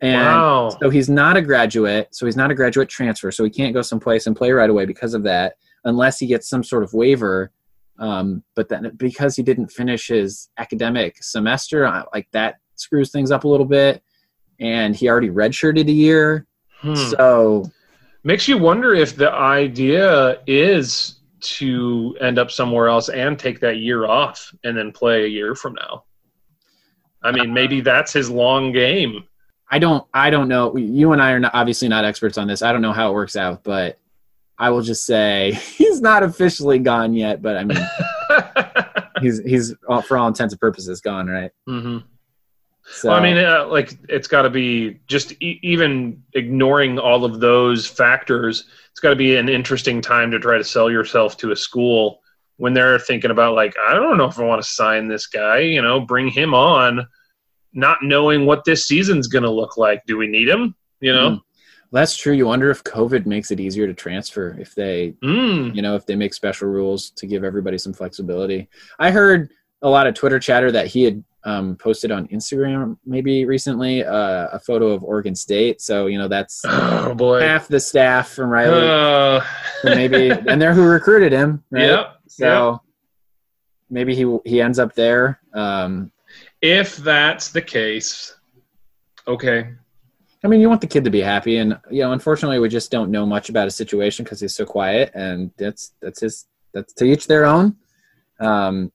And 0.00 0.16
wow. 0.16 0.76
so 0.80 0.90
he's 0.90 1.08
not 1.08 1.36
a 1.36 1.42
graduate. 1.42 2.08
So 2.12 2.26
he's 2.26 2.36
not 2.36 2.50
a 2.50 2.54
graduate 2.54 2.88
transfer. 2.88 3.30
So 3.30 3.44
he 3.44 3.50
can't 3.50 3.74
go 3.74 3.82
someplace 3.82 4.26
and 4.26 4.36
play 4.36 4.52
right 4.52 4.70
away 4.70 4.86
because 4.86 5.14
of 5.14 5.22
that, 5.24 5.56
unless 5.84 6.18
he 6.18 6.26
gets 6.26 6.48
some 6.48 6.62
sort 6.62 6.82
of 6.82 6.92
waiver. 6.94 7.50
Um, 7.98 8.42
but 8.54 8.68
then 8.68 8.92
because 8.96 9.36
he 9.36 9.42
didn't 9.42 9.68
finish 9.68 10.08
his 10.08 10.50
academic 10.58 11.22
semester, 11.22 12.04
like 12.12 12.28
that 12.32 12.56
screws 12.74 13.10
things 13.10 13.30
up 13.30 13.44
a 13.44 13.48
little 13.48 13.66
bit 13.66 14.02
and 14.60 14.94
he 14.94 15.08
already 15.08 15.30
redshirted 15.30 15.88
a 15.88 15.92
year. 15.92 16.46
Hmm. 16.80 16.94
So 16.94 17.70
makes 18.24 18.48
you 18.48 18.58
wonder 18.58 18.94
if 18.94 19.14
the 19.14 19.30
idea 19.30 20.40
is 20.46 21.20
to 21.40 22.16
end 22.20 22.38
up 22.38 22.50
somewhere 22.50 22.88
else 22.88 23.10
and 23.10 23.38
take 23.38 23.60
that 23.60 23.76
year 23.76 24.06
off 24.06 24.52
and 24.64 24.76
then 24.76 24.90
play 24.90 25.24
a 25.24 25.28
year 25.28 25.54
from 25.54 25.74
now. 25.74 26.04
I 27.22 27.32
mean, 27.32 27.52
maybe 27.54 27.80
that's 27.80 28.12
his 28.12 28.30
long 28.30 28.72
game. 28.72 29.24
I 29.70 29.78
don't 29.78 30.06
I 30.12 30.30
don't 30.30 30.48
know. 30.48 30.76
You 30.76 31.12
and 31.12 31.22
I 31.22 31.32
are 31.32 31.40
not, 31.40 31.54
obviously 31.54 31.88
not 31.88 32.04
experts 32.04 32.38
on 32.38 32.46
this. 32.46 32.62
I 32.62 32.72
don't 32.72 32.82
know 32.82 32.92
how 32.92 33.10
it 33.10 33.14
works 33.14 33.36
out, 33.36 33.62
but 33.64 33.98
I 34.58 34.70
will 34.70 34.82
just 34.82 35.04
say 35.04 35.52
he's 35.76 36.00
not 36.00 36.22
officially 36.22 36.78
gone 36.78 37.14
yet, 37.14 37.42
but 37.42 37.56
I 37.56 37.64
mean 37.64 37.78
he's 39.20 39.42
he's 39.42 39.74
for 40.06 40.16
all 40.16 40.28
intents 40.28 40.52
and 40.52 40.60
purposes 40.60 41.00
gone, 41.00 41.28
right? 41.28 41.50
hmm 41.66 41.98
so, 42.86 43.08
well, 43.08 43.18
I 43.18 43.22
mean, 43.22 43.38
uh, 43.38 43.66
like 43.66 43.96
it's 44.08 44.28
got 44.28 44.42
to 44.42 44.50
be 44.50 45.00
just 45.06 45.32
e- 45.40 45.58
even 45.62 46.22
ignoring 46.34 46.98
all 46.98 47.24
of 47.24 47.40
those 47.40 47.86
factors. 47.86 48.66
It's 48.90 49.00
got 49.00 49.10
to 49.10 49.16
be 49.16 49.36
an 49.36 49.48
interesting 49.48 50.00
time 50.00 50.30
to 50.30 50.38
try 50.38 50.58
to 50.58 50.64
sell 50.64 50.90
yourself 50.90 51.36
to 51.38 51.52
a 51.52 51.56
school 51.56 52.20
when 52.56 52.74
they're 52.74 52.98
thinking 52.98 53.30
about 53.30 53.54
like, 53.54 53.74
I 53.88 53.94
don't 53.94 54.18
know 54.18 54.26
if 54.26 54.38
I 54.38 54.44
want 54.44 54.62
to 54.62 54.68
sign 54.68 55.08
this 55.08 55.26
guy. 55.26 55.60
You 55.60 55.82
know, 55.82 56.00
bring 56.00 56.28
him 56.28 56.52
on, 56.54 57.06
not 57.72 57.98
knowing 58.02 58.44
what 58.44 58.64
this 58.64 58.86
season's 58.86 59.28
going 59.28 59.44
to 59.44 59.50
look 59.50 59.76
like. 59.76 60.04
Do 60.06 60.18
we 60.18 60.26
need 60.26 60.48
him? 60.48 60.74
You 61.00 61.14
know. 61.14 61.30
Mm. 61.30 61.40
That's 61.90 62.16
true. 62.16 62.32
You 62.32 62.48
wonder 62.48 62.70
if 62.70 62.82
COVID 62.82 63.24
makes 63.24 63.50
it 63.52 63.60
easier 63.60 63.86
to 63.86 63.94
transfer 63.94 64.56
if 64.58 64.74
they, 64.74 65.14
mm. 65.22 65.74
you 65.74 65.80
know, 65.80 65.94
if 65.94 66.04
they 66.06 66.16
make 66.16 66.34
special 66.34 66.68
rules 66.68 67.10
to 67.10 67.26
give 67.26 67.44
everybody 67.44 67.78
some 67.78 67.92
flexibility. 67.92 68.68
I 68.98 69.12
heard 69.12 69.50
a 69.80 69.88
lot 69.88 70.08
of 70.08 70.14
Twitter 70.14 70.40
chatter 70.40 70.72
that 70.72 70.88
he 70.88 71.04
had 71.04 71.22
um, 71.44 71.76
posted 71.76 72.10
on 72.10 72.26
Instagram 72.28 72.96
maybe 73.04 73.44
recently 73.44 74.04
uh, 74.04 74.48
a 74.52 74.58
photo 74.58 74.88
of 74.88 75.04
Oregon 75.04 75.34
State. 75.34 75.80
So 75.80 76.06
you 76.06 76.18
know 76.18 76.28
that's 76.28 76.62
oh, 76.66 77.38
half 77.40 77.68
the 77.68 77.80
staff 77.80 78.30
from 78.30 78.50
Riley. 78.50 78.88
Uh. 78.88 79.44
so 79.82 79.94
maybe 79.94 80.30
and 80.48 80.60
they're 80.60 80.74
who 80.74 80.84
recruited 80.84 81.32
him. 81.32 81.62
Right? 81.70 81.86
Yep. 81.86 82.16
So 82.28 82.70
yep. 82.70 82.80
maybe 83.90 84.14
he 84.14 84.38
he 84.44 84.60
ends 84.60 84.78
up 84.78 84.94
there. 84.94 85.40
Um, 85.52 86.10
if 86.60 86.96
that's 86.96 87.50
the 87.50 87.62
case, 87.62 88.34
okay. 89.28 89.74
I 90.42 90.46
mean, 90.46 90.60
you 90.60 90.68
want 90.68 90.82
the 90.82 90.86
kid 90.86 91.04
to 91.04 91.10
be 91.10 91.22
happy, 91.22 91.56
and 91.56 91.78
you 91.90 92.02
know, 92.02 92.12
unfortunately, 92.12 92.58
we 92.58 92.68
just 92.68 92.90
don't 92.90 93.10
know 93.10 93.24
much 93.24 93.48
about 93.48 93.64
his 93.64 93.74
situation 93.74 94.24
because 94.24 94.40
he's 94.40 94.54
so 94.54 94.66
quiet, 94.66 95.10
and 95.14 95.50
that's 95.56 95.92
that's 96.02 96.20
his 96.20 96.46
that's 96.74 96.92
to 96.94 97.04
each 97.06 97.26
their 97.26 97.46
own. 97.46 97.76
Um, 98.40 98.92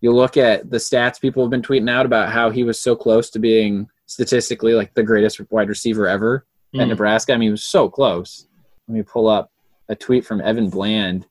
you 0.00 0.12
look 0.12 0.36
at 0.36 0.70
the 0.70 0.76
stats 0.76 1.20
people 1.20 1.42
have 1.42 1.50
been 1.50 1.62
tweeting 1.62 1.90
out 1.90 2.06
about 2.06 2.30
how 2.30 2.50
he 2.50 2.64
was 2.64 2.80
so 2.80 2.94
close 2.94 3.30
to 3.30 3.38
being 3.38 3.88
statistically 4.06 4.74
like 4.74 4.94
the 4.94 5.02
greatest 5.02 5.40
wide 5.50 5.68
receiver 5.68 6.06
ever 6.06 6.46
mm. 6.74 6.82
at 6.82 6.88
Nebraska. 6.88 7.32
I 7.32 7.36
mean, 7.36 7.48
he 7.48 7.50
was 7.50 7.64
so 7.64 7.88
close. 7.88 8.46
let 8.88 8.96
me 8.96 9.02
pull 9.02 9.28
up 9.28 9.50
a 9.88 9.94
tweet 9.94 10.24
from 10.24 10.40
Evan 10.40 10.68
Bland. 10.68 11.26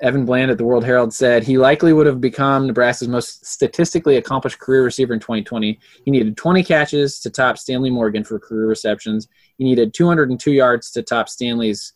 Evan 0.00 0.24
Bland 0.24 0.50
at 0.50 0.58
the 0.58 0.64
World 0.64 0.84
Herald 0.84 1.14
said 1.14 1.44
he 1.44 1.58
likely 1.58 1.92
would 1.92 2.06
have 2.06 2.20
become 2.20 2.66
Nebraska's 2.66 3.06
most 3.06 3.46
statistically 3.46 4.16
accomplished 4.16 4.58
career 4.58 4.82
receiver 4.82 5.14
in 5.14 5.20
2020. 5.20 5.78
He 6.04 6.10
needed 6.10 6.36
20 6.36 6.64
catches 6.64 7.20
to 7.20 7.30
top 7.30 7.56
Stanley 7.56 7.90
Morgan 7.90 8.24
for 8.24 8.40
career 8.40 8.66
receptions. 8.66 9.28
He 9.58 9.64
needed 9.64 9.94
202 9.94 10.50
yards 10.50 10.90
to 10.92 11.02
top 11.02 11.28
Stanley's 11.28 11.92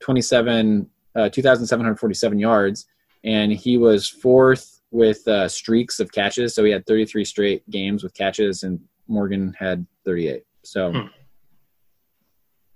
27 0.00 0.88
uh, 1.14 1.28
2,747 1.28 2.38
yards, 2.38 2.86
and 3.22 3.52
he 3.52 3.76
was 3.76 4.08
fourth 4.08 4.80
with 4.92 5.26
uh, 5.26 5.48
streaks 5.48 5.98
of 5.98 6.12
catches. 6.12 6.54
So 6.54 6.62
he 6.62 6.70
had 6.70 6.86
33 6.86 7.24
straight 7.24 7.68
games 7.70 8.04
with 8.04 8.14
catches, 8.14 8.62
and 8.62 8.78
Morgan 9.08 9.54
had 9.58 9.84
38. 10.04 10.44
So 10.62 10.92
hmm. 10.92 11.06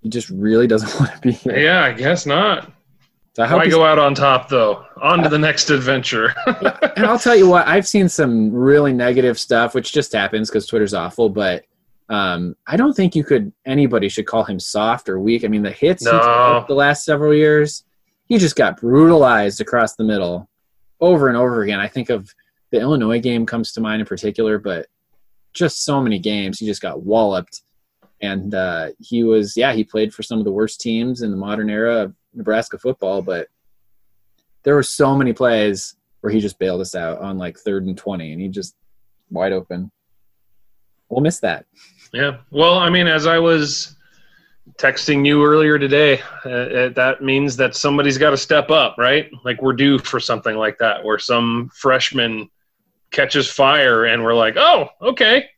he 0.01 0.09
just 0.09 0.29
really 0.29 0.67
doesn't 0.67 0.93
want 0.99 1.13
to 1.13 1.21
be 1.21 1.31
here. 1.31 1.57
Yeah, 1.57 1.83
I 1.83 1.93
guess 1.93 2.25
not. 2.25 2.73
So 3.35 3.43
I 3.43 3.53
Why 3.53 3.67
go 3.67 3.85
out 3.85 3.99
on 3.99 4.15
top 4.15 4.49
though? 4.49 4.83
On 4.99 5.21
to 5.21 5.29
the 5.29 5.37
next 5.37 5.69
adventure. 5.69 6.33
and 6.47 7.05
I'll 7.05 7.19
tell 7.19 7.35
you 7.35 7.47
what, 7.47 7.67
I've 7.67 7.87
seen 7.87 8.09
some 8.09 8.51
really 8.51 8.91
negative 8.91 9.37
stuff, 9.37 9.75
which 9.75 9.93
just 9.93 10.11
happens 10.11 10.49
because 10.49 10.65
Twitter's 10.65 10.95
awful. 10.95 11.29
But 11.29 11.63
um, 12.09 12.55
I 12.65 12.77
don't 12.77 12.95
think 12.95 13.15
you 13.15 13.23
could 13.23 13.53
anybody 13.63 14.09
should 14.09 14.25
call 14.25 14.43
him 14.43 14.59
soft 14.59 15.07
or 15.07 15.19
weak. 15.19 15.45
I 15.45 15.49
mean, 15.49 15.61
the 15.61 15.69
hits 15.69 16.03
no. 16.03 16.65
the 16.67 16.73
last 16.73 17.05
several 17.05 17.31
years, 17.31 17.83
he 18.25 18.39
just 18.39 18.55
got 18.55 18.81
brutalized 18.81 19.61
across 19.61 19.95
the 19.95 20.03
middle 20.03 20.49
over 20.99 21.27
and 21.27 21.37
over 21.37 21.61
again. 21.61 21.79
I 21.79 21.87
think 21.87 22.09
of 22.09 22.33
the 22.71 22.79
Illinois 22.79 23.19
game 23.19 23.45
comes 23.45 23.71
to 23.73 23.81
mind 23.81 24.01
in 24.01 24.07
particular, 24.07 24.57
but 24.57 24.87
just 25.53 25.83
so 25.83 26.01
many 26.01 26.19
games 26.19 26.59
he 26.59 26.65
just 26.65 26.81
got 26.81 27.01
walloped. 27.01 27.61
And 28.21 28.53
uh, 28.53 28.89
he 28.99 29.23
was, 29.23 29.55
yeah, 29.55 29.73
he 29.73 29.83
played 29.83 30.13
for 30.13 30.23
some 30.23 30.39
of 30.39 30.45
the 30.45 30.51
worst 30.51 30.81
teams 30.81 31.21
in 31.21 31.31
the 31.31 31.37
modern 31.37 31.69
era 31.69 32.03
of 32.03 32.15
Nebraska 32.33 32.77
football, 32.77 33.21
but 33.21 33.47
there 34.63 34.75
were 34.75 34.83
so 34.83 35.15
many 35.15 35.33
plays 35.33 35.95
where 36.21 36.33
he 36.33 36.39
just 36.39 36.59
bailed 36.59 36.81
us 36.81 36.95
out 36.95 37.19
on 37.19 37.37
like 37.37 37.57
third 37.57 37.85
and 37.85 37.97
20 37.97 38.33
and 38.33 38.41
he 38.41 38.47
just 38.47 38.75
wide 39.29 39.53
open. 39.53 39.91
We'll 41.09 41.21
miss 41.21 41.39
that. 41.39 41.65
Yeah. 42.13 42.37
Well, 42.51 42.77
I 42.77 42.89
mean, 42.89 43.07
as 43.07 43.27
I 43.27 43.39
was 43.39 43.96
texting 44.77 45.25
you 45.25 45.43
earlier 45.43 45.79
today, 45.79 46.21
uh, 46.45 46.49
uh 46.49 46.89
that 46.89 47.21
means 47.21 47.55
that 47.57 47.75
somebody's 47.75 48.17
got 48.17 48.31
to 48.31 48.37
step 48.37 48.69
up, 48.69 48.95
right? 48.97 49.29
Like 49.43 49.61
we're 49.61 49.73
due 49.73 49.97
for 49.99 50.19
something 50.19 50.55
like 50.55 50.77
that, 50.79 51.03
where 51.03 51.19
some 51.19 51.69
freshman 51.73 52.49
catches 53.11 53.49
fire 53.49 54.05
and 54.05 54.23
we're 54.23 54.35
like, 54.35 54.55
oh, 54.57 54.89
okay. 55.01 55.49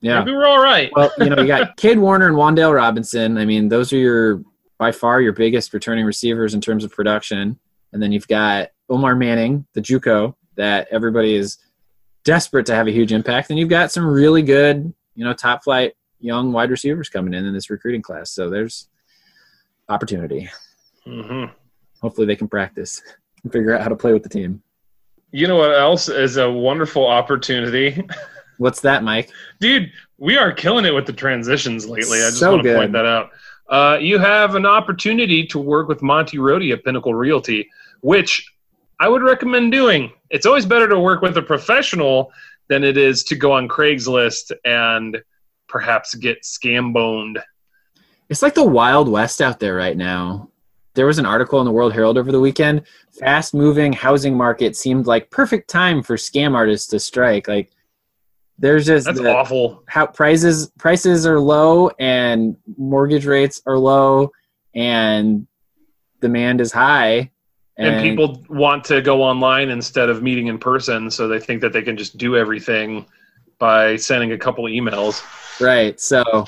Yeah. 0.00 0.20
Maybe 0.20 0.32
we're 0.32 0.46
all 0.46 0.62
right. 0.62 0.90
well, 0.94 1.10
you 1.18 1.30
know, 1.30 1.40
you 1.40 1.46
got 1.46 1.76
Cade 1.78 1.98
Warner 1.98 2.28
and 2.28 2.36
Wan'Dale 2.36 2.74
Robinson. 2.74 3.38
I 3.38 3.44
mean, 3.44 3.68
those 3.68 3.92
are 3.92 3.98
your 3.98 4.42
by 4.78 4.92
far 4.92 5.20
your 5.20 5.32
biggest 5.32 5.72
returning 5.72 6.04
receivers 6.04 6.54
in 6.54 6.60
terms 6.60 6.84
of 6.84 6.92
production. 6.92 7.58
And 7.92 8.02
then 8.02 8.12
you've 8.12 8.28
got 8.28 8.70
Omar 8.90 9.16
Manning, 9.16 9.66
the 9.72 9.80
JUCO, 9.80 10.34
that 10.56 10.88
everybody 10.90 11.34
is 11.34 11.58
desperate 12.24 12.66
to 12.66 12.74
have 12.74 12.86
a 12.86 12.92
huge 12.92 13.12
impact. 13.12 13.50
And 13.50 13.58
you've 13.58 13.70
got 13.70 13.90
some 13.90 14.06
really 14.06 14.42
good, 14.42 14.92
you 15.14 15.24
know, 15.24 15.32
top 15.32 15.64
flight 15.64 15.94
young 16.20 16.52
wide 16.52 16.70
receivers 16.70 17.08
coming 17.08 17.34
in 17.34 17.44
in 17.44 17.54
this 17.54 17.70
recruiting 17.70 18.02
class. 18.02 18.30
So 18.30 18.50
there's 18.50 18.88
opportunity. 19.88 20.48
Mm-hmm. 21.06 21.52
Hopefully 22.00 22.26
they 22.26 22.36
can 22.36 22.48
practice 22.48 23.02
and 23.42 23.52
figure 23.52 23.74
out 23.74 23.82
how 23.82 23.88
to 23.88 23.96
play 23.96 24.12
with 24.12 24.22
the 24.22 24.28
team. 24.28 24.62
You 25.32 25.46
know 25.46 25.56
what 25.56 25.76
else 25.76 26.08
is 26.08 26.36
a 26.36 26.50
wonderful 26.50 27.06
opportunity? 27.06 28.06
What's 28.58 28.80
that, 28.80 29.02
Mike? 29.02 29.30
Dude, 29.60 29.92
we 30.18 30.38
are 30.38 30.50
killing 30.50 30.86
it 30.86 30.94
with 30.94 31.04
the 31.04 31.12
transitions 31.12 31.86
lately. 31.86 32.18
I 32.18 32.28
just 32.28 32.38
so 32.38 32.52
want 32.52 32.62
to 32.62 32.68
good. 32.70 32.76
point 32.76 32.92
that 32.92 33.04
out. 33.04 33.30
Uh, 33.68 33.98
you 34.00 34.18
have 34.18 34.54
an 34.54 34.64
opportunity 34.64 35.46
to 35.48 35.58
work 35.58 35.88
with 35.88 36.00
Monty 36.00 36.38
Rohde 36.38 36.72
at 36.72 36.84
Pinnacle 36.84 37.14
Realty, 37.14 37.68
which 38.00 38.50
I 38.98 39.08
would 39.08 39.22
recommend 39.22 39.72
doing. 39.72 40.10
It's 40.30 40.46
always 40.46 40.64
better 40.64 40.88
to 40.88 40.98
work 40.98 41.20
with 41.20 41.36
a 41.36 41.42
professional 41.42 42.32
than 42.68 42.82
it 42.82 42.96
is 42.96 43.24
to 43.24 43.36
go 43.36 43.52
on 43.52 43.68
Craigslist 43.68 44.52
and– 44.64 45.22
perhaps 45.68 46.14
get 46.14 46.42
scam 46.42 46.92
boned. 46.92 47.38
It's 48.28 48.42
like 48.42 48.54
the 48.54 48.64
Wild 48.64 49.08
West 49.08 49.40
out 49.40 49.60
there 49.60 49.74
right 49.74 49.96
now. 49.96 50.50
There 50.94 51.06
was 51.06 51.18
an 51.18 51.26
article 51.26 51.60
in 51.60 51.66
the 51.66 51.72
World 51.72 51.92
Herald 51.92 52.16
over 52.16 52.32
the 52.32 52.40
weekend. 52.40 52.82
Fast 53.12 53.54
moving 53.54 53.92
housing 53.92 54.36
market 54.36 54.76
seemed 54.76 55.06
like 55.06 55.30
perfect 55.30 55.68
time 55.68 56.02
for 56.02 56.16
scam 56.16 56.54
artists 56.54 56.88
to 56.88 56.98
strike. 56.98 57.46
Like 57.46 57.70
there's 58.58 58.86
just 58.86 59.06
that's 59.06 59.20
the, 59.20 59.34
awful. 59.34 59.84
How 59.88 60.06
prices 60.06 60.70
prices 60.78 61.26
are 61.26 61.38
low 61.38 61.90
and 61.98 62.56
mortgage 62.78 63.26
rates 63.26 63.60
are 63.66 63.78
low 63.78 64.32
and 64.74 65.46
demand 66.20 66.60
is 66.60 66.72
high. 66.72 67.30
And, 67.78 67.96
and 67.96 68.02
people 68.02 68.42
want 68.48 68.84
to 68.84 69.02
go 69.02 69.22
online 69.22 69.68
instead 69.68 70.08
of 70.08 70.22
meeting 70.22 70.46
in 70.46 70.58
person, 70.58 71.10
so 71.10 71.28
they 71.28 71.38
think 71.38 71.60
that 71.60 71.74
they 71.74 71.82
can 71.82 71.96
just 71.96 72.16
do 72.16 72.34
everything 72.34 73.04
by 73.58 73.96
sending 73.96 74.32
a 74.32 74.38
couple 74.38 74.64
emails. 74.64 75.22
Right. 75.60 75.98
So, 76.00 76.46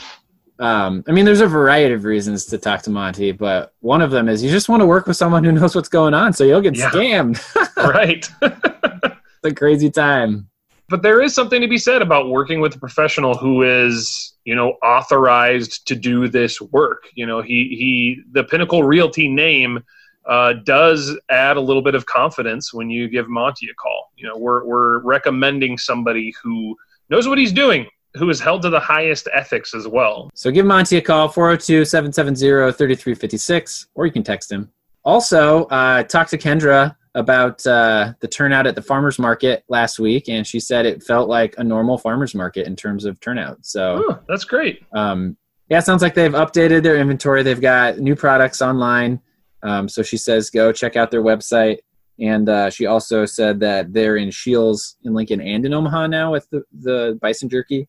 um, 0.58 1.04
I 1.06 1.12
mean, 1.12 1.24
there's 1.24 1.40
a 1.40 1.46
variety 1.46 1.94
of 1.94 2.04
reasons 2.04 2.46
to 2.46 2.58
talk 2.58 2.82
to 2.82 2.90
Monty, 2.90 3.32
but 3.32 3.74
one 3.80 4.02
of 4.02 4.10
them 4.10 4.28
is 4.28 4.42
you 4.42 4.50
just 4.50 4.68
want 4.68 4.80
to 4.80 4.86
work 4.86 5.06
with 5.06 5.16
someone 5.16 5.44
who 5.44 5.52
knows 5.52 5.74
what's 5.74 5.88
going 5.88 6.14
on, 6.14 6.32
so 6.32 6.44
you'll 6.44 6.60
get 6.60 6.76
yeah. 6.76 6.90
scammed. 6.90 7.40
right. 7.76 8.28
it's 8.42 9.44
a 9.44 9.54
crazy 9.54 9.90
time. 9.90 10.48
But 10.88 11.02
there 11.02 11.20
is 11.20 11.34
something 11.34 11.60
to 11.60 11.68
be 11.68 11.76
said 11.76 12.00
about 12.00 12.30
working 12.30 12.60
with 12.60 12.74
a 12.74 12.78
professional 12.78 13.34
who 13.34 13.62
is, 13.62 14.34
you 14.44 14.54
know, 14.54 14.70
authorized 14.82 15.86
to 15.88 15.94
do 15.94 16.28
this 16.28 16.60
work. 16.60 17.04
You 17.14 17.26
know, 17.26 17.42
he 17.42 17.76
he 17.78 18.22
the 18.32 18.44
Pinnacle 18.44 18.82
Realty 18.82 19.28
name 19.28 19.84
uh, 20.26 20.54
does 20.64 21.18
add 21.28 21.58
a 21.58 21.60
little 21.60 21.82
bit 21.82 21.94
of 21.94 22.06
confidence 22.06 22.72
when 22.72 22.88
you 22.88 23.06
give 23.08 23.28
Monty 23.28 23.68
a 23.68 23.74
call. 23.74 24.12
You 24.16 24.28
know, 24.28 24.36
we're 24.38 24.64
we're 24.64 24.98
recommending 25.00 25.76
somebody 25.76 26.34
who 26.42 26.74
knows 27.10 27.28
what 27.28 27.38
he's 27.38 27.52
doing 27.52 27.86
who 28.14 28.30
is 28.30 28.40
held 28.40 28.62
to 28.62 28.70
the 28.70 28.80
highest 28.80 29.28
ethics 29.32 29.74
as 29.74 29.86
well. 29.86 30.30
So 30.34 30.50
give 30.50 30.66
Monty 30.66 30.96
a 30.96 31.02
call, 31.02 31.28
402 31.28 31.84
770 31.84 32.72
3356, 32.72 33.88
or 33.94 34.06
you 34.06 34.12
can 34.12 34.22
text 34.22 34.50
him. 34.50 34.70
Also, 35.04 35.64
uh, 35.66 36.02
talked 36.02 36.30
to 36.30 36.38
Kendra 36.38 36.94
about 37.14 37.66
uh, 37.66 38.12
the 38.20 38.28
turnout 38.28 38.66
at 38.66 38.74
the 38.74 38.82
farmers 38.82 39.18
market 39.18 39.64
last 39.68 39.98
week, 39.98 40.28
and 40.28 40.46
she 40.46 40.60
said 40.60 40.86
it 40.86 41.02
felt 41.02 41.28
like 41.28 41.54
a 41.58 41.64
normal 41.64 41.98
farmers 41.98 42.34
market 42.34 42.66
in 42.66 42.76
terms 42.76 43.04
of 43.04 43.18
turnout. 43.20 43.64
So 43.64 44.04
oh, 44.08 44.18
that's 44.28 44.44
great. 44.44 44.82
Um, 44.92 45.36
yeah, 45.68 45.78
it 45.78 45.84
sounds 45.84 46.02
like 46.02 46.14
they've 46.14 46.32
updated 46.32 46.82
their 46.82 46.96
inventory. 46.96 47.42
They've 47.42 47.60
got 47.60 47.98
new 47.98 48.16
products 48.16 48.62
online. 48.62 49.20
Um, 49.62 49.88
so 49.88 50.02
she 50.02 50.16
says 50.16 50.50
go 50.50 50.72
check 50.72 50.96
out 50.96 51.10
their 51.10 51.22
website. 51.22 51.78
And 52.20 52.48
uh, 52.48 52.70
she 52.70 52.86
also 52.86 53.24
said 53.26 53.60
that 53.60 53.92
they're 53.92 54.16
in 54.16 54.30
Shields 54.30 54.96
in 55.04 55.14
Lincoln 55.14 55.40
and 55.40 55.64
in 55.64 55.72
Omaha 55.72 56.08
now 56.08 56.32
with 56.32 56.48
the, 56.50 56.64
the 56.80 57.18
bison 57.20 57.48
jerky 57.48 57.88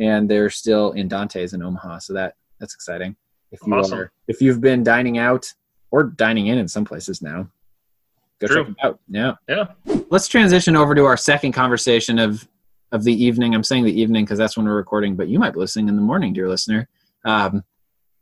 and 0.00 0.28
they're 0.28 0.50
still 0.50 0.92
in 0.92 1.06
Dante's 1.06 1.52
in 1.52 1.62
Omaha. 1.62 1.98
So 1.98 2.14
that 2.14 2.34
that's 2.58 2.74
exciting. 2.74 3.14
If 3.52 3.60
you 3.66 3.74
awesome. 3.74 3.98
are 3.98 4.12
if 4.26 4.40
you've 4.40 4.60
been 4.60 4.82
dining 4.82 5.18
out 5.18 5.52
or 5.90 6.04
dining 6.04 6.48
in 6.48 6.58
in 6.58 6.66
some 6.66 6.84
places 6.84 7.22
now, 7.22 7.48
go 8.40 8.46
True. 8.46 8.56
check 8.56 8.66
them 8.66 8.76
out. 8.82 9.00
Yeah, 9.08 9.34
yeah. 9.48 9.66
Let's 10.10 10.26
transition 10.26 10.74
over 10.74 10.94
to 10.94 11.04
our 11.04 11.16
second 11.16 11.52
conversation 11.52 12.18
of 12.18 12.48
of 12.92 13.04
the 13.04 13.24
evening. 13.24 13.54
I'm 13.54 13.62
saying 13.62 13.84
the 13.84 14.00
evening 14.00 14.24
because 14.24 14.38
that's 14.38 14.56
when 14.56 14.66
we're 14.66 14.74
recording, 14.74 15.14
but 15.14 15.28
you 15.28 15.38
might 15.38 15.52
be 15.52 15.60
listening 15.60 15.88
in 15.88 15.96
the 15.96 16.02
morning, 16.02 16.32
dear 16.32 16.48
listener. 16.48 16.88
Um, 17.24 17.62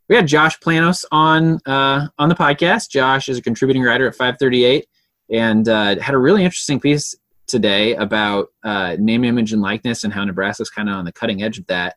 we 0.08 0.16
had 0.16 0.26
Josh 0.26 0.58
Planos 0.58 1.04
on 1.12 1.60
uh, 1.64 2.08
on 2.18 2.28
the 2.28 2.34
podcast. 2.34 2.90
Josh 2.90 3.28
is 3.28 3.38
a 3.38 3.42
contributing 3.42 3.82
writer 3.82 4.06
at 4.08 4.14
538 4.14 4.86
and 5.30 5.68
uh, 5.68 5.98
had 6.00 6.14
a 6.14 6.18
really 6.18 6.44
interesting 6.44 6.80
piece 6.80 7.14
today 7.46 7.94
about 7.94 8.48
uh, 8.64 8.96
name, 8.98 9.24
image, 9.24 9.52
and 9.52 9.62
likeness 9.62 10.04
and 10.04 10.12
how 10.12 10.24
Nebraska's 10.24 10.70
kind 10.70 10.88
of 10.88 10.96
on 10.96 11.04
the 11.04 11.12
cutting 11.12 11.42
edge 11.42 11.58
of 11.58 11.66
that. 11.66 11.96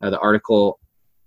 Uh, 0.00 0.10
the 0.10 0.18
article 0.18 0.78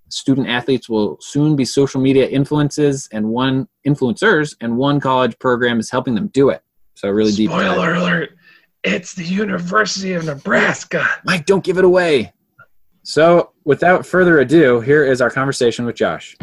student 0.10 0.48
athletes 0.48 0.88
will 0.88 1.18
soon 1.20 1.56
be 1.56 1.66
social 1.66 2.00
media 2.00 2.28
influences 2.28 3.10
and 3.12 3.28
one 3.28 3.68
influencers 3.86 4.56
and 4.62 4.78
one 4.78 5.00
college 5.00 5.38
program 5.40 5.80
is 5.80 5.90
helping 5.90 6.16
them 6.16 6.28
do 6.28 6.50
it. 6.50 6.62
So 6.96 7.10
really 7.10 7.32
deep 7.32 7.50
spoiler 7.50 7.94
alert 7.96 8.32
it's 8.84 9.16
the 9.16 9.24
university 9.24 10.14
of 10.14 10.26
nebraska. 10.26 11.08
Mike 11.26 11.48
don't 11.48 11.64
give 11.64 11.78
it 11.78 11.84
away. 11.84 12.32
So 13.04 13.52
without 13.64 14.06
further 14.06 14.40
ado 14.40 14.80
here 14.80 15.04
is 15.04 15.22
our 15.22 15.30
conversation 15.30 15.86
with 15.86 15.96
josh 15.96 16.36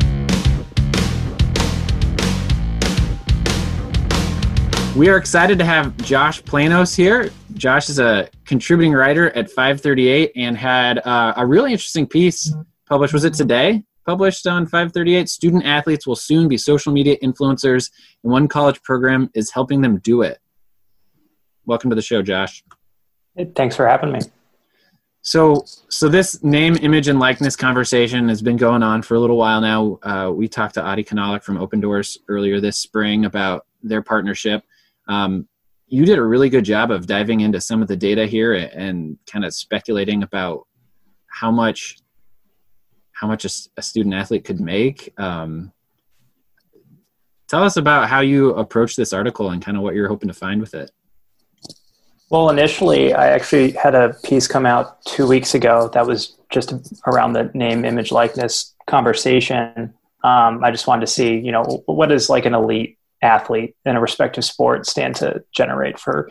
We 4.94 5.08
are 5.08 5.16
excited 5.16 5.58
to 5.58 5.64
have 5.64 5.96
Josh 5.98 6.42
Planos 6.42 6.94
here. 6.94 7.30
Josh 7.54 7.88
is 7.88 7.98
a 7.98 8.28
contributing 8.44 8.92
writer 8.92 9.30
at 9.30 9.48
538 9.50 10.32
and 10.36 10.54
had 10.54 10.98
uh, 10.98 11.32
a 11.34 11.46
really 11.46 11.72
interesting 11.72 12.06
piece 12.06 12.54
published. 12.86 13.14
Was 13.14 13.24
it 13.24 13.32
today? 13.32 13.84
Published 14.04 14.46
on 14.46 14.66
538. 14.66 15.30
Student 15.30 15.64
athletes 15.64 16.06
will 16.06 16.14
soon 16.14 16.46
be 16.46 16.58
social 16.58 16.92
media 16.92 17.16
influencers, 17.22 17.90
and 18.22 18.30
one 18.30 18.48
college 18.48 18.82
program 18.82 19.30
is 19.32 19.50
helping 19.50 19.80
them 19.80 19.98
do 20.00 20.20
it. 20.20 20.40
Welcome 21.64 21.88
to 21.88 21.96
the 21.96 22.02
show, 22.02 22.20
Josh. 22.20 22.62
Thanks 23.56 23.74
for 23.74 23.88
having 23.88 24.12
me. 24.12 24.20
So, 25.22 25.64
so 25.88 26.10
this 26.10 26.44
name, 26.44 26.76
image, 26.82 27.08
and 27.08 27.18
likeness 27.18 27.56
conversation 27.56 28.28
has 28.28 28.42
been 28.42 28.58
going 28.58 28.82
on 28.82 29.00
for 29.00 29.14
a 29.14 29.20
little 29.20 29.38
while 29.38 29.62
now. 29.62 29.98
Uh, 30.02 30.30
we 30.34 30.48
talked 30.48 30.74
to 30.74 30.82
Adi 30.82 31.02
Kunalic 31.02 31.42
from 31.42 31.56
Opendorse 31.56 32.18
earlier 32.28 32.60
this 32.60 32.76
spring 32.76 33.24
about 33.24 33.64
their 33.82 34.02
partnership. 34.02 34.64
Um, 35.12 35.46
you 35.86 36.06
did 36.06 36.18
a 36.18 36.22
really 36.22 36.48
good 36.48 36.64
job 36.64 36.90
of 36.90 37.06
diving 37.06 37.40
into 37.40 37.60
some 37.60 37.82
of 37.82 37.88
the 37.88 37.96
data 37.96 38.24
here 38.24 38.54
and 38.54 39.18
kind 39.30 39.44
of 39.44 39.52
speculating 39.52 40.22
about 40.22 40.66
how 41.26 41.50
much 41.50 41.98
how 43.12 43.26
much 43.26 43.44
a, 43.44 43.50
a 43.76 43.82
student 43.82 44.14
athlete 44.14 44.44
could 44.44 44.58
make. 44.58 45.12
Um, 45.18 45.70
tell 47.46 47.62
us 47.62 47.76
about 47.76 48.08
how 48.08 48.20
you 48.20 48.54
approached 48.54 48.96
this 48.96 49.12
article 49.12 49.50
and 49.50 49.62
kind 49.62 49.76
of 49.76 49.82
what 49.82 49.94
you're 49.94 50.08
hoping 50.08 50.28
to 50.28 50.34
find 50.34 50.60
with 50.60 50.74
it. 50.74 50.90
Well, 52.30 52.48
initially, 52.48 53.12
I 53.12 53.28
actually 53.28 53.72
had 53.72 53.94
a 53.94 54.14
piece 54.24 54.48
come 54.48 54.64
out 54.64 55.04
two 55.04 55.26
weeks 55.28 55.54
ago 55.54 55.90
that 55.92 56.06
was 56.06 56.38
just 56.48 56.72
around 57.06 57.34
the 57.34 57.50
name, 57.52 57.84
image, 57.84 58.10
likeness 58.10 58.74
conversation. 58.86 59.92
Um, 60.24 60.64
I 60.64 60.70
just 60.70 60.86
wanted 60.86 61.02
to 61.02 61.12
see, 61.12 61.36
you 61.36 61.52
know, 61.52 61.82
what 61.84 62.10
is 62.10 62.30
like 62.30 62.46
an 62.46 62.54
elite 62.54 62.96
athlete 63.22 63.76
in 63.84 63.96
a 63.96 64.00
respective 64.00 64.44
sport 64.44 64.86
stand 64.86 65.16
to 65.16 65.42
generate 65.52 65.98
for 65.98 66.28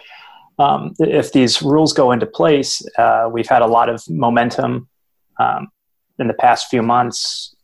um, 0.59 0.93
if 0.99 1.31
these 1.31 1.61
rules 1.61 1.93
go 1.93 2.11
into 2.11 2.25
place. 2.25 2.81
Uh, 2.97 3.29
we've 3.31 3.47
had 3.47 3.61
a 3.61 3.67
lot 3.67 3.89
of 3.89 4.07
momentum 4.09 4.87
um, 5.39 5.69
in 6.19 6.27
the 6.27 6.33
past 6.33 6.67
few 6.69 6.81
months, 6.81 7.55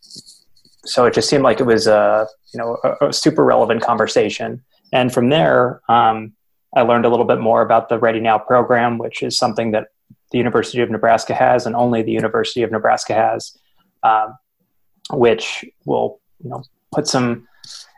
so 0.85 1.05
it 1.05 1.13
just 1.13 1.29
seemed 1.29 1.43
like 1.43 1.59
it 1.59 1.65
was 1.65 1.87
a 1.87 2.27
you 2.53 2.57
know 2.57 2.77
a, 2.83 3.07
a 3.07 3.13
super 3.13 3.43
relevant 3.43 3.81
conversation. 3.81 4.63
And 4.93 5.13
from 5.13 5.29
there, 5.29 5.81
um, 5.89 6.33
I 6.75 6.81
learned 6.81 7.05
a 7.05 7.09
little 7.09 7.25
bit 7.25 7.39
more 7.39 7.61
about 7.61 7.89
the 7.89 7.99
Ready 7.99 8.19
Now 8.19 8.39
program, 8.39 8.97
which 8.97 9.21
is 9.21 9.37
something 9.37 9.71
that 9.71 9.87
the 10.31 10.37
University 10.37 10.81
of 10.81 10.89
Nebraska 10.89 11.33
has, 11.33 11.65
and 11.65 11.75
only 11.75 12.01
the 12.01 12.11
University 12.11 12.63
of 12.63 12.71
Nebraska 12.71 13.13
has, 13.13 13.57
um, 14.03 14.37
which 15.11 15.65
will 15.85 16.19
you 16.43 16.49
know 16.49 16.63
put 16.91 17.07
some 17.07 17.47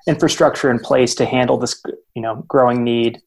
infrastructure 0.07 0.69
in 0.71 0.79
place 0.79 1.15
to 1.15 1.25
handle 1.25 1.57
this 1.57 1.81
you 2.15 2.21
know 2.21 2.43
growing 2.47 2.83
need. 2.83 3.21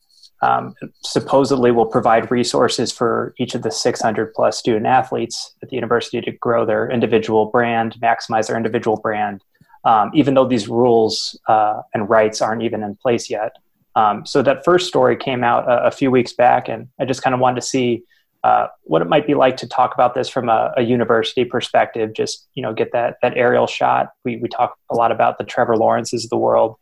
Um, 0.45 0.75
supposedly 1.05 1.71
will 1.71 1.87
provide 1.87 2.29
resources 2.33 2.91
for 2.91 3.33
each 3.39 3.55
of 3.55 3.63
the 3.63 3.71
600 3.71 4.35
plus 4.35 4.59
student 4.59 4.87
athletes 4.87 5.55
at 5.63 5.69
the 5.69 5.77
university 5.77 6.21
to 6.21 6.33
grow 6.33 6.67
their 6.67 6.91
individual 6.91 7.47
brand, 7.47 7.95
maximize 8.03 8.49
their 8.49 8.57
individual 8.57 8.97
brand, 8.97 9.45
um, 9.85 10.11
even 10.15 10.35
though 10.35 10.45
these 10.45 10.67
rules 10.67 11.39
uh, 11.47 11.83
and 11.95 12.11
rights 12.11 12.43
aren't 12.43 12.63
even 12.63 12.83
in 12.83 12.97
place 12.97 13.31
yet. 13.31 13.53
Um, 13.95 14.25
so 14.25 14.43
that 14.43 14.65
first 14.65 14.89
story 14.89 15.17
came 15.17 15.45
out 15.45 15.69
a, 15.69 15.87
a, 15.87 15.91
few 15.91 16.11
weeks 16.11 16.33
back, 16.33 16.69
and 16.69 16.89
I 16.99 17.05
just 17.05 17.23
kind 17.23 17.35
of 17.35 17.41
wanted 17.41 17.61
to 17.61 17.67
see 17.67 18.03
uh, 18.45 18.67
what 18.83 19.03
it 19.03 19.09
might 19.09 19.27
be 19.27 19.35
like 19.35 19.57
to 19.59 19.69
talk 19.69 19.95
about 19.95 20.15
this 20.15 20.29
from 20.29 20.49
a, 20.49 20.73
a, 20.77 20.83
university 20.83 21.45
perspective. 21.45 22.13
Just 22.13 22.49
you 22.55 22.63
know, 22.63 22.73
get 22.73 22.91
that 22.93 23.17
that 23.23 23.37
aerial 23.37 23.67
shot. 23.67 24.11
We 24.25 24.37
we 24.37 24.49
talk 24.49 24.77
a 24.91 24.97
lot 24.97 25.13
about 25.13 25.39
the 25.39 25.45
Trevor 25.45 25.77
Lawrences 25.77 26.25
of 26.25 26.31
the 26.31 26.37
world, 26.37 26.77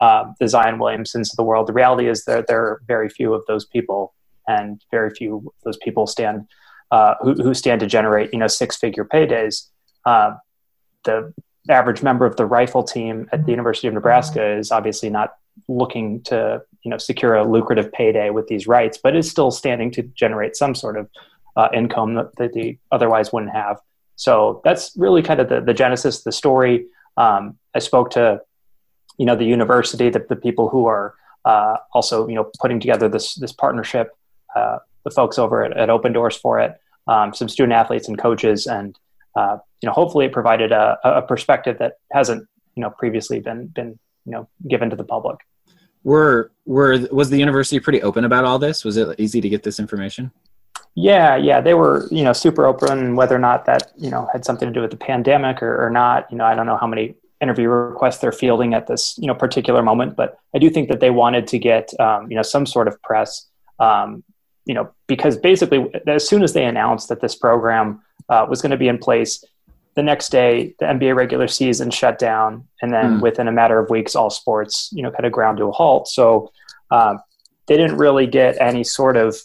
um, 0.00 0.34
the 0.40 0.48
Zion 0.48 0.78
Williamsons 0.78 1.32
of 1.32 1.36
the 1.36 1.44
world. 1.44 1.68
The 1.68 1.72
reality 1.72 2.08
is 2.08 2.24
that 2.24 2.48
there 2.48 2.62
are 2.62 2.82
very 2.86 3.08
few 3.08 3.32
of 3.32 3.44
those 3.46 3.64
people, 3.64 4.12
and 4.48 4.82
very 4.90 5.10
few 5.10 5.36
of 5.36 5.44
those 5.64 5.76
people 5.76 6.08
stand 6.08 6.48
uh, 6.90 7.14
who, 7.20 7.34
who, 7.34 7.54
stand 7.54 7.80
to 7.80 7.86
generate 7.86 8.32
you 8.32 8.38
know 8.38 8.48
six 8.48 8.76
figure 8.76 9.04
paydays. 9.04 9.68
Uh, 10.04 10.32
the 11.04 11.32
average 11.68 12.02
member 12.02 12.26
of 12.26 12.36
the 12.36 12.44
rifle 12.44 12.82
team 12.82 13.28
at 13.32 13.44
the 13.44 13.52
University 13.52 13.86
of 13.86 13.94
Nebraska 13.94 14.56
is 14.56 14.72
obviously 14.72 15.10
not 15.10 15.34
looking 15.68 16.22
to 16.24 16.60
you 16.84 16.90
know 16.90 16.98
secure 16.98 17.34
a 17.34 17.44
lucrative 17.44 17.90
payday 17.92 18.30
with 18.30 18.46
these 18.46 18.66
rights, 18.66 18.98
but 19.02 19.16
is 19.16 19.28
still 19.28 19.50
standing 19.50 19.90
to 19.92 20.02
generate 20.02 20.54
some 20.56 20.74
sort 20.74 20.96
of 20.96 21.08
uh, 21.56 21.68
income 21.72 22.14
that, 22.14 22.36
that 22.36 22.52
they 22.52 22.78
otherwise 22.92 23.32
wouldn't 23.32 23.52
have. 23.52 23.80
So 24.16 24.60
that's 24.64 24.92
really 24.96 25.22
kind 25.22 25.40
of 25.40 25.48
the, 25.48 25.60
the 25.60 25.74
genesis 25.74 26.22
the 26.22 26.32
story. 26.32 26.86
Um, 27.16 27.58
I 27.74 27.78
spoke 27.78 28.10
to 28.10 28.40
you 29.18 29.26
know 29.26 29.36
the 29.36 29.44
university, 29.44 30.10
the, 30.10 30.24
the 30.28 30.36
people 30.36 30.68
who 30.68 30.86
are 30.86 31.14
uh, 31.44 31.76
also 31.92 32.28
you 32.28 32.34
know 32.34 32.50
putting 32.60 32.80
together 32.80 33.08
this 33.08 33.34
this 33.34 33.52
partnership, 33.52 34.16
uh, 34.54 34.78
the 35.04 35.10
folks 35.10 35.38
over 35.38 35.64
at, 35.64 35.76
at 35.76 36.12
Doors 36.12 36.36
for 36.36 36.60
it, 36.60 36.78
um, 37.06 37.34
some 37.34 37.48
student 37.48 37.72
athletes 37.72 38.08
and 38.08 38.18
coaches, 38.18 38.66
and 38.66 38.98
uh, 39.36 39.58
you 39.80 39.86
know 39.86 39.92
hopefully 39.92 40.26
it 40.26 40.32
provided 40.32 40.72
a, 40.72 40.98
a 41.04 41.22
perspective 41.22 41.78
that 41.78 41.98
hasn't 42.12 42.46
you 42.74 42.82
know 42.82 42.90
previously 42.90 43.40
been 43.40 43.66
been 43.68 43.98
you 44.24 44.32
know 44.32 44.48
given 44.68 44.90
to 44.90 44.96
the 44.96 45.04
public. 45.04 45.38
Were 46.04 46.52
were 46.66 47.06
was 47.10 47.30
the 47.30 47.38
university 47.38 47.80
pretty 47.80 48.02
open 48.02 48.24
about 48.24 48.44
all 48.44 48.58
this? 48.58 48.84
Was 48.84 48.96
it 48.96 49.18
easy 49.18 49.40
to 49.40 49.48
get 49.48 49.62
this 49.62 49.80
information? 49.80 50.30
Yeah, 50.94 51.36
yeah, 51.36 51.60
they 51.60 51.74
were 51.74 52.06
you 52.10 52.22
know 52.22 52.32
super 52.32 52.66
open. 52.66 53.16
Whether 53.16 53.34
or 53.34 53.40
not 53.40 53.64
that 53.66 53.92
you 53.96 54.10
know 54.10 54.28
had 54.32 54.44
something 54.44 54.68
to 54.68 54.72
do 54.72 54.80
with 54.80 54.90
the 54.90 54.96
pandemic 54.96 55.62
or, 55.62 55.84
or 55.84 55.90
not, 55.90 56.30
you 56.30 56.38
know, 56.38 56.44
I 56.44 56.54
don't 56.54 56.66
know 56.66 56.76
how 56.76 56.86
many 56.86 57.16
interview 57.40 57.68
requests 57.68 58.18
they're 58.18 58.32
fielding 58.32 58.74
at 58.74 58.86
this 58.86 59.18
you 59.18 59.26
know 59.26 59.34
particular 59.34 59.82
moment, 59.82 60.14
but 60.14 60.38
I 60.54 60.58
do 60.58 60.70
think 60.70 60.88
that 60.88 61.00
they 61.00 61.10
wanted 61.10 61.46
to 61.48 61.58
get 61.58 61.98
um, 61.98 62.30
you 62.30 62.36
know 62.36 62.42
some 62.42 62.66
sort 62.66 62.86
of 62.86 63.00
press. 63.02 63.46
Um, 63.80 64.22
you 64.66 64.72
know, 64.72 64.90
because 65.08 65.36
basically, 65.36 65.92
as 66.06 66.26
soon 66.26 66.42
as 66.42 66.52
they 66.54 66.64
announced 66.64 67.08
that 67.08 67.20
this 67.20 67.34
program 67.34 68.00
uh, 68.28 68.46
was 68.48 68.62
going 68.62 68.70
to 68.70 68.78
be 68.78 68.88
in 68.88 68.98
place, 68.98 69.44
the 69.94 70.02
next 70.02 70.30
day 70.30 70.74
the 70.78 70.86
NBA 70.86 71.14
regular 71.14 71.48
season 71.48 71.90
shut 71.90 72.18
down, 72.18 72.66
and 72.82 72.92
then 72.92 73.18
mm. 73.18 73.22
within 73.22 73.48
a 73.48 73.52
matter 73.52 73.78
of 73.78 73.90
weeks, 73.90 74.14
all 74.14 74.30
sports 74.30 74.90
you 74.92 75.02
know 75.02 75.10
kind 75.10 75.26
of 75.26 75.32
ground 75.32 75.58
to 75.58 75.64
a 75.64 75.72
halt. 75.72 76.08
So 76.08 76.52
um, 76.90 77.20
they 77.66 77.76
didn't 77.76 77.96
really 77.96 78.26
get 78.26 78.60
any 78.60 78.84
sort 78.84 79.16
of 79.16 79.36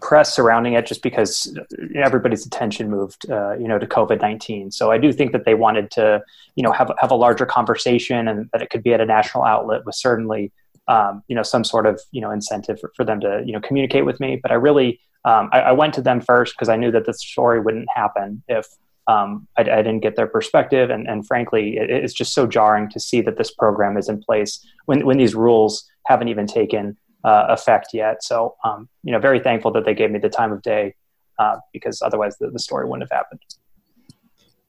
press 0.00 0.34
surrounding 0.34 0.74
it 0.74 0.86
just 0.86 1.02
because 1.02 1.56
everybody's 1.96 2.46
attention 2.46 2.88
moved 2.90 3.28
uh, 3.30 3.54
you 3.54 3.66
know 3.66 3.76
to 3.76 3.86
covid-19 3.86 4.72
so 4.72 4.92
i 4.92 4.98
do 4.98 5.12
think 5.12 5.32
that 5.32 5.44
they 5.44 5.54
wanted 5.54 5.90
to 5.90 6.22
you 6.54 6.62
know 6.62 6.70
have, 6.70 6.92
have 6.98 7.10
a 7.10 7.14
larger 7.14 7.44
conversation 7.44 8.28
and 8.28 8.48
that 8.52 8.62
it 8.62 8.70
could 8.70 8.84
be 8.84 8.94
at 8.94 9.00
a 9.00 9.06
national 9.06 9.42
outlet 9.42 9.84
was 9.84 10.00
certainly 10.00 10.52
um, 10.86 11.22
you 11.26 11.34
know 11.34 11.42
some 11.42 11.64
sort 11.64 11.86
of 11.86 12.00
you 12.12 12.20
know 12.20 12.30
incentive 12.30 12.78
for, 12.78 12.92
for, 12.96 13.04
them 13.04 13.20
to 13.20 13.42
you 13.44 13.52
know 13.52 13.60
communicate 13.60 14.04
with 14.04 14.20
me 14.20 14.38
but 14.40 14.52
i 14.52 14.54
really 14.54 15.00
um, 15.24 15.50
I, 15.52 15.60
I, 15.60 15.72
went 15.72 15.92
to 15.94 16.02
them 16.02 16.20
first 16.20 16.54
because 16.54 16.68
i 16.68 16.76
knew 16.76 16.92
that 16.92 17.04
the 17.04 17.14
story 17.14 17.60
wouldn't 17.60 17.88
happen 17.92 18.42
if 18.46 18.66
um, 19.10 19.48
I, 19.58 19.62
I, 19.62 19.82
didn't 19.82 20.00
get 20.00 20.14
their 20.14 20.28
perspective, 20.28 20.90
and, 20.90 21.08
and 21.08 21.26
frankly, 21.26 21.76
it, 21.76 21.90
it's 21.90 22.14
just 22.14 22.32
so 22.32 22.46
jarring 22.46 22.88
to 22.90 23.00
see 23.00 23.20
that 23.22 23.36
this 23.38 23.50
program 23.50 23.96
is 23.96 24.08
in 24.08 24.22
place 24.22 24.64
when 24.86 25.04
when 25.04 25.18
these 25.18 25.34
rules 25.34 25.90
haven't 26.06 26.28
even 26.28 26.46
taken 26.46 26.96
uh, 27.24 27.46
effect 27.48 27.88
yet. 27.92 28.22
So, 28.22 28.54
um, 28.64 28.88
you 29.02 29.12
know, 29.12 29.18
very 29.18 29.40
thankful 29.40 29.72
that 29.72 29.84
they 29.84 29.94
gave 29.94 30.10
me 30.10 30.20
the 30.20 30.28
time 30.28 30.52
of 30.52 30.62
day 30.62 30.94
uh, 31.38 31.56
because 31.72 32.00
otherwise 32.02 32.38
the, 32.38 32.50
the 32.50 32.58
story 32.60 32.86
wouldn't 32.86 33.10
have 33.10 33.16
happened. 33.16 33.40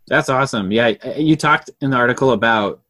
That's 0.08 0.30
awesome. 0.30 0.72
Yeah, 0.72 0.94
you 1.18 1.36
talked 1.36 1.70
in 1.80 1.92
the 1.92 1.98
article 1.98 2.32
about. 2.32 2.82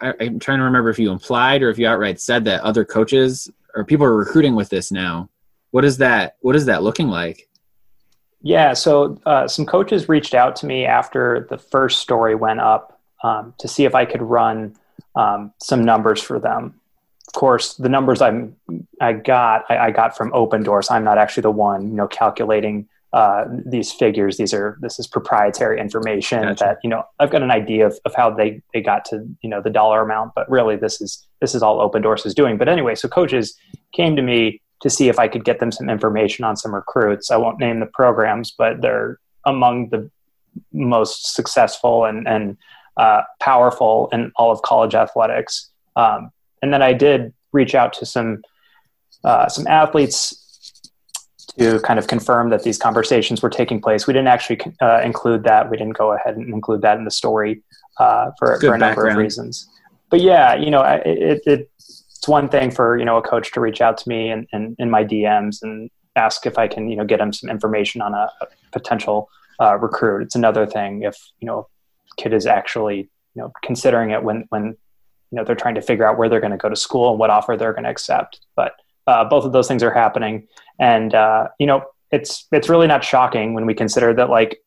I, 0.00 0.12
I'm 0.20 0.38
trying 0.38 0.58
to 0.58 0.64
remember 0.64 0.90
if 0.90 0.98
you 0.98 1.10
implied 1.10 1.62
or 1.62 1.70
if 1.70 1.78
you 1.78 1.86
outright 1.86 2.20
said 2.20 2.44
that 2.44 2.60
other 2.60 2.84
coaches 2.84 3.50
or 3.74 3.84
people 3.84 4.04
are 4.04 4.16
recruiting 4.16 4.54
with 4.54 4.68
this 4.68 4.92
now. 4.92 5.30
What 5.70 5.84
is 5.84 5.96
that? 5.98 6.36
What 6.40 6.56
is 6.56 6.66
that 6.66 6.82
looking 6.82 7.08
like? 7.08 7.48
Yeah, 8.44 8.74
so 8.74 9.18
uh, 9.24 9.48
some 9.48 9.64
coaches 9.64 10.06
reached 10.06 10.34
out 10.34 10.54
to 10.56 10.66
me 10.66 10.84
after 10.84 11.46
the 11.48 11.56
first 11.56 12.00
story 12.00 12.34
went 12.34 12.60
up 12.60 13.00
um, 13.22 13.54
to 13.58 13.66
see 13.66 13.86
if 13.86 13.94
I 13.94 14.04
could 14.04 14.20
run 14.20 14.76
um, 15.16 15.54
some 15.62 15.82
numbers 15.82 16.22
for 16.22 16.38
them. 16.38 16.78
Of 17.26 17.32
course, 17.32 17.74
the 17.74 17.88
numbers 17.88 18.20
I'm 18.20 18.54
I 19.00 19.14
got 19.14 19.64
I, 19.70 19.86
I, 19.86 19.90
got 19.90 20.14
from 20.14 20.30
Opendorse. 20.32 20.90
I'm 20.90 21.04
not 21.04 21.16
actually 21.16 21.40
the 21.40 21.52
one, 21.52 21.88
you 21.88 21.96
know, 21.96 22.06
calculating 22.06 22.86
uh, 23.14 23.46
these 23.64 23.90
figures. 23.90 24.36
These 24.36 24.52
are 24.52 24.76
this 24.82 24.98
is 24.98 25.06
proprietary 25.06 25.80
information 25.80 26.42
gotcha. 26.42 26.64
that 26.64 26.78
you 26.84 26.90
know 26.90 27.02
I've 27.18 27.30
got 27.30 27.42
an 27.42 27.50
idea 27.50 27.86
of, 27.86 27.98
of 28.04 28.14
how 28.14 28.28
they 28.28 28.60
they 28.74 28.82
got 28.82 29.06
to 29.06 29.26
you 29.40 29.48
know 29.48 29.62
the 29.62 29.70
dollar 29.70 30.02
amount, 30.02 30.32
but 30.34 30.50
really 30.50 30.76
this 30.76 31.00
is 31.00 31.26
this 31.40 31.54
is 31.54 31.62
all 31.62 31.78
Opendorse 31.78 32.26
is 32.26 32.34
doing. 32.34 32.58
But 32.58 32.68
anyway, 32.68 32.94
so 32.94 33.08
coaches 33.08 33.56
came 33.92 34.16
to 34.16 34.22
me 34.22 34.60
to 34.84 34.90
see 34.90 35.08
if 35.08 35.18
I 35.18 35.28
could 35.28 35.46
get 35.46 35.60
them 35.60 35.72
some 35.72 35.88
information 35.88 36.44
on 36.44 36.58
some 36.58 36.74
recruits. 36.74 37.30
I 37.30 37.38
won't 37.38 37.58
name 37.58 37.80
the 37.80 37.86
programs, 37.86 38.50
but 38.50 38.82
they're 38.82 39.18
among 39.46 39.88
the 39.88 40.10
most 40.74 41.34
successful 41.34 42.04
and, 42.04 42.28
and 42.28 42.58
uh, 42.98 43.22
powerful 43.40 44.10
in 44.12 44.30
all 44.36 44.52
of 44.52 44.60
college 44.60 44.94
athletics. 44.94 45.70
Um, 45.96 46.30
and 46.60 46.70
then 46.70 46.82
I 46.82 46.92
did 46.92 47.32
reach 47.52 47.74
out 47.74 47.94
to 47.94 48.04
some 48.04 48.42
uh, 49.24 49.48
some 49.48 49.66
athletes 49.68 50.82
to 51.58 51.80
kind 51.80 51.98
of 51.98 52.06
confirm 52.06 52.50
that 52.50 52.62
these 52.62 52.76
conversations 52.76 53.40
were 53.40 53.48
taking 53.48 53.80
place. 53.80 54.06
We 54.06 54.12
didn't 54.12 54.28
actually 54.28 54.60
uh, 54.82 55.00
include 55.02 55.44
that. 55.44 55.70
We 55.70 55.78
didn't 55.78 55.96
go 55.96 56.12
ahead 56.12 56.36
and 56.36 56.52
include 56.52 56.82
that 56.82 56.98
in 56.98 57.06
the 57.06 57.10
story 57.10 57.62
uh, 57.98 58.32
for, 58.38 58.60
for 58.60 58.74
a 58.74 58.78
number 58.78 59.06
of 59.06 59.16
reasons. 59.16 59.66
But 60.10 60.20
yeah, 60.20 60.54
you 60.54 60.70
know, 60.70 60.82
it, 60.82 61.40
it, 61.46 61.70
it's 62.24 62.28
one 62.30 62.48
thing 62.48 62.70
for 62.70 62.96
you 62.96 63.04
know 63.04 63.18
a 63.18 63.22
coach 63.22 63.52
to 63.52 63.60
reach 63.60 63.82
out 63.82 63.98
to 63.98 64.08
me 64.08 64.30
and 64.30 64.48
in, 64.54 64.74
in, 64.78 64.88
my 64.88 65.04
DMs 65.04 65.62
and 65.62 65.90
ask 66.16 66.46
if 66.46 66.56
I 66.56 66.66
can 66.66 66.88
you 66.88 66.96
know 66.96 67.04
get 67.04 67.20
him 67.20 67.34
some 67.34 67.50
information 67.50 68.00
on 68.00 68.14
a, 68.14 68.30
a 68.40 68.46
potential 68.72 69.28
uh, 69.60 69.76
recruit. 69.76 70.22
It's 70.22 70.34
another 70.34 70.64
thing 70.64 71.02
if 71.02 71.18
you 71.40 71.46
know 71.46 71.68
kid 72.16 72.32
is 72.32 72.46
actually 72.46 73.10
you 73.34 73.42
know 73.42 73.52
considering 73.62 74.10
it 74.10 74.22
when 74.22 74.46
when 74.48 74.64
you 75.30 75.36
know 75.36 75.44
they're 75.44 75.54
trying 75.54 75.74
to 75.74 75.82
figure 75.82 76.08
out 76.08 76.16
where 76.16 76.30
they're 76.30 76.40
going 76.40 76.50
to 76.50 76.56
go 76.56 76.70
to 76.70 76.76
school 76.76 77.10
and 77.10 77.18
what 77.18 77.28
offer 77.28 77.58
they're 77.58 77.74
going 77.74 77.84
to 77.84 77.90
accept. 77.90 78.40
But 78.56 78.72
uh, 79.06 79.26
both 79.26 79.44
of 79.44 79.52
those 79.52 79.68
things 79.68 79.82
are 79.82 79.92
happening, 79.92 80.48
and 80.80 81.14
uh, 81.14 81.48
you 81.58 81.66
know 81.66 81.84
it's 82.10 82.46
it's 82.52 82.70
really 82.70 82.86
not 82.86 83.04
shocking 83.04 83.52
when 83.52 83.66
we 83.66 83.74
consider 83.74 84.14
that 84.14 84.30
like 84.30 84.62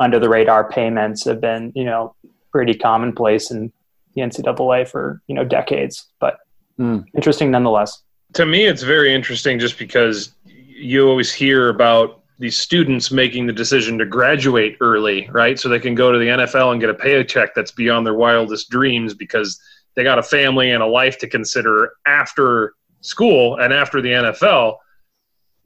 under 0.00 0.18
the 0.18 0.28
radar 0.28 0.68
payments 0.68 1.24
have 1.24 1.40
been 1.40 1.70
you 1.76 1.84
know 1.84 2.16
pretty 2.50 2.74
commonplace 2.74 3.52
in 3.52 3.72
the 4.16 4.22
NCAA 4.22 4.88
for 4.88 5.22
you 5.28 5.36
know 5.36 5.44
decades. 5.44 6.04
But 6.18 6.38
mm. 6.78 7.04
interesting 7.14 7.50
nonetheless. 7.50 8.02
To 8.34 8.46
me, 8.46 8.64
it's 8.64 8.82
very 8.82 9.14
interesting 9.14 9.58
just 9.58 9.78
because 9.78 10.34
you 10.44 11.08
always 11.08 11.32
hear 11.32 11.68
about 11.68 12.22
these 12.38 12.58
students 12.58 13.10
making 13.10 13.46
the 13.46 13.52
decision 13.52 13.96
to 13.98 14.04
graduate 14.04 14.76
early, 14.80 15.28
right? 15.30 15.58
So 15.58 15.68
they 15.68 15.78
can 15.78 15.94
go 15.94 16.12
to 16.12 16.18
the 16.18 16.26
NFL 16.26 16.72
and 16.72 16.80
get 16.80 16.90
a 16.90 16.94
paycheck 16.94 17.54
that's 17.54 17.70
beyond 17.70 18.06
their 18.06 18.14
wildest 18.14 18.68
dreams 18.68 19.14
because 19.14 19.58
they 19.94 20.04
got 20.04 20.18
a 20.18 20.22
family 20.22 20.70
and 20.70 20.82
a 20.82 20.86
life 20.86 21.18
to 21.18 21.28
consider 21.28 21.92
after 22.06 22.74
school 23.00 23.56
and 23.56 23.72
after 23.72 24.02
the 24.02 24.10
NFL. 24.10 24.76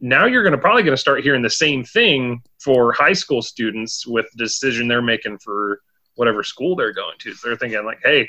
Now 0.00 0.26
you're 0.26 0.44
going 0.44 0.52
to 0.52 0.58
probably 0.58 0.84
going 0.84 0.94
to 0.94 1.00
start 1.00 1.22
hearing 1.22 1.42
the 1.42 1.50
same 1.50 1.84
thing 1.84 2.40
for 2.60 2.92
high 2.92 3.12
school 3.12 3.42
students 3.42 4.06
with 4.06 4.26
the 4.32 4.44
decision 4.44 4.86
they're 4.86 5.02
making 5.02 5.38
for 5.38 5.80
whatever 6.14 6.44
school 6.44 6.76
they're 6.76 6.92
going 6.92 7.18
to. 7.18 7.34
So 7.34 7.48
they're 7.48 7.56
thinking 7.56 7.84
like, 7.84 8.00
hey, 8.04 8.28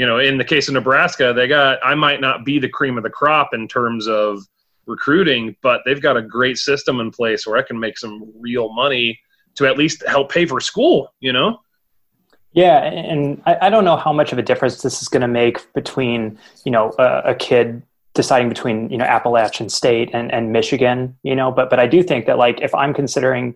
you 0.00 0.06
know, 0.06 0.18
in 0.18 0.38
the 0.38 0.44
case 0.44 0.66
of 0.66 0.72
Nebraska, 0.72 1.34
they 1.34 1.46
got 1.46 1.78
I 1.84 1.94
might 1.94 2.22
not 2.22 2.42
be 2.42 2.58
the 2.58 2.70
cream 2.70 2.96
of 2.96 3.02
the 3.02 3.10
crop 3.10 3.52
in 3.52 3.68
terms 3.68 4.08
of 4.08 4.42
recruiting, 4.86 5.54
but 5.60 5.82
they've 5.84 6.00
got 6.00 6.16
a 6.16 6.22
great 6.22 6.56
system 6.56 7.00
in 7.00 7.10
place 7.10 7.46
where 7.46 7.58
I 7.58 7.62
can 7.62 7.78
make 7.78 7.98
some 7.98 8.32
real 8.38 8.72
money 8.72 9.20
to 9.56 9.66
at 9.66 9.76
least 9.76 10.02
help 10.08 10.32
pay 10.32 10.46
for 10.46 10.58
school, 10.58 11.12
you 11.20 11.34
know? 11.34 11.60
Yeah, 12.54 12.82
and 12.82 13.42
I, 13.44 13.66
I 13.66 13.68
don't 13.68 13.84
know 13.84 13.98
how 13.98 14.10
much 14.10 14.32
of 14.32 14.38
a 14.38 14.42
difference 14.42 14.80
this 14.80 15.02
is 15.02 15.08
going 15.08 15.20
to 15.20 15.28
make 15.28 15.70
between, 15.74 16.38
you 16.64 16.72
know, 16.72 16.94
a, 16.98 17.32
a, 17.32 17.34
kid 17.34 17.82
deciding 18.14 18.48
between, 18.48 18.88
you 18.88 18.96
know, 18.96 19.04
Appalachian 19.04 19.68
State 19.68 20.08
and, 20.14 20.32
and 20.32 20.50
Michigan, 20.50 21.14
you 21.22 21.36
know, 21.36 21.52
but 21.52 21.68
but 21.68 21.78
I 21.78 21.86
do 21.86 22.02
think 22.02 22.24
that 22.24 22.38
like 22.38 22.62
if 22.62 22.74
I'm 22.74 22.94
considering 22.94 23.54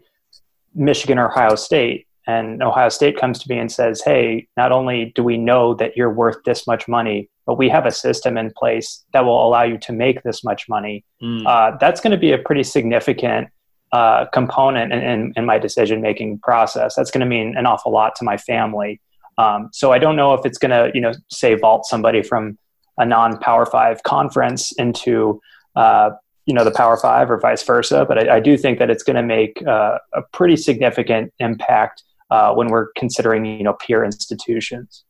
Michigan 0.74 1.18
or 1.18 1.30
Ohio 1.30 1.54
State, 1.54 2.06
and 2.26 2.62
Ohio 2.62 2.88
State 2.88 3.18
comes 3.18 3.38
to 3.40 3.48
me 3.48 3.58
and 3.58 3.70
says, 3.70 4.02
"Hey, 4.02 4.48
not 4.56 4.72
only 4.72 5.12
do 5.14 5.22
we 5.22 5.36
know 5.36 5.74
that 5.74 5.96
you're 5.96 6.12
worth 6.12 6.38
this 6.44 6.66
much 6.66 6.88
money, 6.88 7.28
but 7.46 7.58
we 7.58 7.68
have 7.68 7.86
a 7.86 7.90
system 7.90 8.36
in 8.38 8.50
place 8.56 9.04
that 9.12 9.24
will 9.24 9.46
allow 9.46 9.62
you 9.62 9.78
to 9.78 9.92
make 9.92 10.22
this 10.22 10.42
much 10.42 10.68
money." 10.68 11.04
Mm. 11.22 11.46
Uh, 11.46 11.76
that's 11.78 12.00
going 12.00 12.12
to 12.12 12.18
be 12.18 12.32
a 12.32 12.38
pretty 12.38 12.62
significant 12.62 13.48
uh, 13.92 14.26
component 14.32 14.92
in, 14.92 15.02
in, 15.02 15.32
in 15.36 15.44
my 15.46 15.58
decision 15.58 16.00
making 16.00 16.38
process. 16.40 16.94
That's 16.96 17.10
going 17.10 17.20
to 17.20 17.26
mean 17.26 17.56
an 17.56 17.66
awful 17.66 17.92
lot 17.92 18.16
to 18.16 18.24
my 18.24 18.36
family. 18.36 19.00
Um, 19.38 19.68
so 19.72 19.92
I 19.92 19.98
don't 19.98 20.16
know 20.16 20.34
if 20.34 20.44
it's 20.44 20.58
going 20.58 20.70
to, 20.70 20.90
you 20.94 21.00
know, 21.00 21.12
say 21.30 21.54
vault 21.54 21.86
somebody 21.86 22.22
from 22.22 22.58
a 22.98 23.06
non 23.06 23.38
Power 23.38 23.66
Five 23.66 24.02
conference 24.02 24.72
into 24.72 25.40
uh, 25.76 26.10
you 26.46 26.54
know 26.54 26.64
the 26.64 26.70
Power 26.70 26.96
Five 26.96 27.30
or 27.30 27.38
vice 27.38 27.62
versa. 27.62 28.04
But 28.06 28.28
I, 28.28 28.36
I 28.36 28.40
do 28.40 28.56
think 28.56 28.78
that 28.78 28.90
it's 28.90 29.02
going 29.02 29.16
to 29.16 29.22
make 29.22 29.62
uh, 29.66 29.98
a 30.12 30.22
pretty 30.32 30.56
significant 30.56 31.32
impact 31.38 32.02
uh, 32.34 32.52
when 32.52 32.66
we're 32.66 32.88
considering 32.96 33.44
you 33.44 33.62
know 33.62 33.74
peer 33.74 34.04
institutions. 34.04 35.04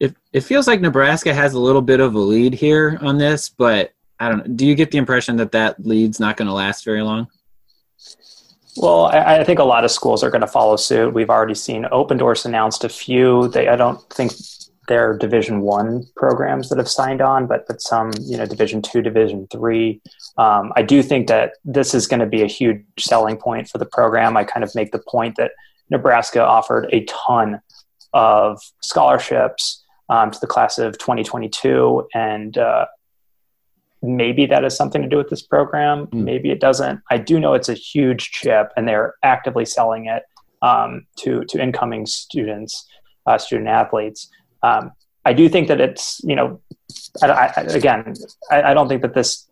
It 0.00 0.16
it 0.32 0.40
feels 0.40 0.66
like 0.66 0.80
Nebraska 0.80 1.32
has 1.32 1.54
a 1.54 1.60
little 1.60 1.82
bit 1.82 2.00
of 2.00 2.14
a 2.14 2.18
lead 2.18 2.52
here 2.52 2.98
on 3.00 3.18
this, 3.18 3.48
but 3.48 3.92
I 4.18 4.28
don't 4.28 4.38
know. 4.38 4.54
Do 4.54 4.66
you 4.66 4.74
get 4.74 4.90
the 4.90 4.98
impression 4.98 5.36
that 5.36 5.52
that 5.52 5.86
lead's 5.86 6.18
not 6.18 6.36
going 6.36 6.48
to 6.48 6.54
last 6.54 6.84
very 6.84 7.02
long? 7.02 7.28
Well, 8.76 9.06
I, 9.06 9.38
I, 9.38 9.44
think 9.44 9.60
a 9.60 9.64
lot 9.64 9.84
of 9.84 9.92
schools 9.92 10.24
are 10.24 10.30
going 10.30 10.40
to 10.40 10.48
follow 10.48 10.74
suit. 10.74 11.14
We've 11.14 11.30
already 11.30 11.54
seen 11.54 11.84
Opendorse 11.84 12.44
announced 12.44 12.82
a 12.82 12.88
few. 12.88 13.46
They, 13.46 13.68
I 13.68 13.76
don't 13.76 14.00
think 14.10 14.32
they're 14.88 15.16
Division 15.16 15.60
One 15.60 16.04
programs 16.16 16.68
that 16.68 16.78
have 16.78 16.88
signed 16.88 17.20
on, 17.20 17.46
but 17.46 17.68
but 17.68 17.80
some, 17.80 18.10
you 18.20 18.36
know, 18.36 18.46
Division 18.46 18.82
Two, 18.82 19.00
Division 19.00 19.46
Three. 19.52 20.00
Um, 20.38 20.72
I 20.74 20.82
do 20.82 21.04
think 21.04 21.28
that 21.28 21.52
this 21.64 21.94
is 21.94 22.08
going 22.08 22.20
to 22.20 22.26
be 22.26 22.42
a 22.42 22.48
huge 22.48 22.82
selling 22.98 23.36
point 23.36 23.68
for 23.68 23.78
the 23.78 23.86
program. 23.86 24.36
I 24.36 24.42
kind 24.42 24.64
of 24.64 24.74
make 24.74 24.90
the 24.90 25.02
point 25.08 25.36
that 25.36 25.52
Nebraska 25.90 26.44
offered 26.44 26.88
a 26.92 27.04
ton 27.04 27.60
of 28.12 28.60
scholarships 28.80 29.84
um, 30.08 30.30
to 30.30 30.40
the 30.40 30.46
class 30.46 30.78
of 30.78 30.98
2022, 30.98 32.08
and 32.14 32.58
uh, 32.58 32.86
maybe 34.02 34.46
that 34.46 34.62
has 34.62 34.76
something 34.76 35.02
to 35.02 35.08
do 35.08 35.16
with 35.16 35.30
this 35.30 35.42
program. 35.42 36.06
Mm. 36.08 36.24
Maybe 36.24 36.50
it 36.50 36.60
doesn't. 36.60 37.00
I 37.10 37.18
do 37.18 37.40
know 37.40 37.54
it's 37.54 37.68
a 37.68 37.74
huge 37.74 38.30
chip, 38.30 38.72
and 38.76 38.86
they're 38.86 39.14
actively 39.22 39.64
selling 39.64 40.06
it 40.06 40.22
um, 40.62 41.06
to 41.16 41.44
to 41.44 41.62
incoming 41.62 42.06
students, 42.06 42.86
uh, 43.26 43.38
student 43.38 43.68
athletes. 43.68 44.30
Um, 44.62 44.92
I 45.24 45.32
do 45.32 45.48
think 45.48 45.68
that 45.68 45.80
it's 45.80 46.20
you 46.24 46.36
know, 46.36 46.60
I, 47.22 47.52
I, 47.56 47.60
again, 47.62 48.14
I, 48.50 48.62
I 48.62 48.74
don't 48.74 48.88
think 48.88 49.02
that 49.02 49.14
this 49.14 49.48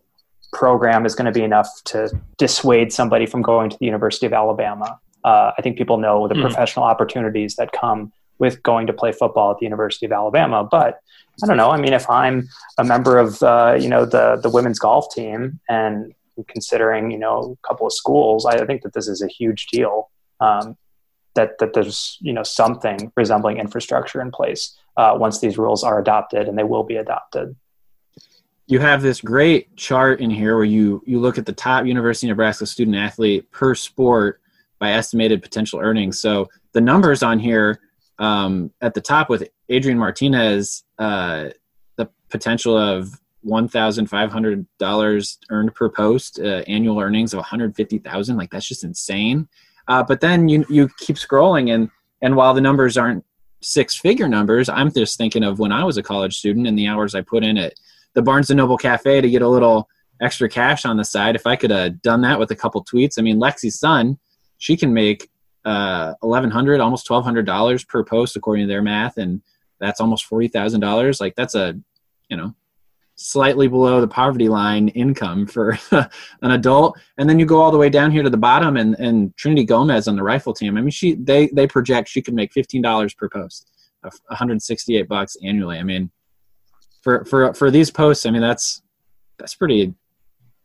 program 0.51 1.05
is 1.05 1.15
going 1.15 1.25
to 1.25 1.31
be 1.31 1.43
enough 1.43 1.67
to 1.85 2.09
dissuade 2.37 2.93
somebody 2.93 3.25
from 3.25 3.41
going 3.41 3.71
to 3.71 3.77
the 3.79 3.85
University 3.85 4.27
of 4.27 4.33
Alabama. 4.33 4.99
Uh, 5.23 5.51
I 5.57 5.61
think 5.61 5.77
people 5.77 5.97
know 5.97 6.27
the 6.27 6.35
mm. 6.35 6.41
professional 6.41 6.85
opportunities 6.85 7.55
that 7.55 7.71
come 7.71 8.11
with 8.39 8.61
going 8.63 8.87
to 8.87 8.93
play 8.93 9.11
football 9.11 9.51
at 9.51 9.57
the 9.59 9.65
University 9.65 10.05
of 10.05 10.11
Alabama. 10.11 10.67
But 10.69 10.99
I 11.41 11.47
don't 11.47 11.57
know. 11.57 11.69
I 11.69 11.79
mean, 11.79 11.93
if 11.93 12.09
I'm 12.09 12.47
a 12.77 12.83
member 12.83 13.17
of 13.17 13.41
uh, 13.41 13.77
you 13.79 13.89
know 13.89 14.05
the 14.05 14.37
the 14.41 14.49
women's 14.49 14.79
golf 14.79 15.13
team 15.13 15.59
and 15.69 16.13
considering 16.47 17.11
you 17.11 17.17
know 17.17 17.57
a 17.63 17.67
couple 17.67 17.87
of 17.87 17.93
schools, 17.93 18.45
I 18.45 18.65
think 18.65 18.81
that 18.83 18.93
this 18.93 19.07
is 19.07 19.21
a 19.21 19.27
huge 19.27 19.67
deal. 19.67 20.09
Um, 20.39 20.77
that 21.35 21.57
that 21.59 21.73
there's 21.73 22.17
you 22.21 22.33
know 22.33 22.43
something 22.43 23.11
resembling 23.15 23.57
infrastructure 23.57 24.21
in 24.21 24.31
place 24.31 24.77
uh, 24.97 25.15
once 25.17 25.39
these 25.39 25.57
rules 25.57 25.83
are 25.83 25.99
adopted, 25.99 26.47
and 26.47 26.57
they 26.57 26.63
will 26.63 26.83
be 26.83 26.97
adopted. 26.97 27.55
You 28.67 28.79
have 28.79 29.01
this 29.01 29.19
great 29.19 29.75
chart 29.75 30.21
in 30.21 30.29
here 30.29 30.55
where 30.55 30.65
you 30.65 31.01
you 31.05 31.19
look 31.19 31.37
at 31.37 31.45
the 31.45 31.53
top 31.53 31.85
University 31.85 32.27
of 32.27 32.29
Nebraska 32.29 32.65
student 32.65 32.95
athlete 32.97 33.49
per 33.51 33.73
sport 33.73 34.41
by 34.83 34.91
estimated 34.91 35.41
potential 35.41 35.79
earnings. 35.79 36.19
So 36.19 36.49
the 36.73 36.81
numbers 36.81 37.23
on 37.23 37.39
here 37.39 37.79
um, 38.19 38.69
at 38.81 38.93
the 38.93 38.99
top 38.99 39.29
with 39.29 39.41
Adrian 39.69 39.97
Martinez, 39.97 40.83
uh, 40.99 41.51
the 41.95 42.09
potential 42.29 42.75
of 42.77 42.97
one 43.57 43.67
thousand 43.69 44.07
five 44.07 44.29
hundred 44.29 44.65
dollars 44.79 45.39
earned 45.49 45.73
per 45.73 45.87
post, 45.87 46.31
uh, 46.39 46.63
annual 46.67 46.99
earnings 46.99 47.33
of 47.33 47.37
one 47.37 47.45
hundred 47.45 47.77
fifty 47.77 47.97
thousand. 47.97 48.35
Like 48.35 48.51
that's 48.51 48.67
just 48.67 48.83
insane. 48.83 49.47
Uh, 49.87 50.03
but 50.03 50.19
then 50.19 50.49
you 50.49 50.65
you 50.69 50.89
keep 51.05 51.15
scrolling, 51.15 51.73
and 51.73 51.89
and 52.21 52.35
while 52.35 52.53
the 52.53 52.65
numbers 52.67 52.97
aren't 52.97 53.23
six 53.61 53.97
figure 53.97 54.27
numbers, 54.27 54.67
I'm 54.67 54.91
just 54.91 55.17
thinking 55.17 55.45
of 55.45 55.59
when 55.59 55.71
I 55.71 55.85
was 55.85 55.97
a 55.97 56.03
college 56.03 56.35
student 56.41 56.67
and 56.67 56.77
the 56.77 56.87
hours 56.87 57.15
I 57.15 57.21
put 57.21 57.45
in 57.45 57.57
at 57.57 57.73
the 58.15 58.21
Barnes 58.21 58.49
and 58.49 58.57
Noble 58.57 58.77
Cafe 58.77 59.21
to 59.21 59.29
get 59.29 59.41
a 59.41 59.47
little 59.47 59.87
extra 60.19 60.49
cash 60.49 60.83
on 60.83 60.97
the 60.97 61.05
side. 61.05 61.35
If 61.37 61.47
I 61.47 61.55
could 61.55 61.71
have 61.71 62.01
done 62.01 62.21
that 62.23 62.37
with 62.37 62.51
a 62.51 62.55
couple 62.63 62.83
tweets, 62.83 63.17
I 63.17 63.21
mean, 63.21 63.39
Lexi 63.39 63.71
Sun 63.71 64.19
she 64.63 64.77
can 64.77 64.93
make 64.93 65.29
uh, 65.65 66.13
eleven 66.23 66.49
hundred, 66.49 66.79
almost 66.79 67.05
twelve 67.05 67.25
hundred 67.25 67.45
dollars 67.45 67.83
per 67.83 68.01
post 68.01 68.37
according 68.37 68.65
to 68.65 68.71
their 68.71 68.81
math, 68.81 69.17
and 69.17 69.41
that's 69.81 69.99
almost 69.99 70.23
forty 70.23 70.47
thousand 70.47 70.79
dollars. 70.79 71.19
Like 71.19 71.35
that's 71.35 71.53
a, 71.53 71.77
you 72.29 72.37
know, 72.37 72.55
slightly 73.15 73.67
below 73.67 73.99
the 73.99 74.07
poverty 74.07 74.47
line 74.47 74.87
income 74.89 75.47
for 75.47 75.77
an 75.91 76.51
adult. 76.51 76.97
And 77.17 77.29
then 77.29 77.39
you 77.39 77.45
go 77.45 77.59
all 77.59 77.71
the 77.71 77.77
way 77.77 77.89
down 77.89 78.09
here 78.09 78.23
to 78.23 78.29
the 78.29 78.37
bottom, 78.37 78.77
and 78.77 78.95
and 78.99 79.35
Trinity 79.35 79.65
Gomez 79.65 80.07
on 80.07 80.15
the 80.15 80.23
rifle 80.23 80.53
team. 80.53 80.77
I 80.77 80.81
mean, 80.81 80.91
she 80.91 81.15
they 81.15 81.47
they 81.47 81.67
project 81.67 82.07
she 82.07 82.21
could 82.21 82.33
make 82.33 82.53
fifteen 82.53 82.81
dollars 82.81 83.13
per 83.13 83.27
post, 83.27 83.69
one 84.01 84.13
hundred 84.29 84.61
sixty 84.61 84.95
eight 84.95 85.09
bucks 85.09 85.35
annually. 85.43 85.77
I 85.77 85.83
mean, 85.83 86.09
for 87.01 87.25
for 87.25 87.53
for 87.53 87.69
these 87.69 87.91
posts, 87.91 88.25
I 88.25 88.31
mean 88.31 88.41
that's 88.41 88.81
that's 89.37 89.55
pretty 89.55 89.93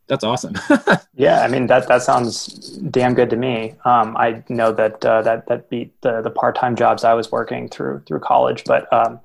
that's 0.09 0.23
awesome. 0.23 0.55
yeah, 1.15 1.41
I 1.41 1.47
mean 1.47 1.67
that 1.67 1.87
that 1.87 2.01
sounds 2.01 2.47
damn 2.89 3.13
good 3.13 3.29
to 3.29 3.35
me. 3.35 3.75
Um, 3.85 4.17
I 4.17 4.43
know 4.49 4.71
that 4.73 5.05
uh, 5.05 5.21
that 5.21 5.47
that 5.47 5.69
beat 5.69 5.93
the 6.01 6.21
the 6.21 6.31
part 6.31 6.55
time 6.55 6.75
jobs 6.75 7.03
I 7.03 7.13
was 7.13 7.31
working 7.31 7.69
through 7.69 8.01
through 8.07 8.19
college, 8.19 8.63
but 8.65 8.91
um, 8.91 9.19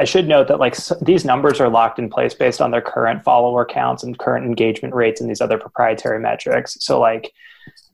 I 0.00 0.04
should 0.04 0.26
note 0.26 0.48
that 0.48 0.58
like 0.58 0.76
these 1.00 1.24
numbers 1.24 1.60
are 1.60 1.68
locked 1.68 2.00
in 2.00 2.10
place 2.10 2.34
based 2.34 2.60
on 2.60 2.72
their 2.72 2.80
current 2.80 3.22
follower 3.22 3.64
counts 3.64 4.02
and 4.02 4.18
current 4.18 4.44
engagement 4.44 4.92
rates 4.92 5.20
and 5.20 5.30
these 5.30 5.40
other 5.40 5.56
proprietary 5.56 6.18
metrics. 6.18 6.76
So 6.80 6.98
like 6.98 7.32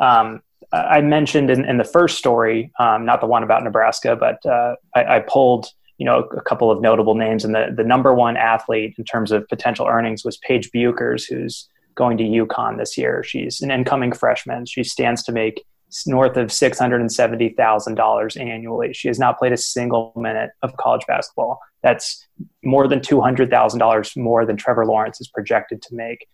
um, 0.01 0.43
I 0.73 1.03
mentioned 1.03 1.51
in, 1.51 1.67
in 1.67 1.77
the 1.77 1.85
first 1.85 2.17
story, 2.17 2.73
um, 2.81 3.05
not 3.05 3.21
the 3.21 3.27
one 3.27 3.43
about 3.43 3.63
Nebraska, 3.63 4.17
but 4.17 4.45
uh, 4.47 4.77
I, 4.97 5.17
I 5.17 5.21
pulled 5.21 5.67
you 5.99 6.07
know 6.07 6.21
a 6.21 6.41
couple 6.41 6.71
of 6.71 6.81
notable 6.81 7.15
names 7.15 7.45
and 7.45 7.55
the, 7.55 7.75
the 7.77 7.85
number 7.85 8.15
one 8.15 8.39
athlete 8.39 8.95
in 8.97 9.05
terms 9.05 9.31
of 9.31 9.47
potential 9.49 9.87
earnings 9.87 10.25
was 10.25 10.39
Paige 10.39 10.71
Bueckers, 10.73 11.29
who's 11.29 11.69
going 11.99 12.17
to 12.17 12.25
UConn 12.25 12.79
this 12.79 12.97
year. 12.97 13.23
She's 13.25 13.61
an 13.61 13.71
incoming 13.71 14.13
freshman. 14.13 14.65
She 14.65 14.85
stands 14.85 15.23
to 15.25 15.33
make 15.33 15.65
north 16.07 16.37
of 16.37 16.49
$670,000 16.49 18.41
annually. 18.41 18.93
She 18.93 19.09
has 19.09 19.19
not 19.19 19.39
played 19.39 19.53
a 19.53 19.57
single 19.57 20.13
minute 20.17 20.51
of 20.63 20.77
college 20.77 21.03
basketball. 21.09 21.59
That's 21.83 22.27
more 22.63 22.87
than 22.87 23.01
$200,000 23.01 24.17
more 24.17 24.47
than 24.47 24.57
Trevor 24.57 24.87
Lawrence 24.87 25.21
is 25.21 25.29
projected 25.29 25.83
to 25.83 25.95
make. 25.95 26.27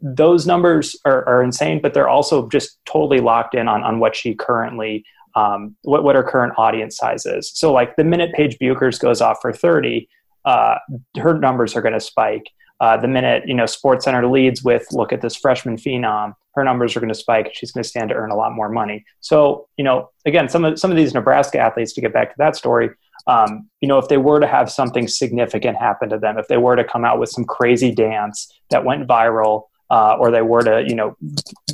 Those 0.00 0.46
numbers 0.46 0.96
are, 1.04 1.26
are, 1.28 1.42
insane, 1.42 1.80
but 1.82 1.92
they're 1.92 2.08
also 2.08 2.48
just 2.48 2.78
totally 2.86 3.20
locked 3.20 3.54
in 3.54 3.68
on, 3.68 3.82
on 3.82 3.98
what 4.00 4.16
she 4.16 4.34
currently, 4.34 5.04
um, 5.34 5.76
what, 5.82 6.04
what 6.04 6.16
her 6.16 6.22
current 6.22 6.54
audience 6.56 6.96
size 6.96 7.26
is. 7.26 7.50
So, 7.54 7.70
like 7.72 7.96
the 7.96 8.04
minute 8.04 8.32
Paige 8.32 8.58
Bueckers 8.58 8.98
goes 8.98 9.20
off 9.20 9.38
for 9.42 9.52
30, 9.52 10.08
uh, 10.46 10.76
her 11.18 11.38
numbers 11.38 11.76
are 11.76 11.82
going 11.82 11.92
to 11.92 12.00
spike 12.00 12.46
uh, 12.80 12.96
the 12.96 13.08
minute 13.08 13.44
you 13.46 13.54
know 13.54 13.66
Sports 13.66 14.04
Center 14.04 14.26
leads 14.26 14.62
with 14.62 14.86
look 14.92 15.12
at 15.12 15.20
this 15.20 15.36
freshman 15.36 15.76
phenom, 15.76 16.34
her 16.54 16.64
numbers 16.64 16.96
are 16.96 17.00
going 17.00 17.12
to 17.12 17.18
spike. 17.18 17.50
She's 17.52 17.72
going 17.72 17.82
to 17.82 17.88
stand 17.88 18.08
to 18.10 18.14
earn 18.14 18.30
a 18.30 18.36
lot 18.36 18.52
more 18.52 18.68
money. 18.68 19.04
So, 19.20 19.68
you 19.76 19.84
know, 19.84 20.10
again, 20.26 20.48
some 20.48 20.64
of 20.64 20.78
some 20.78 20.90
of 20.90 20.96
these 20.96 21.14
Nebraska 21.14 21.58
athletes, 21.58 21.92
to 21.94 22.00
get 22.00 22.12
back 22.12 22.30
to 22.30 22.34
that 22.38 22.56
story, 22.56 22.90
um, 23.26 23.68
you 23.80 23.88
know, 23.88 23.98
if 23.98 24.08
they 24.08 24.16
were 24.16 24.40
to 24.40 24.46
have 24.46 24.70
something 24.70 25.06
significant 25.08 25.76
happen 25.76 26.08
to 26.10 26.18
them, 26.18 26.38
if 26.38 26.48
they 26.48 26.56
were 26.56 26.76
to 26.76 26.84
come 26.84 27.04
out 27.04 27.18
with 27.18 27.28
some 27.28 27.44
crazy 27.44 27.94
dance 27.94 28.52
that 28.70 28.84
went 28.84 29.06
viral, 29.06 29.64
uh, 29.90 30.16
or 30.18 30.30
they 30.30 30.42
were 30.42 30.62
to, 30.62 30.84
you 30.86 30.94
know, 30.94 31.16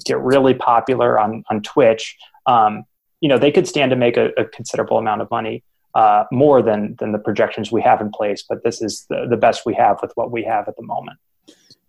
get 0.05 0.19
really 0.21 0.55
popular 0.55 1.19
on 1.19 1.45
on 1.51 1.63
Twitch, 1.63 2.17
um, 2.47 2.85
you 3.21 3.29
know, 3.29 3.39
they 3.39 3.53
could 3.53 3.67
stand 3.67 3.91
to 3.91 3.97
make 3.97 4.17
a, 4.17 4.31
a 4.37 4.45
considerable 4.45 4.99
amount 4.99 5.23
of 5.23 5.31
money. 5.31 5.63
Uh, 5.97 6.25
more 6.31 6.61
than 6.61 6.95
than 6.99 7.11
the 7.11 7.19
projections 7.19 7.73
we 7.73 7.81
have 7.81 8.03
in 8.03 8.11
place, 8.11 8.45
but 8.47 8.63
this 8.63 8.83
is 8.83 9.07
the, 9.09 9.27
the 9.31 9.37
best 9.37 9.65
we 9.65 9.73
have 9.73 9.97
with 10.03 10.13
what 10.15 10.31
we 10.31 10.45
have 10.45 10.69
at 10.69 10.77
the 10.77 10.83
moment 10.83 11.19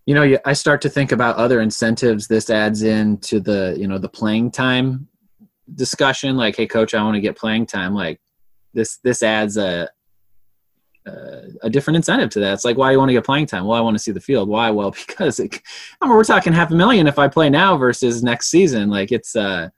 you 0.05 0.15
know 0.15 0.37
i 0.45 0.53
start 0.53 0.79
to 0.81 0.89
think 0.89 1.11
about 1.11 1.35
other 1.35 1.59
incentives 1.59 2.27
this 2.27 2.49
adds 2.49 2.81
in 2.81 3.17
to 3.17 3.41
the 3.41 3.75
you 3.77 3.85
know 3.85 3.97
the 3.97 4.07
playing 4.07 4.49
time 4.49 5.05
discussion 5.75 6.37
like 6.37 6.55
hey 6.55 6.65
coach 6.65 6.93
i 6.93 7.03
want 7.03 7.15
to 7.15 7.19
get 7.19 7.35
playing 7.35 7.65
time 7.65 7.93
like 7.93 8.21
this 8.73 8.99
this 9.03 9.21
adds 9.21 9.57
a 9.57 9.89
a 11.61 11.69
different 11.69 11.95
incentive 11.95 12.29
to 12.31 12.39
that. 12.39 12.53
It's 12.53 12.65
like, 12.65 12.77
why 12.77 12.91
you 12.91 12.97
want 12.97 13.09
to 13.09 13.13
get 13.13 13.25
playing 13.25 13.45
time? 13.45 13.65
Well, 13.65 13.77
I 13.77 13.81
want 13.81 13.95
to 13.95 14.03
see 14.03 14.11
the 14.11 14.19
field. 14.19 14.49
Why? 14.49 14.69
Well, 14.71 14.91
because 15.07 15.39
it, 15.39 15.61
I 16.01 16.07
mean, 16.07 16.15
we're 16.15 16.23
talking 16.23 16.53
half 16.53 16.71
a 16.71 16.75
million 16.75 17.07
if 17.07 17.19
I 17.19 17.27
play 17.27 17.49
now 17.49 17.77
versus 17.77 18.23
next 18.23 18.49
season. 18.49 18.89
Like 18.89 19.11
it's 19.11 19.35
uh, 19.35 19.69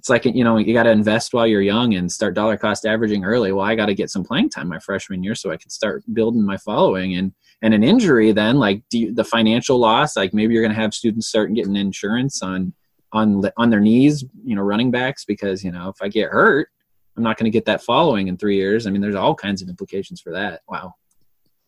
it's 0.00 0.08
like 0.08 0.24
you 0.24 0.44
know 0.44 0.56
you 0.56 0.72
got 0.72 0.84
to 0.84 0.90
invest 0.90 1.34
while 1.34 1.46
you're 1.46 1.60
young 1.60 1.94
and 1.94 2.10
start 2.10 2.32
dollar 2.32 2.56
cost 2.56 2.86
averaging 2.86 3.22
early. 3.22 3.52
Well, 3.52 3.66
I 3.66 3.74
got 3.74 3.86
to 3.86 3.94
get 3.94 4.08
some 4.08 4.24
playing 4.24 4.48
time 4.48 4.68
my 4.68 4.78
freshman 4.78 5.22
year 5.22 5.34
so 5.34 5.50
I 5.50 5.58
can 5.58 5.68
start 5.68 6.02
building 6.14 6.42
my 6.42 6.56
following. 6.56 7.16
And 7.16 7.32
and 7.60 7.74
an 7.74 7.82
injury 7.82 8.32
then 8.32 8.56
like 8.56 8.82
you, 8.90 9.12
the 9.12 9.24
financial 9.24 9.78
loss 9.78 10.16
like 10.16 10.32
maybe 10.32 10.54
you're 10.54 10.62
going 10.62 10.74
to 10.74 10.80
have 10.80 10.94
students 10.94 11.26
start 11.26 11.52
getting 11.52 11.76
insurance 11.76 12.42
on 12.42 12.72
on 13.12 13.42
on 13.58 13.68
their 13.68 13.80
knees 13.80 14.24
you 14.42 14.56
know 14.56 14.62
running 14.62 14.90
backs 14.90 15.26
because 15.26 15.62
you 15.62 15.70
know 15.70 15.90
if 15.90 15.96
i 16.00 16.08
get 16.08 16.30
hurt 16.30 16.68
i'm 17.16 17.22
not 17.22 17.36
going 17.36 17.44
to 17.44 17.50
get 17.50 17.66
that 17.66 17.82
following 17.82 18.28
in 18.28 18.36
three 18.38 18.56
years 18.56 18.86
i 18.86 18.90
mean 18.90 19.02
there's 19.02 19.14
all 19.14 19.34
kinds 19.34 19.60
of 19.60 19.68
implications 19.68 20.22
for 20.22 20.32
that 20.32 20.62
wow 20.68 20.94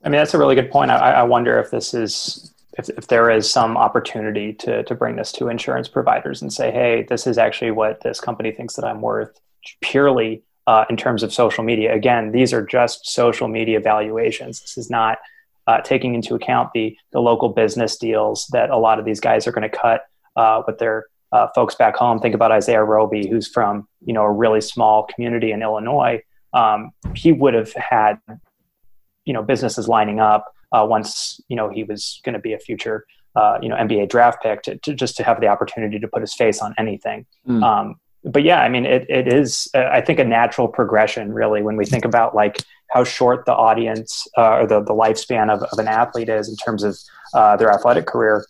i 0.03 0.09
mean 0.09 0.19
that's 0.19 0.33
a 0.33 0.39
really 0.39 0.55
good 0.55 0.71
point 0.71 0.91
i, 0.91 0.97
I 0.97 1.23
wonder 1.25 1.59
if 1.59 1.71
this 1.71 1.93
is 1.93 2.55
if, 2.79 2.89
if 2.91 3.07
there 3.09 3.31
is 3.31 3.51
some 3.51 3.77
opportunity 3.77 4.53
to 4.55 4.83
to 4.85 4.95
bring 4.95 5.17
this 5.17 5.33
to 5.33 5.49
insurance 5.49 5.89
providers 5.89 6.43
and 6.43 6.53
say 6.53 6.71
hey 6.71 7.07
this 7.09 7.27
is 7.27 7.39
actually 7.39 7.71
what 7.71 8.01
this 8.03 8.21
company 8.21 8.51
thinks 8.53 8.75
that 8.75 8.85
i'm 8.85 9.01
worth 9.01 9.41
purely 9.81 10.43
uh, 10.67 10.85
in 10.91 10.97
terms 10.97 11.23
of 11.23 11.33
social 11.33 11.65
media 11.65 11.95
again 11.95 12.33
these 12.33 12.53
are 12.53 12.65
just 12.65 13.07
social 13.07 13.49
media 13.49 13.81
valuations 13.81 14.61
this 14.61 14.79
is 14.79 14.91
not 14.91 15.19
uh, 15.67 15.81
taking 15.81 16.15
into 16.15 16.35
account 16.35 16.71
the 16.73 16.97
the 17.13 17.21
local 17.21 17.49
business 17.49 17.97
deals 17.97 18.47
that 18.53 18.71
a 18.71 18.77
lot 18.77 18.99
of 18.99 19.05
these 19.05 19.21
guys 19.21 19.47
are 19.47 19.53
going 19.53 19.69
to 19.69 19.77
cut 19.77 20.03
uh, 20.37 20.63
with 20.67 20.79
their 20.79 21.07
uh, 21.33 21.49
folks 21.55 21.75
back 21.75 21.97
home. 21.97 22.21
Think 22.21 22.35
about 22.35 22.53
Isaiah 22.53 22.85
Roby, 22.85 23.27
who's 23.27 23.49
from 23.49 23.89
you 24.05 24.13
know 24.13 24.23
a 24.23 24.31
really 24.31 24.61
small 24.61 25.05
community 25.05 25.53
in 25.53 25.63
Illinois. 25.63 26.23
Um, 26.53 26.91
he 27.15 27.33
would 27.33 27.55
have 27.55 27.73
had 27.73 28.19
you 29.25 29.33
know 29.33 29.43
businesses 29.43 29.89
lining 29.89 30.21
up 30.21 30.53
uh, 30.73 30.87
once 30.89 31.41
you 31.49 31.57
know 31.57 31.69
he 31.69 31.85
was 31.85 32.21
going 32.25 32.35
to 32.35 32.39
be 32.39 32.53
a 32.53 32.59
future 32.59 33.07
uh, 33.37 33.59
you 33.63 33.69
know 33.69 33.77
NBA 33.77 34.09
draft 34.09 34.43
pick 34.43 34.63
to, 34.63 34.77
to, 34.79 34.95
just 34.95 35.17
to 35.17 35.25
have 35.25 35.41
the 35.41 35.49
opportunity 35.49 35.99
to 35.99 36.09
put 36.09 36.21
his 36.21 36.35
face 36.35 36.61
on 36.61 36.75
anything. 36.79 37.27
Mm. 37.49 37.63
Um, 37.63 37.97
but 38.25 38.45
yeah, 38.45 38.61
I 38.61 38.69
mean, 38.69 38.87
it, 38.87 39.09
it 39.11 39.33
is, 39.33 39.69
uh, 39.75 39.89
I 39.91 40.01
think, 40.01 40.19
a 40.21 40.25
natural 40.25 40.69
progression, 40.69 41.33
really, 41.33 41.61
when 41.63 41.77
we 41.77 41.85
think 41.85 42.05
about 42.05 42.35
like 42.35 42.63
how 42.91 43.05
short 43.05 43.47
the 43.47 43.55
audience 43.55 44.29
uh, 44.39 44.59
or 44.59 44.67
the, 44.67 44.81
the 44.81 44.93
lifespan 44.93 45.51
of, 45.53 45.63
of 45.63 45.79
an 45.79 45.89
athlete 45.89 46.29
is 46.29 46.49
in 46.49 46.57
terms 46.57 46.85
of 46.85 46.97
uh, 47.35 47.57
their 47.57 47.71
athletic 47.71 48.07
career. 48.07 48.47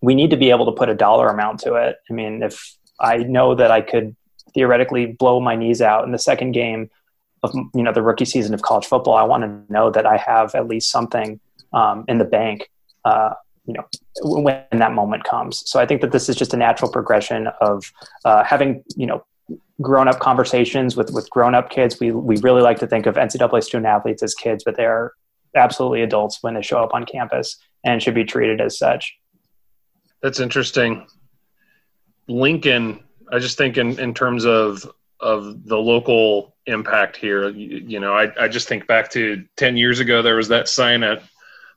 We 0.00 0.14
need 0.14 0.30
to 0.30 0.36
be 0.36 0.50
able 0.50 0.64
to 0.66 0.72
put 0.72 0.88
a 0.88 0.94
dollar 0.94 1.28
amount 1.28 1.60
to 1.60 1.74
it. 1.74 1.96
I 2.08 2.12
mean, 2.12 2.42
if 2.42 2.76
I 2.98 3.18
know 3.18 3.54
that 3.54 3.70
I 3.70 3.80
could 3.80 4.16
theoretically 4.54 5.06
blow 5.06 5.40
my 5.40 5.54
knees 5.54 5.82
out 5.82 6.04
in 6.04 6.12
the 6.12 6.18
second 6.18 6.52
game 6.52 6.88
of 7.42 7.54
you 7.74 7.82
know 7.82 7.92
the 7.92 8.02
rookie 8.02 8.24
season 8.24 8.54
of 8.54 8.62
college 8.62 8.86
football, 8.86 9.14
I 9.14 9.24
want 9.24 9.44
to 9.44 9.72
know 9.72 9.90
that 9.90 10.06
I 10.06 10.16
have 10.16 10.54
at 10.54 10.66
least 10.66 10.90
something 10.90 11.40
um, 11.72 12.04
in 12.08 12.18
the 12.18 12.24
bank 12.24 12.70
uh, 13.04 13.34
you 13.68 13.74
know 13.74 13.86
when 14.22 14.64
that 14.72 14.92
moment 14.92 15.24
comes. 15.24 15.62
So 15.70 15.78
i 15.78 15.86
think 15.86 16.00
that 16.00 16.10
this 16.10 16.28
is 16.28 16.34
just 16.36 16.54
a 16.54 16.56
natural 16.56 16.90
progression 16.90 17.48
of 17.60 17.92
uh, 18.24 18.42
having 18.42 18.82
you 18.96 19.06
know 19.06 19.24
grown 19.80 20.08
up 20.08 20.18
conversations 20.18 20.96
with 20.96 21.10
with 21.12 21.28
grown 21.30 21.54
up 21.54 21.70
kids. 21.70 22.00
We 22.00 22.10
we 22.10 22.38
really 22.38 22.62
like 22.62 22.78
to 22.80 22.86
think 22.86 23.06
of 23.06 23.14
ncaa 23.14 23.62
student 23.62 23.86
athletes 23.86 24.22
as 24.22 24.34
kids 24.34 24.64
but 24.64 24.76
they're 24.76 25.12
absolutely 25.54 26.02
adults 26.02 26.38
when 26.42 26.54
they 26.54 26.62
show 26.62 26.82
up 26.82 26.92
on 26.94 27.04
campus 27.04 27.56
and 27.84 28.02
should 28.02 28.14
be 28.14 28.24
treated 28.24 28.60
as 28.60 28.78
such. 28.78 29.16
That's 30.22 30.40
interesting. 30.40 31.06
Lincoln 32.26 33.04
i 33.30 33.38
just 33.38 33.58
think 33.58 33.76
in 33.76 33.98
in 34.00 34.14
terms 34.14 34.44
of 34.44 34.90
of 35.20 35.64
the 35.64 35.76
local 35.76 36.54
impact 36.66 37.16
here 37.16 37.48
you, 37.48 37.78
you 37.86 38.00
know 38.00 38.12
I, 38.12 38.30
I 38.44 38.48
just 38.48 38.68
think 38.68 38.86
back 38.86 39.10
to 39.12 39.44
10 39.56 39.76
years 39.76 40.00
ago 40.00 40.22
there 40.22 40.36
was 40.36 40.48
that 40.48 40.68
sign 40.68 41.02
at 41.02 41.22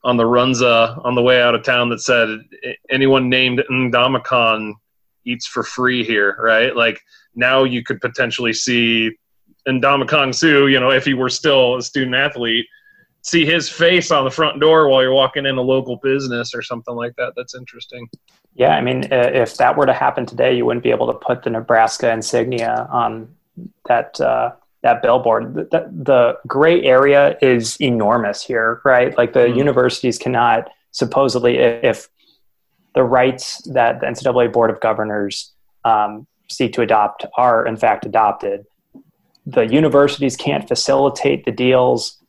on 0.04 0.18
the 0.18 0.24
Runza 0.24 1.04
on 1.06 1.16
the 1.16 1.22
way 1.22 1.42
out 1.42 1.56
of 1.56 1.64
town 1.64 1.90
that 1.90 2.02
said 2.02 2.40
anyone 2.90 3.30
named 3.30 3.64
Ndamukong 3.70 4.74
eats 5.26 5.46
for 5.46 5.64
free 5.64 6.04
here, 6.04 6.36
right? 6.40 6.76
Like 6.76 7.02
now 7.36 7.64
you 7.64 7.84
could 7.84 8.02
potentially 8.02 8.54
see 8.54 9.12
Ndamukong 9.68 10.34
Suh, 10.34 10.66
you 10.66 10.80
know, 10.80 10.92
if 10.92 11.06
he 11.06 11.14
were 11.14 11.30
still 11.30 11.78
a 11.78 11.82
student 11.82 12.16
athlete, 12.16 12.66
see 13.22 13.46
his 13.46 13.70
face 13.70 14.12
on 14.12 14.24
the 14.24 14.32
front 14.32 14.60
door 14.60 14.88
while 14.88 15.02
you're 15.02 15.14
walking 15.14 15.46
in 15.46 15.58
a 15.58 15.62
local 15.62 15.98
business 15.98 16.54
or 16.56 16.62
something 16.62 16.96
like 16.96 17.16
that. 17.18 17.34
That's 17.36 17.56
interesting. 17.56 18.10
Yeah, 18.56 18.76
I 18.76 18.82
mean, 18.82 19.08
if 19.12 19.58
that 19.58 19.78
were 19.78 19.86
to 19.86 19.94
happen 19.94 20.26
today, 20.26 20.56
you 20.56 20.66
wouldn't 20.66 20.84
be 20.84 20.92
able 20.92 21.08
to 21.08 21.14
put 21.14 21.44
the 21.44 21.50
Nebraska 21.50 22.12
insignia 22.12 22.88
on 22.92 23.34
that 23.86 24.20
uh, 24.20 24.52
that 24.82 25.02
billboard. 25.02 25.54
The, 25.54 25.90
the, 25.92 26.40
gray 26.48 26.84
area 26.84 27.38
is 27.42 27.78
enormous 27.80 28.44
here, 28.44 28.82
right? 28.84 29.16
Like 29.18 29.34
the 29.34 29.42
mm. 29.42 29.56
universities 29.56 30.18
cannot 30.18 30.70
supposedly, 30.92 31.58
if 31.58 32.10
the 32.96 33.04
rights 33.04 33.62
that 33.74 34.02
the 34.02 34.08
NCAA 34.08 34.52
Board 34.52 34.70
of 34.70 34.80
Governors 34.82 35.54
um, 35.86 36.28
seek 36.50 36.74
to 36.74 36.82
adopt 36.82 37.26
are 37.38 37.66
in 37.66 37.78
fact 37.78 38.06
adopted, 38.06 38.66
the 39.46 39.68
universities 39.68 40.36
can't 40.36 40.68
facilitate 40.68 41.46
the 41.46 41.52
deals, 41.52 42.21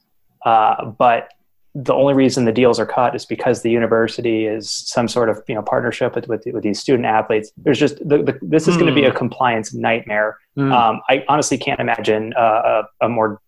uh, 0.45 0.85
but 0.85 1.29
the 1.75 1.95
only 1.95 2.13
reason 2.13 2.45
the 2.45 2.53
deals 2.53 2.79
are 2.79 2.87
cut 2.87 3.15
is 3.15 3.25
because 3.25 3.63
the 3.63 3.71
university 3.71 4.45
is 4.45 4.71
some 4.71 5.09
sort 5.09 5.31
of 5.31 5.43
you 5.49 5.55
know 5.55 5.63
partnership 5.63 6.15
with 6.15 6.29
with, 6.29 6.45
with 6.53 6.63
these 6.63 6.79
student 6.79 7.07
athletes. 7.07 7.51
There's 7.57 7.79
just 7.79 7.97
the, 8.07 8.23
the, 8.23 8.39
this 8.43 8.69
is 8.69 8.77
mm. 8.77 8.81
going 8.81 8.95
to 8.95 9.01
be 9.01 9.07
a 9.07 9.11
hmm. 9.11 9.17
compliance 9.17 9.73
nightmare. 9.73 10.39
Mm. 10.57 10.73
Um, 10.73 11.01
I 11.09 11.25
honestly 11.29 11.57
can't 11.57 11.81
imagine 11.81 12.35
uh, 12.35 12.83
a, 13.01 13.07
a, 13.07 13.09
more 13.09 13.41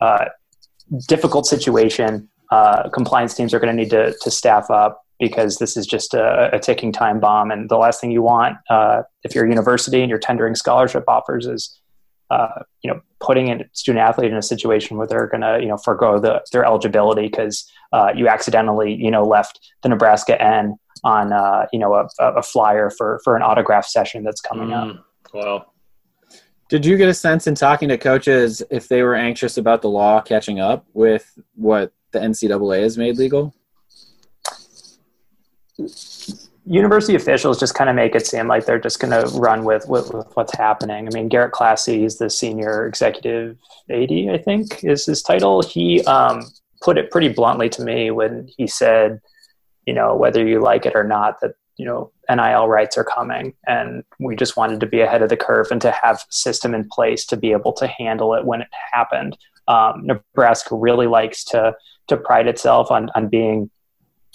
uh, 0.00 0.26
difficult 1.06 1.46
situation. 1.46 2.28
Uh, 2.50 2.88
compliance 2.88 3.34
teams 3.34 3.54
are 3.54 3.60
going 3.60 3.74
to 3.74 3.82
need 3.82 3.90
to 3.90 4.14
to 4.20 4.30
staff 4.30 4.68
up 4.70 5.02
because 5.20 5.58
this 5.58 5.76
is 5.76 5.86
just 5.86 6.12
a, 6.12 6.50
a 6.52 6.58
ticking 6.58 6.90
time 6.90 7.20
bomb. 7.20 7.52
And 7.52 7.68
the 7.68 7.76
last 7.76 8.00
thing 8.00 8.10
you 8.10 8.22
want 8.22 8.56
uh, 8.68 9.02
if 9.22 9.32
you're 9.32 9.44
a 9.44 9.48
university 9.48 10.00
and 10.00 10.10
you're 10.10 10.18
tendering 10.18 10.56
scholarship 10.56 11.04
offers 11.06 11.46
is 11.46 11.78
uh, 12.30 12.62
you 12.82 12.90
know, 12.90 13.00
putting 13.24 13.50
a 13.50 13.64
student 13.72 14.02
athlete 14.02 14.30
in 14.30 14.36
a 14.36 14.42
situation 14.42 14.98
where 14.98 15.06
they're 15.06 15.26
going 15.26 15.40
to, 15.40 15.58
you 15.60 15.66
know, 15.66 15.78
forego 15.78 16.18
the, 16.18 16.44
their 16.52 16.64
eligibility 16.64 17.26
because 17.28 17.70
uh, 17.92 18.12
you 18.14 18.28
accidentally, 18.28 18.94
you 18.94 19.10
know, 19.10 19.24
left 19.24 19.58
the 19.82 19.88
Nebraska 19.88 20.40
N 20.40 20.76
on, 21.04 21.32
uh, 21.32 21.66
you 21.72 21.78
know, 21.78 21.94
a, 21.94 22.08
a, 22.18 22.42
flyer 22.42 22.90
for 22.90 23.20
for 23.24 23.36
an 23.36 23.42
autograph 23.42 23.86
session 23.86 24.24
that's 24.24 24.40
coming 24.40 24.68
mm, 24.68 24.96
up. 24.96 25.06
Wow. 25.32 25.66
Did 26.68 26.84
you 26.84 26.96
get 26.96 27.08
a 27.08 27.14
sense 27.14 27.46
in 27.46 27.54
talking 27.54 27.88
to 27.88 27.98
coaches 27.98 28.62
if 28.70 28.88
they 28.88 29.02
were 29.02 29.14
anxious 29.14 29.56
about 29.56 29.82
the 29.82 29.88
law 29.88 30.20
catching 30.20 30.60
up 30.60 30.86
with 30.92 31.38
what 31.54 31.92
the 32.12 32.18
NCAA 32.18 32.82
has 32.82 32.98
made 32.98 33.16
legal? 33.16 33.54
University 36.66 37.14
officials 37.14 37.60
just 37.60 37.74
kind 37.74 37.90
of 37.90 37.96
make 37.96 38.14
it 38.14 38.26
seem 38.26 38.48
like 38.48 38.64
they're 38.64 38.78
just 38.78 38.98
going 38.98 39.10
to 39.10 39.28
run 39.38 39.64
with, 39.64 39.86
with, 39.86 40.12
with, 40.14 40.26
what's 40.34 40.56
happening. 40.56 41.06
I 41.06 41.10
mean, 41.14 41.28
Garrett 41.28 41.52
Klassy 41.52 42.04
is 42.04 42.16
the 42.16 42.30
senior 42.30 42.86
executive 42.86 43.58
AD, 43.90 44.10
I 44.10 44.38
think 44.38 44.82
is 44.82 45.04
his 45.04 45.22
title. 45.22 45.62
He 45.62 46.02
um, 46.04 46.42
put 46.80 46.96
it 46.96 47.10
pretty 47.10 47.28
bluntly 47.28 47.68
to 47.70 47.82
me 47.82 48.10
when 48.10 48.48
he 48.56 48.66
said, 48.66 49.20
you 49.86 49.92
know, 49.92 50.16
whether 50.16 50.46
you 50.46 50.60
like 50.60 50.86
it 50.86 50.94
or 50.94 51.04
not, 51.04 51.40
that, 51.42 51.52
you 51.76 51.84
know, 51.84 52.10
NIL 52.30 52.68
rights 52.68 52.96
are 52.96 53.04
coming. 53.04 53.52
And 53.66 54.02
we 54.18 54.34
just 54.34 54.56
wanted 54.56 54.80
to 54.80 54.86
be 54.86 55.02
ahead 55.02 55.22
of 55.22 55.28
the 55.28 55.36
curve 55.36 55.68
and 55.70 55.82
to 55.82 55.90
have 55.90 56.24
system 56.30 56.74
in 56.74 56.88
place 56.88 57.26
to 57.26 57.36
be 57.36 57.52
able 57.52 57.74
to 57.74 57.86
handle 57.86 58.34
it 58.34 58.46
when 58.46 58.62
it 58.62 58.68
happened. 58.92 59.36
Um, 59.68 60.06
Nebraska 60.06 60.74
really 60.74 61.06
likes 61.06 61.44
to, 61.44 61.74
to 62.08 62.16
pride 62.16 62.46
itself 62.46 62.90
on, 62.90 63.10
on 63.14 63.28
being 63.28 63.70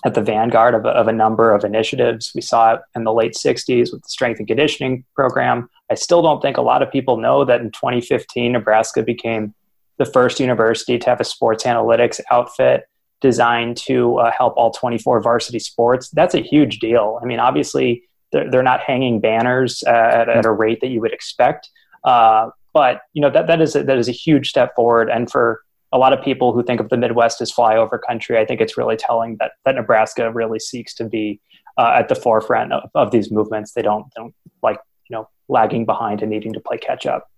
at 0.05 0.13
the 0.13 0.21
vanguard 0.21 0.73
of 0.73 0.85
a, 0.85 0.89
of 0.89 1.07
a, 1.07 1.11
number 1.11 1.53
of 1.53 1.65
initiatives. 1.65 2.31
We 2.33 2.41
saw 2.41 2.75
it 2.75 2.81
in 2.95 3.03
the 3.03 3.13
late 3.13 3.33
60s 3.33 3.91
with 3.91 4.01
the 4.01 4.09
strength 4.09 4.39
and 4.39 4.47
conditioning 4.47 5.03
program. 5.13 5.69
I 5.91 5.95
still 5.95 6.21
don't 6.21 6.41
think 6.41 6.57
a 6.57 6.61
lot 6.61 6.81
of 6.81 6.91
people 6.91 7.17
know 7.17 7.43
that 7.43 7.59
in 7.59 7.71
2015, 7.71 8.53
Nebraska 8.53 9.03
became 9.03 9.53
the 9.97 10.05
first 10.05 10.39
university 10.39 10.97
to 10.97 11.09
have 11.09 11.19
a 11.19 11.25
sports 11.25 11.65
analytics 11.65 12.21
outfit 12.31 12.87
designed 13.21 13.75
to 13.75 14.17
uh, 14.19 14.31
help 14.31 14.55
all 14.55 14.71
24 14.71 15.21
varsity 15.21 15.59
sports. 15.59 16.09
That's 16.09 16.33
a 16.33 16.41
huge 16.41 16.79
deal. 16.79 17.19
I 17.21 17.25
mean, 17.25 17.39
obviously, 17.39 18.03
they're, 18.31 18.49
they're 18.49 18.63
not 18.63 18.79
hanging 18.79 19.19
banners 19.19 19.83
uh, 19.85 19.89
at, 19.89 20.29
at, 20.29 20.45
a 20.45 20.51
rate 20.51 20.79
that 20.81 20.87
you 20.87 21.01
would 21.01 21.11
expect. 21.11 21.69
Uh, 22.05 22.51
but 22.73 23.01
you 23.13 23.21
know 23.21 23.29
that 23.29 23.47
that 23.47 23.61
is 23.61 23.75
a, 23.75 23.83
that 23.83 23.97
is 23.97 24.07
a 24.07 24.13
huge 24.13 24.49
step 24.49 24.75
forward, 24.75 25.09
and 25.09 25.29
for 25.29 25.61
a 25.91 25.97
lot 25.97 26.13
of 26.13 26.23
people 26.23 26.53
who 26.53 26.63
think 26.63 26.79
of 26.79 26.89
the 26.89 26.97
Midwest 26.97 27.41
as 27.41 27.51
flyover 27.51 27.99
country, 28.01 28.37
I 28.37 28.45
think 28.45 28.61
it's 28.61 28.77
really 28.77 28.97
telling 28.97 29.37
that 29.39 29.53
that 29.65 29.75
Nebraska 29.75 30.31
really 30.31 30.59
seeks 30.59 30.93
to 30.95 31.05
be 31.05 31.39
uh, 31.77 31.95
at 31.97 32.09
the 32.09 32.15
forefront 32.15 32.73
of, 32.73 32.89
of 32.95 33.11
these 33.11 33.31
movements. 33.31 33.73
They 33.73 33.81
don't 33.81 34.05
don't 34.15 34.33
like 34.61 34.79
you 35.09 35.15
know 35.15 35.29
lagging 35.47 35.85
behind 35.85 36.21
and 36.21 36.29
needing 36.29 36.53
to 36.53 36.59
play 36.59 36.77
catch 36.77 37.05
up. 37.05 37.29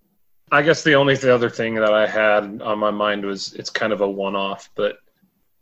I 0.52 0.62
guess 0.62 0.84
the 0.84 0.95
only 0.95 1.16
the 1.16 1.34
other 1.34 1.49
thing 1.49 1.76
that 1.76 1.93
I 1.93 2.06
had 2.08 2.62
on 2.62 2.80
my 2.80 2.91
mind 2.91 3.26
was 3.26 3.54
it's 3.54 3.70
kind 3.70 3.93
of 3.93 4.02
a 4.02 4.10
one 4.10 4.36
off, 4.36 4.70
but 4.76 4.97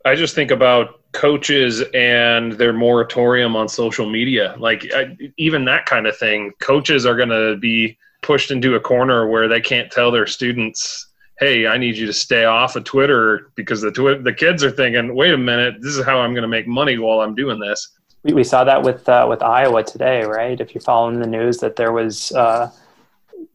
I 0.04 0.14
just 0.14 0.34
think 0.34 0.50
about 0.50 1.00
coaches 1.12 1.82
and 1.94 2.52
their 2.52 2.72
moratorium 2.72 3.54
on 3.54 3.68
social 3.68 4.08
media. 4.08 4.56
Like 4.58 4.86
I, 4.94 5.16
even 5.36 5.64
that 5.66 5.86
kind 5.86 6.06
of 6.06 6.16
thing, 6.16 6.52
coaches 6.60 7.04
are 7.06 7.16
going 7.16 7.28
to 7.28 7.56
be 7.56 7.98
pushed 8.22 8.50
into 8.50 8.74
a 8.74 8.80
corner 8.80 9.28
where 9.28 9.48
they 9.48 9.60
can't 9.60 9.90
tell 9.90 10.10
their 10.10 10.26
students, 10.26 11.08
"Hey, 11.40 11.66
I 11.66 11.76
need 11.78 11.96
you 11.96 12.06
to 12.06 12.12
stay 12.12 12.44
off 12.44 12.76
of 12.76 12.84
Twitter," 12.84 13.50
because 13.56 13.80
the 13.80 13.90
twi- 13.90 14.18
the 14.18 14.32
kids 14.32 14.62
are 14.62 14.70
thinking, 14.70 15.14
"Wait 15.14 15.34
a 15.34 15.38
minute, 15.38 15.76
this 15.80 15.96
is 15.96 16.04
how 16.04 16.20
I'm 16.20 16.32
going 16.32 16.42
to 16.42 16.48
make 16.48 16.68
money 16.68 16.98
while 16.98 17.20
I'm 17.20 17.34
doing 17.34 17.58
this." 17.58 17.96
We, 18.22 18.34
we 18.34 18.44
saw 18.44 18.64
that 18.64 18.82
with 18.82 19.08
uh, 19.08 19.26
with 19.28 19.42
Iowa 19.42 19.82
today, 19.82 20.22
right? 20.24 20.60
If 20.60 20.74
you're 20.74 20.82
following 20.82 21.20
the 21.20 21.28
news, 21.28 21.58
that 21.58 21.76
there 21.76 21.92
was. 21.92 22.32
Uh, 22.32 22.70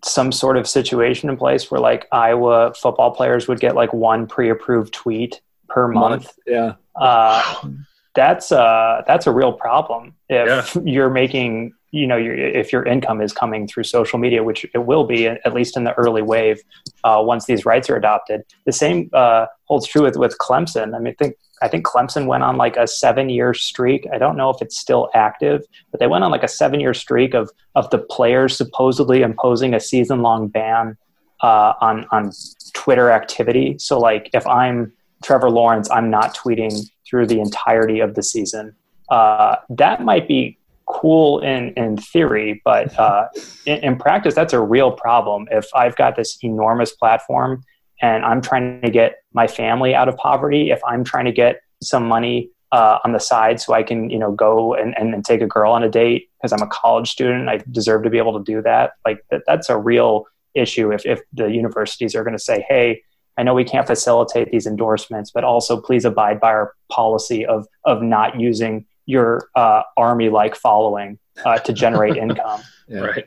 some 0.03 0.31
sort 0.31 0.57
of 0.57 0.67
situation 0.67 1.29
in 1.29 1.37
place 1.37 1.69
where 1.69 1.79
like 1.79 2.07
Iowa 2.11 2.73
football 2.73 3.11
players 3.11 3.47
would 3.47 3.59
get 3.59 3.75
like 3.75 3.93
one 3.93 4.27
pre-approved 4.27 4.93
tweet 4.93 5.41
per 5.67 5.87
month. 5.87 6.23
month. 6.23 6.33
Yeah. 6.45 6.73
Uh, 6.95 7.69
that's 8.13 8.51
a 8.51 9.03
that's 9.05 9.27
a 9.27 9.31
real 9.31 9.51
problem 9.53 10.15
if 10.29 10.75
yeah. 10.75 10.81
you're 10.85 11.09
making 11.09 11.73
you 11.95 12.05
know 12.05 12.17
your, 12.17 12.35
if 12.35 12.73
your 12.73 12.83
income 12.83 13.21
is 13.21 13.31
coming 13.31 13.67
through 13.67 13.83
social 13.83 14.19
media 14.19 14.43
which 14.43 14.65
it 14.73 14.79
will 14.79 15.05
be 15.05 15.27
at 15.27 15.53
least 15.53 15.77
in 15.77 15.83
the 15.85 15.93
early 15.93 16.21
wave 16.21 16.61
uh, 17.03 17.21
once 17.23 17.45
these 17.45 17.65
rights 17.65 17.89
are 17.89 17.95
adopted. 17.95 18.43
The 18.65 18.71
same 18.71 19.09
uh, 19.13 19.45
holds 19.65 19.87
true 19.87 20.03
with, 20.03 20.17
with 20.17 20.37
clemson. 20.37 20.95
I 20.95 20.99
mean 20.99 21.15
think 21.15 21.35
i 21.61 21.67
think 21.67 21.85
clemson 21.85 22.25
went 22.25 22.43
on 22.43 22.57
like 22.57 22.75
a 22.75 22.87
seven 22.87 23.29
year 23.29 23.53
streak. 23.53 24.07
I 24.13 24.17
don't 24.17 24.35
know 24.35 24.49
if 24.49 24.61
it's 24.61 24.77
still 24.77 25.09
active 25.13 25.61
but 25.91 25.99
they 25.99 26.07
went 26.07 26.23
on 26.23 26.31
like 26.31 26.43
a 26.43 26.47
seven 26.47 26.79
year 26.79 26.93
streak 26.93 27.33
of 27.33 27.49
of 27.75 27.89
the 27.89 27.99
players 27.99 28.57
supposedly 28.57 29.21
imposing 29.21 29.73
a 29.73 29.79
season 29.79 30.21
long 30.21 30.47
ban 30.47 30.97
uh, 31.41 31.73
on 31.81 32.05
on 32.11 32.31
twitter 32.73 33.09
activity. 33.11 33.77
So 33.79 33.99
like 33.99 34.29
if 34.33 34.45
i'm 34.47 34.91
trevor 35.23 35.49
lawrence 35.49 35.89
i'm 35.89 36.09
not 36.09 36.35
tweeting 36.35 36.89
through 37.07 37.27
the 37.27 37.39
entirety 37.39 37.99
of 37.99 38.15
the 38.15 38.23
season. 38.23 38.75
Uh, 39.09 39.55
that 39.69 40.01
might 40.01 40.27
be 40.27 40.57
cool 40.87 41.39
in, 41.39 41.73
in 41.73 41.97
theory, 41.97 42.61
but 42.63 42.97
uh, 42.99 43.27
in, 43.65 43.77
in, 43.83 43.97
practice, 43.97 44.35
that's 44.35 44.53
a 44.53 44.61
real 44.61 44.91
problem. 44.91 45.47
If 45.51 45.67
I've 45.73 45.95
got 45.95 46.15
this 46.15 46.37
enormous 46.43 46.93
platform 46.93 47.63
and 48.01 48.25
I'm 48.25 48.41
trying 48.41 48.81
to 48.81 48.89
get 48.89 49.17
my 49.33 49.47
family 49.47 49.95
out 49.95 50.09
of 50.09 50.17
poverty, 50.17 50.71
if 50.71 50.81
I'm 50.85 51.03
trying 51.03 51.25
to 51.25 51.31
get 51.31 51.61
some 51.81 52.07
money 52.07 52.49
uh, 52.71 52.99
on 53.05 53.13
the 53.13 53.19
side 53.19 53.61
so 53.61 53.73
I 53.73 53.83
can, 53.83 54.09
you 54.09 54.19
know, 54.19 54.31
go 54.31 54.73
and, 54.73 54.97
and, 54.97 55.13
and 55.13 55.23
take 55.23 55.41
a 55.41 55.47
girl 55.47 55.71
on 55.71 55.83
a 55.83 55.89
date 55.89 56.29
because 56.37 56.51
I'm 56.51 56.61
a 56.61 56.67
college 56.67 57.09
student, 57.09 57.47
I 57.47 57.59
deserve 57.71 58.03
to 58.03 58.09
be 58.09 58.17
able 58.17 58.37
to 58.37 58.43
do 58.43 58.61
that. 58.63 58.93
Like 59.05 59.19
that, 59.31 59.41
that's 59.47 59.69
a 59.69 59.77
real 59.77 60.25
issue 60.55 60.91
if, 60.91 61.05
if 61.05 61.21
the 61.33 61.47
universities 61.47 62.15
are 62.15 62.23
going 62.23 62.35
to 62.35 62.43
say, 62.43 62.65
hey, 62.67 63.01
I 63.37 63.43
know 63.43 63.53
we 63.53 63.65
can't 63.65 63.85
facilitate 63.85 64.51
these 64.51 64.65
endorsements, 64.65 65.31
but 65.31 65.43
also 65.43 65.79
please 65.79 66.05
abide 66.05 66.39
by 66.39 66.49
our 66.49 66.73
policy 66.89 67.45
of 67.45 67.67
of 67.83 68.01
not 68.01 68.39
using 68.39 68.85
your 69.05 69.49
uh, 69.55 69.83
army 69.97 70.29
like 70.29 70.55
following 70.55 71.19
uh, 71.43 71.57
to 71.59 71.73
generate 71.73 72.17
income. 72.25 72.61
Yeah. 72.87 72.99
Right. 72.99 73.25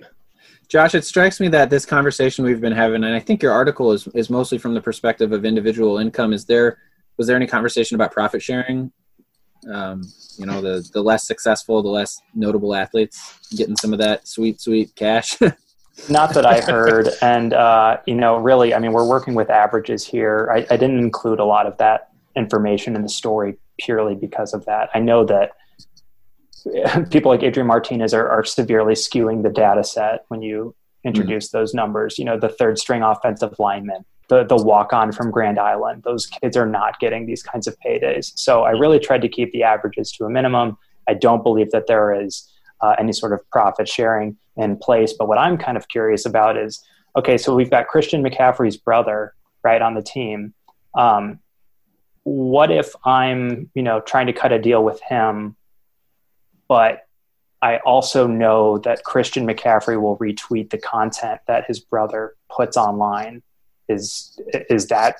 Josh, 0.69 0.95
it 0.95 1.05
strikes 1.05 1.41
me 1.41 1.49
that 1.49 1.71
this 1.71 1.87
conversation 1.87 2.45
we've 2.45 2.61
been 2.61 2.73
having, 2.73 3.03
and 3.03 3.15
I 3.15 3.21
think 3.21 3.43
your 3.43 3.53
article 3.53 3.93
is, 3.93 4.07
is 4.09 4.29
mostly 4.29 4.59
from 4.59 4.75
the 4.75 4.83
perspective 4.83 5.33
of 5.33 5.47
individual 5.47 5.99
income. 5.99 6.33
Is 6.33 6.45
there 6.45 6.79
was 7.17 7.27
there 7.27 7.37
any 7.37 7.47
conversation 7.47 7.95
about 7.95 8.13
profit 8.13 8.43
sharing? 8.43 8.93
Um, 9.73 10.03
you 10.37 10.47
know, 10.47 10.61
the 10.61 10.87
the 10.93 11.03
less 11.03 11.27
successful, 11.27 11.83
the 11.83 11.89
less 11.89 12.21
notable 12.35 12.75
athletes 12.75 13.39
getting 13.57 13.77
some 13.77 13.93
of 13.93 13.99
that 13.99 14.29
sweet, 14.29 14.61
sweet 14.61 14.95
cash. 14.95 15.39
Not 16.09 16.33
that 16.35 16.47
I 16.47 16.61
heard. 16.61 17.09
and, 17.23 17.53
uh, 17.53 17.99
you 18.07 18.15
know, 18.15 18.37
really, 18.37 18.73
I 18.73 18.79
mean, 18.79 18.93
we're 18.93 19.09
working 19.09 19.35
with 19.35 19.51
averages 19.51 20.07
here. 20.07 20.49
I, 20.55 20.59
I, 20.73 20.77
didn't 20.77 21.01
include 21.01 21.41
a 21.41 21.45
lot 21.45 21.67
of 21.67 21.77
that 21.79 22.11
information 22.37 22.95
in 22.95 23.03
the 23.03 23.09
story 23.09 23.59
purely 23.79 24.15
because 24.15 24.55
of 24.55 24.65
that. 24.67 24.91
I 24.95 25.01
know 25.01 25.25
that 25.25 25.53
people 27.11 27.31
like 27.31 27.43
Adrian 27.43 27.67
Martinez 27.67 28.15
are, 28.15 28.29
are 28.29 28.45
severely 28.45 28.95
skewing 28.95 29.43
the 29.43 29.51
data 29.51 29.85
set 29.85 30.25
when 30.29 30.43
you 30.43 30.75
introduce 31.05 31.49
mm-hmm. 31.49 31.59
those 31.59 31.75
numbers. 31.75 32.19
You 32.19 32.25
know, 32.25 32.39
the 32.39 32.49
third 32.49 32.79
string 32.79 33.03
offensive 33.03 33.55
lineman, 33.59 34.05
the, 34.29 34.45
the 34.45 34.57
walk 34.57 34.93
on 34.93 35.13
from 35.13 35.31
Grand 35.31 35.59
Island, 35.59 36.03
those 36.03 36.27
kids 36.27 36.57
are 36.57 36.67
not 36.67 36.99
getting 37.01 37.27
these 37.27 37.43
kinds 37.43 37.67
of 37.67 37.77
paydays. 37.85 38.33
So 38.37 38.63
I 38.63 38.71
really 38.71 38.99
tried 38.99 39.23
to 39.23 39.29
keep 39.29 39.53
the 39.53 39.63
averages 39.63 40.13
to 40.13 40.25
a 40.25 40.31
minimum. 40.31 40.77
I 41.09 41.15
don't 41.15 41.43
believe 41.43 41.71
that 41.71 41.87
there 41.87 42.13
is 42.13 42.51
uh, 42.81 42.95
any 42.99 43.13
sort 43.13 43.33
of 43.33 43.49
profit 43.51 43.89
sharing 43.89 44.37
in 44.57 44.77
place. 44.77 45.13
But 45.13 45.29
what 45.29 45.39
I'm 45.39 45.57
kind 45.57 45.77
of 45.77 45.89
curious 45.89 46.27
about 46.27 46.57
is 46.57 46.83
okay, 47.17 47.39
so 47.39 47.55
we've 47.55 47.71
got 47.71 47.89
Christian 47.89 48.23
McCaffrey's 48.23 48.77
brother, 48.77 49.35
right, 49.65 49.83
on 49.83 49.95
the 49.95 50.03
team. 50.03 50.55
Um, 50.95 51.41
what 52.25 52.71
if 52.71 52.95
I'm, 53.05 53.71
you 53.75 53.83
know, 53.83 54.01
trying 54.01 54.27
to 54.27 54.33
cut 54.33 54.53
a 54.53 54.59
deal 54.59 54.85
with 54.85 55.01
him, 55.01 55.57
but 56.69 57.09
I 57.61 57.79
also 57.79 58.27
know 58.27 58.79
that 58.79 59.05
Christian 59.05 59.47
McCaffrey 59.47 60.01
will 60.01 60.17
retweet 60.19 60.71
the 60.71 60.79
content 60.79 61.41
that 61.49 61.65
his 61.67 61.81
brother 61.81 62.37
puts 62.49 62.77
online. 62.77 63.43
Is 63.89 64.39
is 64.71 64.87
that 64.89 65.17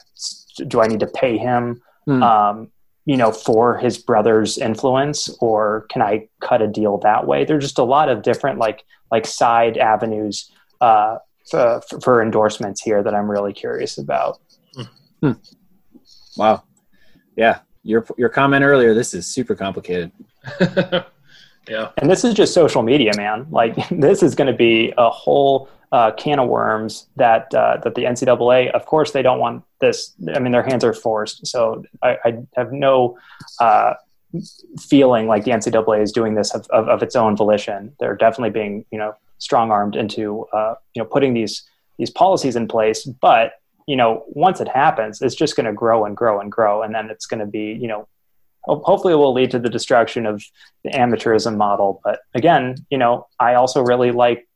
do 0.69 0.81
I 0.81 0.87
need 0.87 1.01
to 1.01 1.07
pay 1.07 1.39
him? 1.39 1.83
Mm. 2.07 2.23
Um, 2.23 2.71
you 3.07 3.17
know, 3.17 3.33
for 3.33 3.79
his 3.79 3.97
brother's 3.97 4.59
influence, 4.59 5.31
or 5.41 5.87
can 5.89 6.03
I 6.03 6.29
cut 6.41 6.61
a 6.61 6.67
deal 6.67 6.99
that 6.99 7.27
way? 7.27 7.45
There's 7.45 7.65
just 7.65 7.79
a 7.79 7.85
lot 7.85 8.09
of 8.11 8.23
different 8.23 8.59
like 8.59 8.85
like 9.11 9.27
side 9.27 9.79
avenues 9.79 10.51
uh, 10.83 11.19
for, 11.51 11.81
for, 12.03 12.23
endorsements 12.23 12.83
here 12.83 13.03
that 13.03 13.15
I'm 13.15 13.31
really 13.31 13.55
curious 13.55 13.97
about. 13.97 14.39
Hmm. 15.23 15.33
Wow, 16.37 16.63
yeah, 17.35 17.61
your 17.83 18.07
your 18.19 18.29
comment 18.29 18.63
earlier. 18.63 18.95
This 18.95 19.15
is 19.15 19.27
super 19.27 19.55
complicated. 19.55 20.13
yeah, 21.69 21.91
and 21.99 22.11
this 22.11 22.25
is 22.25 22.35
just 22.35 22.55
social 22.55 22.83
media, 22.83 23.13
man. 23.17 23.47
Like 23.51 23.89
this 23.91 24.23
is 24.23 24.35
going 24.35 24.51
to 24.51 24.57
be 24.57 24.93
a 24.97 25.11
whole 25.11 25.69
uh, 25.93 26.11
can 26.13 26.39
of 26.39 26.49
worms 26.49 27.07
that 27.17 27.53
uh, 27.55 27.79
that 27.83 27.95
the 27.95 28.05
NCAA, 28.05 28.71
of 28.71 28.87
course, 28.87 29.13
they 29.13 29.23
don't 29.23 29.39
want 29.39 29.65
this. 29.81 30.15
I 30.35 30.39
mean, 30.39 30.53
their 30.53 30.63
hands 30.63 30.85
are 30.85 30.93
forced. 30.93 31.47
So 31.47 31.85
I, 32.03 32.19
I 32.25 32.39
have 32.57 32.73
no 32.73 33.19
uh, 33.61 33.95
feeling 34.79 35.27
like 35.27 35.45
the 35.45 35.53
NCAA 35.53 36.03
is 36.03 36.13
doing 36.13 36.35
this 36.35 36.55
of, 36.55 36.67
of, 36.69 36.89
of, 36.89 37.03
its 37.03 37.17
own 37.17 37.37
volition. 37.37 37.95
They're 37.99 38.17
definitely 38.17 38.51
being, 38.51 38.85
you 38.91 38.99
know, 38.99 39.15
strong 39.39 39.71
armed 39.71 39.97
into, 39.97 40.47
uh, 40.53 40.75
you 40.95 41.03
know, 41.03 41.07
putting 41.07 41.35
these 41.35 41.63
these 41.99 42.11
policies 42.11 42.55
in 42.57 42.69
place. 42.69 43.05
But 43.05 43.55
you 43.87 43.97
know, 43.97 44.25
once 44.29 44.61
it 44.61 44.69
happens, 44.69 45.23
it's 45.23 45.35
just 45.35 45.57
going 45.57 45.65
to 45.65 45.73
grow 45.73 46.05
and 46.05 46.15
grow 46.15 46.41
and 46.41 46.53
grow, 46.53 46.83
and 46.83 46.95
then 46.95 47.09
it's 47.09 47.25
going 47.25 47.41
to 47.41 47.47
be, 47.47 47.79
you 47.81 47.89
know, 47.89 48.07
hopefully 48.69 49.15
it 49.15 49.17
will 49.17 49.33
lead 49.33 49.51
to 49.53 49.59
the 49.59 49.71
destruction 49.71 50.27
of 50.27 50.43
the 50.85 50.91
amateurism 50.91 51.57
model. 51.57 52.01
But 52.05 52.21
again, 52.35 52.77
you 52.91 52.99
know, 52.99 53.27
I 53.41 53.55
also 53.55 53.83
really 53.83 54.11
like 54.11 54.47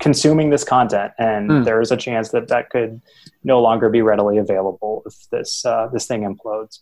consuming 0.00 0.50
this 0.50 0.64
content, 0.64 1.12
and 1.18 1.50
mm. 1.50 1.64
there 1.64 1.80
is 1.80 1.90
a 1.90 1.96
chance 1.96 2.30
that 2.30 2.48
that 2.48 2.70
could 2.70 3.00
no 3.42 3.60
longer 3.60 3.88
be 3.88 4.02
readily 4.02 4.38
available 4.38 5.02
if 5.06 5.14
this 5.30 5.64
uh, 5.64 5.88
this 5.92 6.06
thing 6.06 6.22
implodes. 6.22 6.80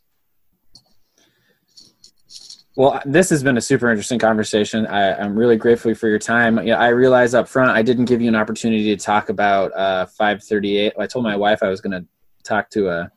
Well, 2.77 3.03
this 3.05 3.31
has 3.31 3.43
been 3.43 3.57
a 3.57 3.61
super 3.61 3.91
interesting 3.91 4.19
conversation. 4.19 4.87
I, 4.87 5.23
am 5.23 5.37
really 5.37 5.57
grateful 5.57 5.95
for 5.95 6.09
your 6.09 6.21
time. 6.21 6.65
Yeah, 6.67 6.79
I 6.79 6.89
realize 6.89 7.35
up 7.35 7.49
front 7.49 7.73
I 7.73 7.83
didn't 7.83 8.05
give 8.05 8.23
you 8.23 8.29
an 8.29 8.37
opportunity 8.37 8.97
to 8.97 9.03
talk 9.03 9.29
about 9.29 9.77
uh, 9.77 10.07
538. 10.07 10.95
I 10.99 11.07
told 11.07 11.25
my 11.25 11.37
wife 11.37 11.63
I 11.63 11.69
was 11.69 11.81
going 11.81 12.01
to 12.01 12.07
talk 12.45 12.71
to 12.71 12.89
a 12.89 13.11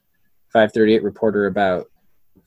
538 0.52 1.04
reporter 1.04 1.46
about 1.46 1.86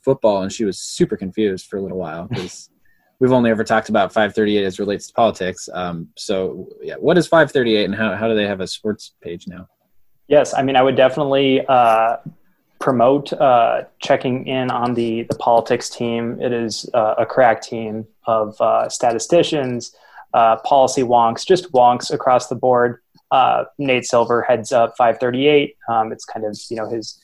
football, 0.06 0.42
and 0.42 0.52
she 0.52 0.64
was 0.64 0.78
super 0.78 1.16
confused 1.16 1.66
for 1.66 1.76
a 1.76 1.82
little 1.82 1.98
while 1.98 2.28
because 2.28 2.70
we've 3.18 3.32
only 3.32 3.50
ever 3.50 3.64
talked 3.64 3.88
about 3.88 4.12
538 4.12 4.64
as 4.64 4.78
relates 4.78 5.08
to 5.08 5.12
politics. 5.12 5.68
Um, 5.74 6.08
so, 6.16 6.68
yeah, 6.80 6.94
what 6.94 7.18
is 7.18 7.26
538, 7.26 7.84
and 7.84 7.94
how 7.94 8.14
how 8.14 8.28
do 8.28 8.34
they 8.34 8.46
have 8.46 8.60
a 8.60 8.66
sports 8.66 9.12
page 9.20 9.46
now? 9.48 9.68
Yes, 10.28 10.54
I 10.54 10.62
mean 10.62 10.76
I 10.76 10.82
would 10.82 10.96
definitely 10.96 11.64
uh, 11.66 12.16
promote 12.78 13.32
uh, 13.32 13.84
checking 14.00 14.46
in 14.46 14.70
on 14.70 14.94
the 14.94 15.22
the 15.24 15.36
politics 15.36 15.88
team. 15.88 16.40
It 16.40 16.52
is 16.52 16.88
uh, 16.94 17.14
a 17.18 17.26
crack 17.26 17.62
team 17.62 18.06
of 18.26 18.60
uh, 18.60 18.88
statisticians, 18.88 19.94
uh, 20.34 20.56
policy 20.56 21.02
wonks, 21.02 21.46
just 21.46 21.72
wonks 21.72 22.12
across 22.12 22.48
the 22.48 22.56
board. 22.56 23.00
Uh, 23.30 23.64
Nate 23.78 24.04
Silver 24.04 24.42
heads 24.42 24.70
up 24.72 24.94
538. 24.96 25.76
Um, 25.88 26.12
it's 26.12 26.24
kind 26.24 26.46
of 26.46 26.56
you 26.70 26.76
know 26.76 26.88
his 26.88 27.20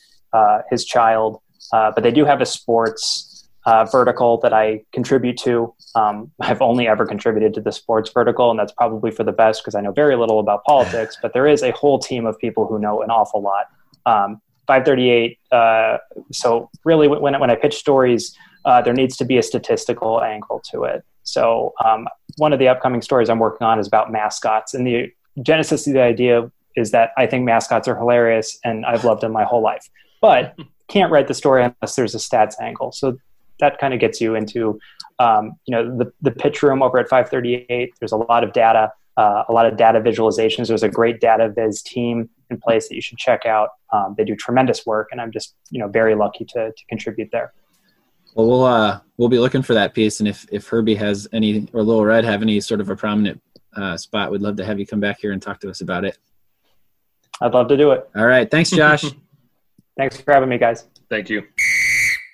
his 0.69 0.85
child, 0.85 1.39
but 1.71 2.03
they 2.03 2.11
do 2.11 2.25
have 2.25 2.41
a 2.41 2.45
sports 2.45 3.33
uh, 3.65 3.85
vertical 3.85 4.39
that 4.41 4.53
I 4.53 4.83
contribute 4.91 5.37
to. 5.39 5.73
Um, 5.95 6.31
I've 6.41 6.61
only 6.61 6.87
ever 6.87 7.05
contributed 7.05 7.53
to 7.55 7.61
the 7.61 7.71
sports 7.71 8.09
vertical, 8.13 8.49
and 8.51 8.59
that's 8.59 8.73
probably 8.73 9.11
for 9.11 9.23
the 9.23 9.31
best 9.31 9.61
because 9.61 9.75
I 9.75 9.81
know 9.81 9.91
very 9.91 10.15
little 10.15 10.39
about 10.39 10.63
politics. 10.63 11.17
But 11.21 11.33
there 11.33 11.47
is 11.47 11.63
a 11.63 11.71
whole 11.71 11.99
team 11.99 12.25
of 12.25 12.37
people 12.39 12.67
who 12.67 12.79
know 12.79 13.01
an 13.01 13.09
awful 13.09 13.41
lot. 13.41 13.67
Um, 14.05 14.41
538. 14.67 15.39
Uh, 15.51 15.97
so 16.31 16.69
really, 16.85 17.07
when 17.07 17.39
when 17.39 17.49
I 17.49 17.55
pitch 17.55 17.75
stories, 17.75 18.35
uh, 18.65 18.81
there 18.81 18.93
needs 18.93 19.17
to 19.17 19.25
be 19.25 19.37
a 19.37 19.43
statistical 19.43 20.21
angle 20.21 20.61
to 20.71 20.83
it. 20.83 21.03
So 21.23 21.73
um, 21.83 22.07
one 22.37 22.53
of 22.53 22.59
the 22.59 22.67
upcoming 22.67 23.01
stories 23.01 23.29
I'm 23.29 23.39
working 23.39 23.65
on 23.65 23.79
is 23.79 23.87
about 23.87 24.11
mascots, 24.11 24.73
and 24.73 24.87
the 24.87 25.11
genesis 25.41 25.85
of 25.87 25.93
the 25.93 26.01
idea 26.01 26.49
is 26.75 26.91
that 26.91 27.11
I 27.17 27.27
think 27.27 27.43
mascots 27.45 27.87
are 27.87 27.95
hilarious, 27.95 28.57
and 28.63 28.85
I've 28.85 29.03
loved 29.03 29.21
them 29.21 29.31
my 29.31 29.43
whole 29.43 29.61
life. 29.61 29.87
But 30.21 30.55
can't 30.87 31.11
write 31.11 31.27
the 31.27 31.33
story 31.33 31.63
unless 31.63 31.95
there's 31.95 32.15
a 32.15 32.19
stats 32.19 32.55
angle. 32.61 32.91
So 32.91 33.17
that 33.59 33.79
kind 33.79 33.93
of 33.93 33.99
gets 33.99 34.19
you 34.19 34.35
into 34.35 34.79
um, 35.19 35.53
you 35.65 35.71
know 35.71 35.97
the, 35.97 36.11
the 36.21 36.31
pitch 36.31 36.63
room 36.63 36.81
over 36.81 36.97
at 36.97 37.07
538 37.07 37.93
there's 37.99 38.11
a 38.11 38.17
lot 38.17 38.43
of 38.43 38.53
data 38.53 38.91
uh, 39.15 39.43
a 39.47 39.53
lot 39.53 39.67
of 39.67 39.77
data 39.77 40.01
visualizations. 40.01 40.69
There's 40.69 40.81
a 40.81 40.89
great 40.89 41.21
data 41.21 41.53
viz 41.55 41.83
team 41.83 42.31
in 42.49 42.59
place 42.59 42.89
that 42.89 42.95
you 42.95 43.01
should 43.01 43.19
check 43.19 43.45
out. 43.45 43.69
Um, 43.91 44.15
they 44.17 44.23
do 44.23 44.35
tremendous 44.35 44.87
work 44.87 45.09
and 45.11 45.21
i'm 45.21 45.31
just 45.31 45.55
you 45.69 45.79
know 45.79 45.87
very 45.87 46.15
lucky 46.15 46.45
to, 46.45 46.71
to 46.71 46.85
contribute 46.89 47.29
there. 47.31 47.53
Well 48.35 48.47
we'll 48.47 48.63
uh 48.63 48.99
we'll 49.17 49.29
be 49.29 49.39
looking 49.39 49.61
for 49.61 49.75
that 49.75 49.93
piece. 49.93 50.19
And 50.19 50.27
if 50.27 50.45
if 50.51 50.67
herbie 50.67 50.95
has 50.95 51.27
any 51.31 51.67
or 51.73 51.83
little 51.83 52.05
red 52.05 52.25
have 52.25 52.41
any 52.41 52.59
sort 52.59 52.81
of 52.81 52.89
a 52.89 52.95
prominent 52.95 53.41
uh, 53.75 53.97
spot 53.97 54.31
we'd 54.31 54.41
love 54.41 54.57
to 54.57 54.65
have 54.65 54.79
you 54.79 54.85
come 54.85 54.99
back 54.99 55.19
here 55.19 55.31
and 55.31 55.41
talk 55.41 55.59
to 55.59 55.69
us 55.69 55.81
about 55.81 56.05
it. 56.05 56.17
I'd 57.41 57.53
love 57.53 57.67
to 57.69 57.77
do 57.77 57.91
it. 57.91 58.07
All 58.15 58.25
right. 58.25 58.49
Thanks 58.49 58.71
josh 58.71 59.05
thanks 59.97 60.19
for 60.19 60.33
having 60.33 60.49
me 60.49 60.57
guys 60.57 60.85
thank 61.09 61.29
you 61.29 61.43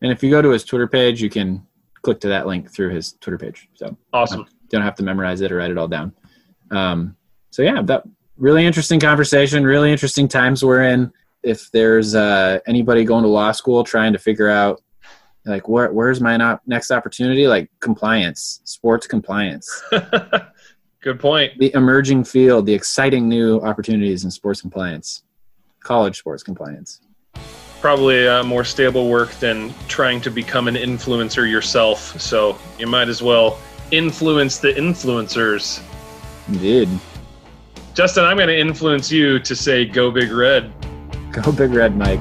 And 0.01 0.11
if 0.11 0.21
you 0.21 0.29
go 0.29 0.43
to 0.43 0.51
his 0.51 0.63
Twitter 0.63 0.87
page, 0.87 1.19
you 1.21 1.31
can 1.31 1.65
click 2.03 2.19
to 2.21 2.27
that 2.27 2.45
link 2.45 2.71
through 2.71 2.91
his 2.91 3.13
Twitter 3.13 3.39
page. 3.39 3.67
So 3.73 3.97
awesome. 4.13 4.45
Don't 4.69 4.83
have 4.83 4.93
to 4.95 5.03
memorize 5.03 5.41
it 5.41 5.51
or 5.51 5.57
write 5.57 5.71
it 5.71 5.79
all 5.79 5.87
down. 5.87 6.13
Um, 6.69 7.15
so 7.49 7.63
yeah, 7.63 7.81
that 7.81 8.03
really 8.39 8.65
interesting 8.65 8.99
conversation, 8.99 9.63
really 9.63 9.91
interesting 9.91 10.27
times 10.27 10.63
we're 10.63 10.83
in. 10.83 11.11
If 11.43 11.69
there's 11.71 12.15
uh, 12.15 12.59
anybody 12.65 13.03
going 13.03 13.23
to 13.23 13.29
law 13.29 13.51
school 13.51 13.83
trying 13.83 14.13
to 14.13 14.19
figure 14.19 14.49
out 14.49 14.81
like 15.45 15.69
where 15.69 15.91
where's 15.91 16.19
my 16.19 16.37
not, 16.37 16.61
next 16.67 16.91
opportunity? 16.91 17.47
Like 17.47 17.69
compliance 17.79 18.61
sports 18.63 19.07
compliance. 19.07 19.83
Good 21.01 21.19
point. 21.19 21.57
The 21.59 21.73
emerging 21.75 22.25
field 22.25 22.65
the 22.65 22.73
exciting 22.73 23.29
new 23.29 23.59
opportunities 23.61 24.25
in 24.25 24.31
sports 24.31 24.61
compliance 24.61 25.23
college 25.81 26.17
sports 26.17 26.43
compliance. 26.43 27.01
Probably 27.79 28.27
uh, 28.27 28.43
more 28.43 28.65
stable 28.65 29.09
work 29.09 29.31
than 29.35 29.73
trying 29.87 30.19
to 30.21 30.29
become 30.29 30.67
an 30.67 30.75
influencer 30.75 31.49
yourself. 31.49 32.19
So 32.19 32.59
you 32.77 32.87
might 32.87 33.07
as 33.07 33.21
well 33.21 33.57
influence 33.91 34.57
the 34.57 34.73
influencers. 34.73 35.81
Indeed 36.49 36.89
justin 37.99 38.23
i'm 38.23 38.37
going 38.37 38.47
to 38.47 38.57
influence 38.57 39.11
you 39.11 39.39
to 39.39 39.53
say 39.53 39.83
go 39.83 40.09
big 40.09 40.31
red 40.31 40.71
Go 41.31 41.51
Big 41.51 41.71
Red 41.71 41.95
Mike. 41.95 42.19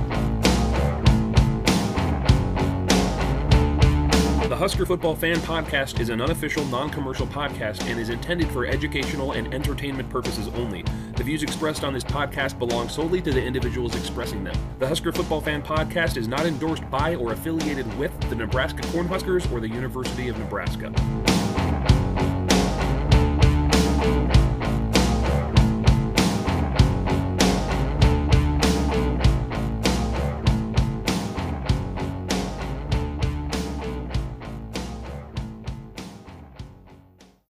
The 4.49 4.57
Husker 4.57 4.85
Football 4.85 5.15
Fan 5.15 5.37
Podcast 5.37 5.99
is 5.99 6.11
an 6.11 6.21
unofficial, 6.21 6.65
non 6.67 6.91
commercial 6.91 7.27
podcast 7.27 7.89
and 7.89 7.99
is 7.99 8.11
intended 8.11 8.49
for 8.49 8.67
educational 8.67 9.33
and 9.33 9.55
entertainment 9.55 10.11
purposes 10.11 10.49
only. 10.49 10.85
The 11.17 11.25
views 11.25 11.43
expressed 11.43 11.85
on 11.85 11.95
this 11.95 12.05
podcast 12.05 12.59
belong 12.59 12.89
solely 12.89 13.23
to 13.23 13.33
the 13.33 13.43
individuals 13.43 13.97
expressing 13.97 14.45
them. 14.45 14.57
The 14.79 14.87
Husker 14.87 15.13
Football 15.13 15.41
Fan 15.41 15.63
Podcast 15.63 16.19
is 16.19 16.29
not 16.29 16.45
endorsed 16.45 16.89
by 16.91 17.15
or 17.15 17.33
affiliated 17.33 17.87
with 17.99 18.19
the 18.29 18.37
Nebraska 18.37 18.83
Cornhuskers 18.89 19.51
or 19.51 19.61
the 19.61 19.69
University 19.69 20.29
of 20.29 20.39
Nebraska. 20.39 20.93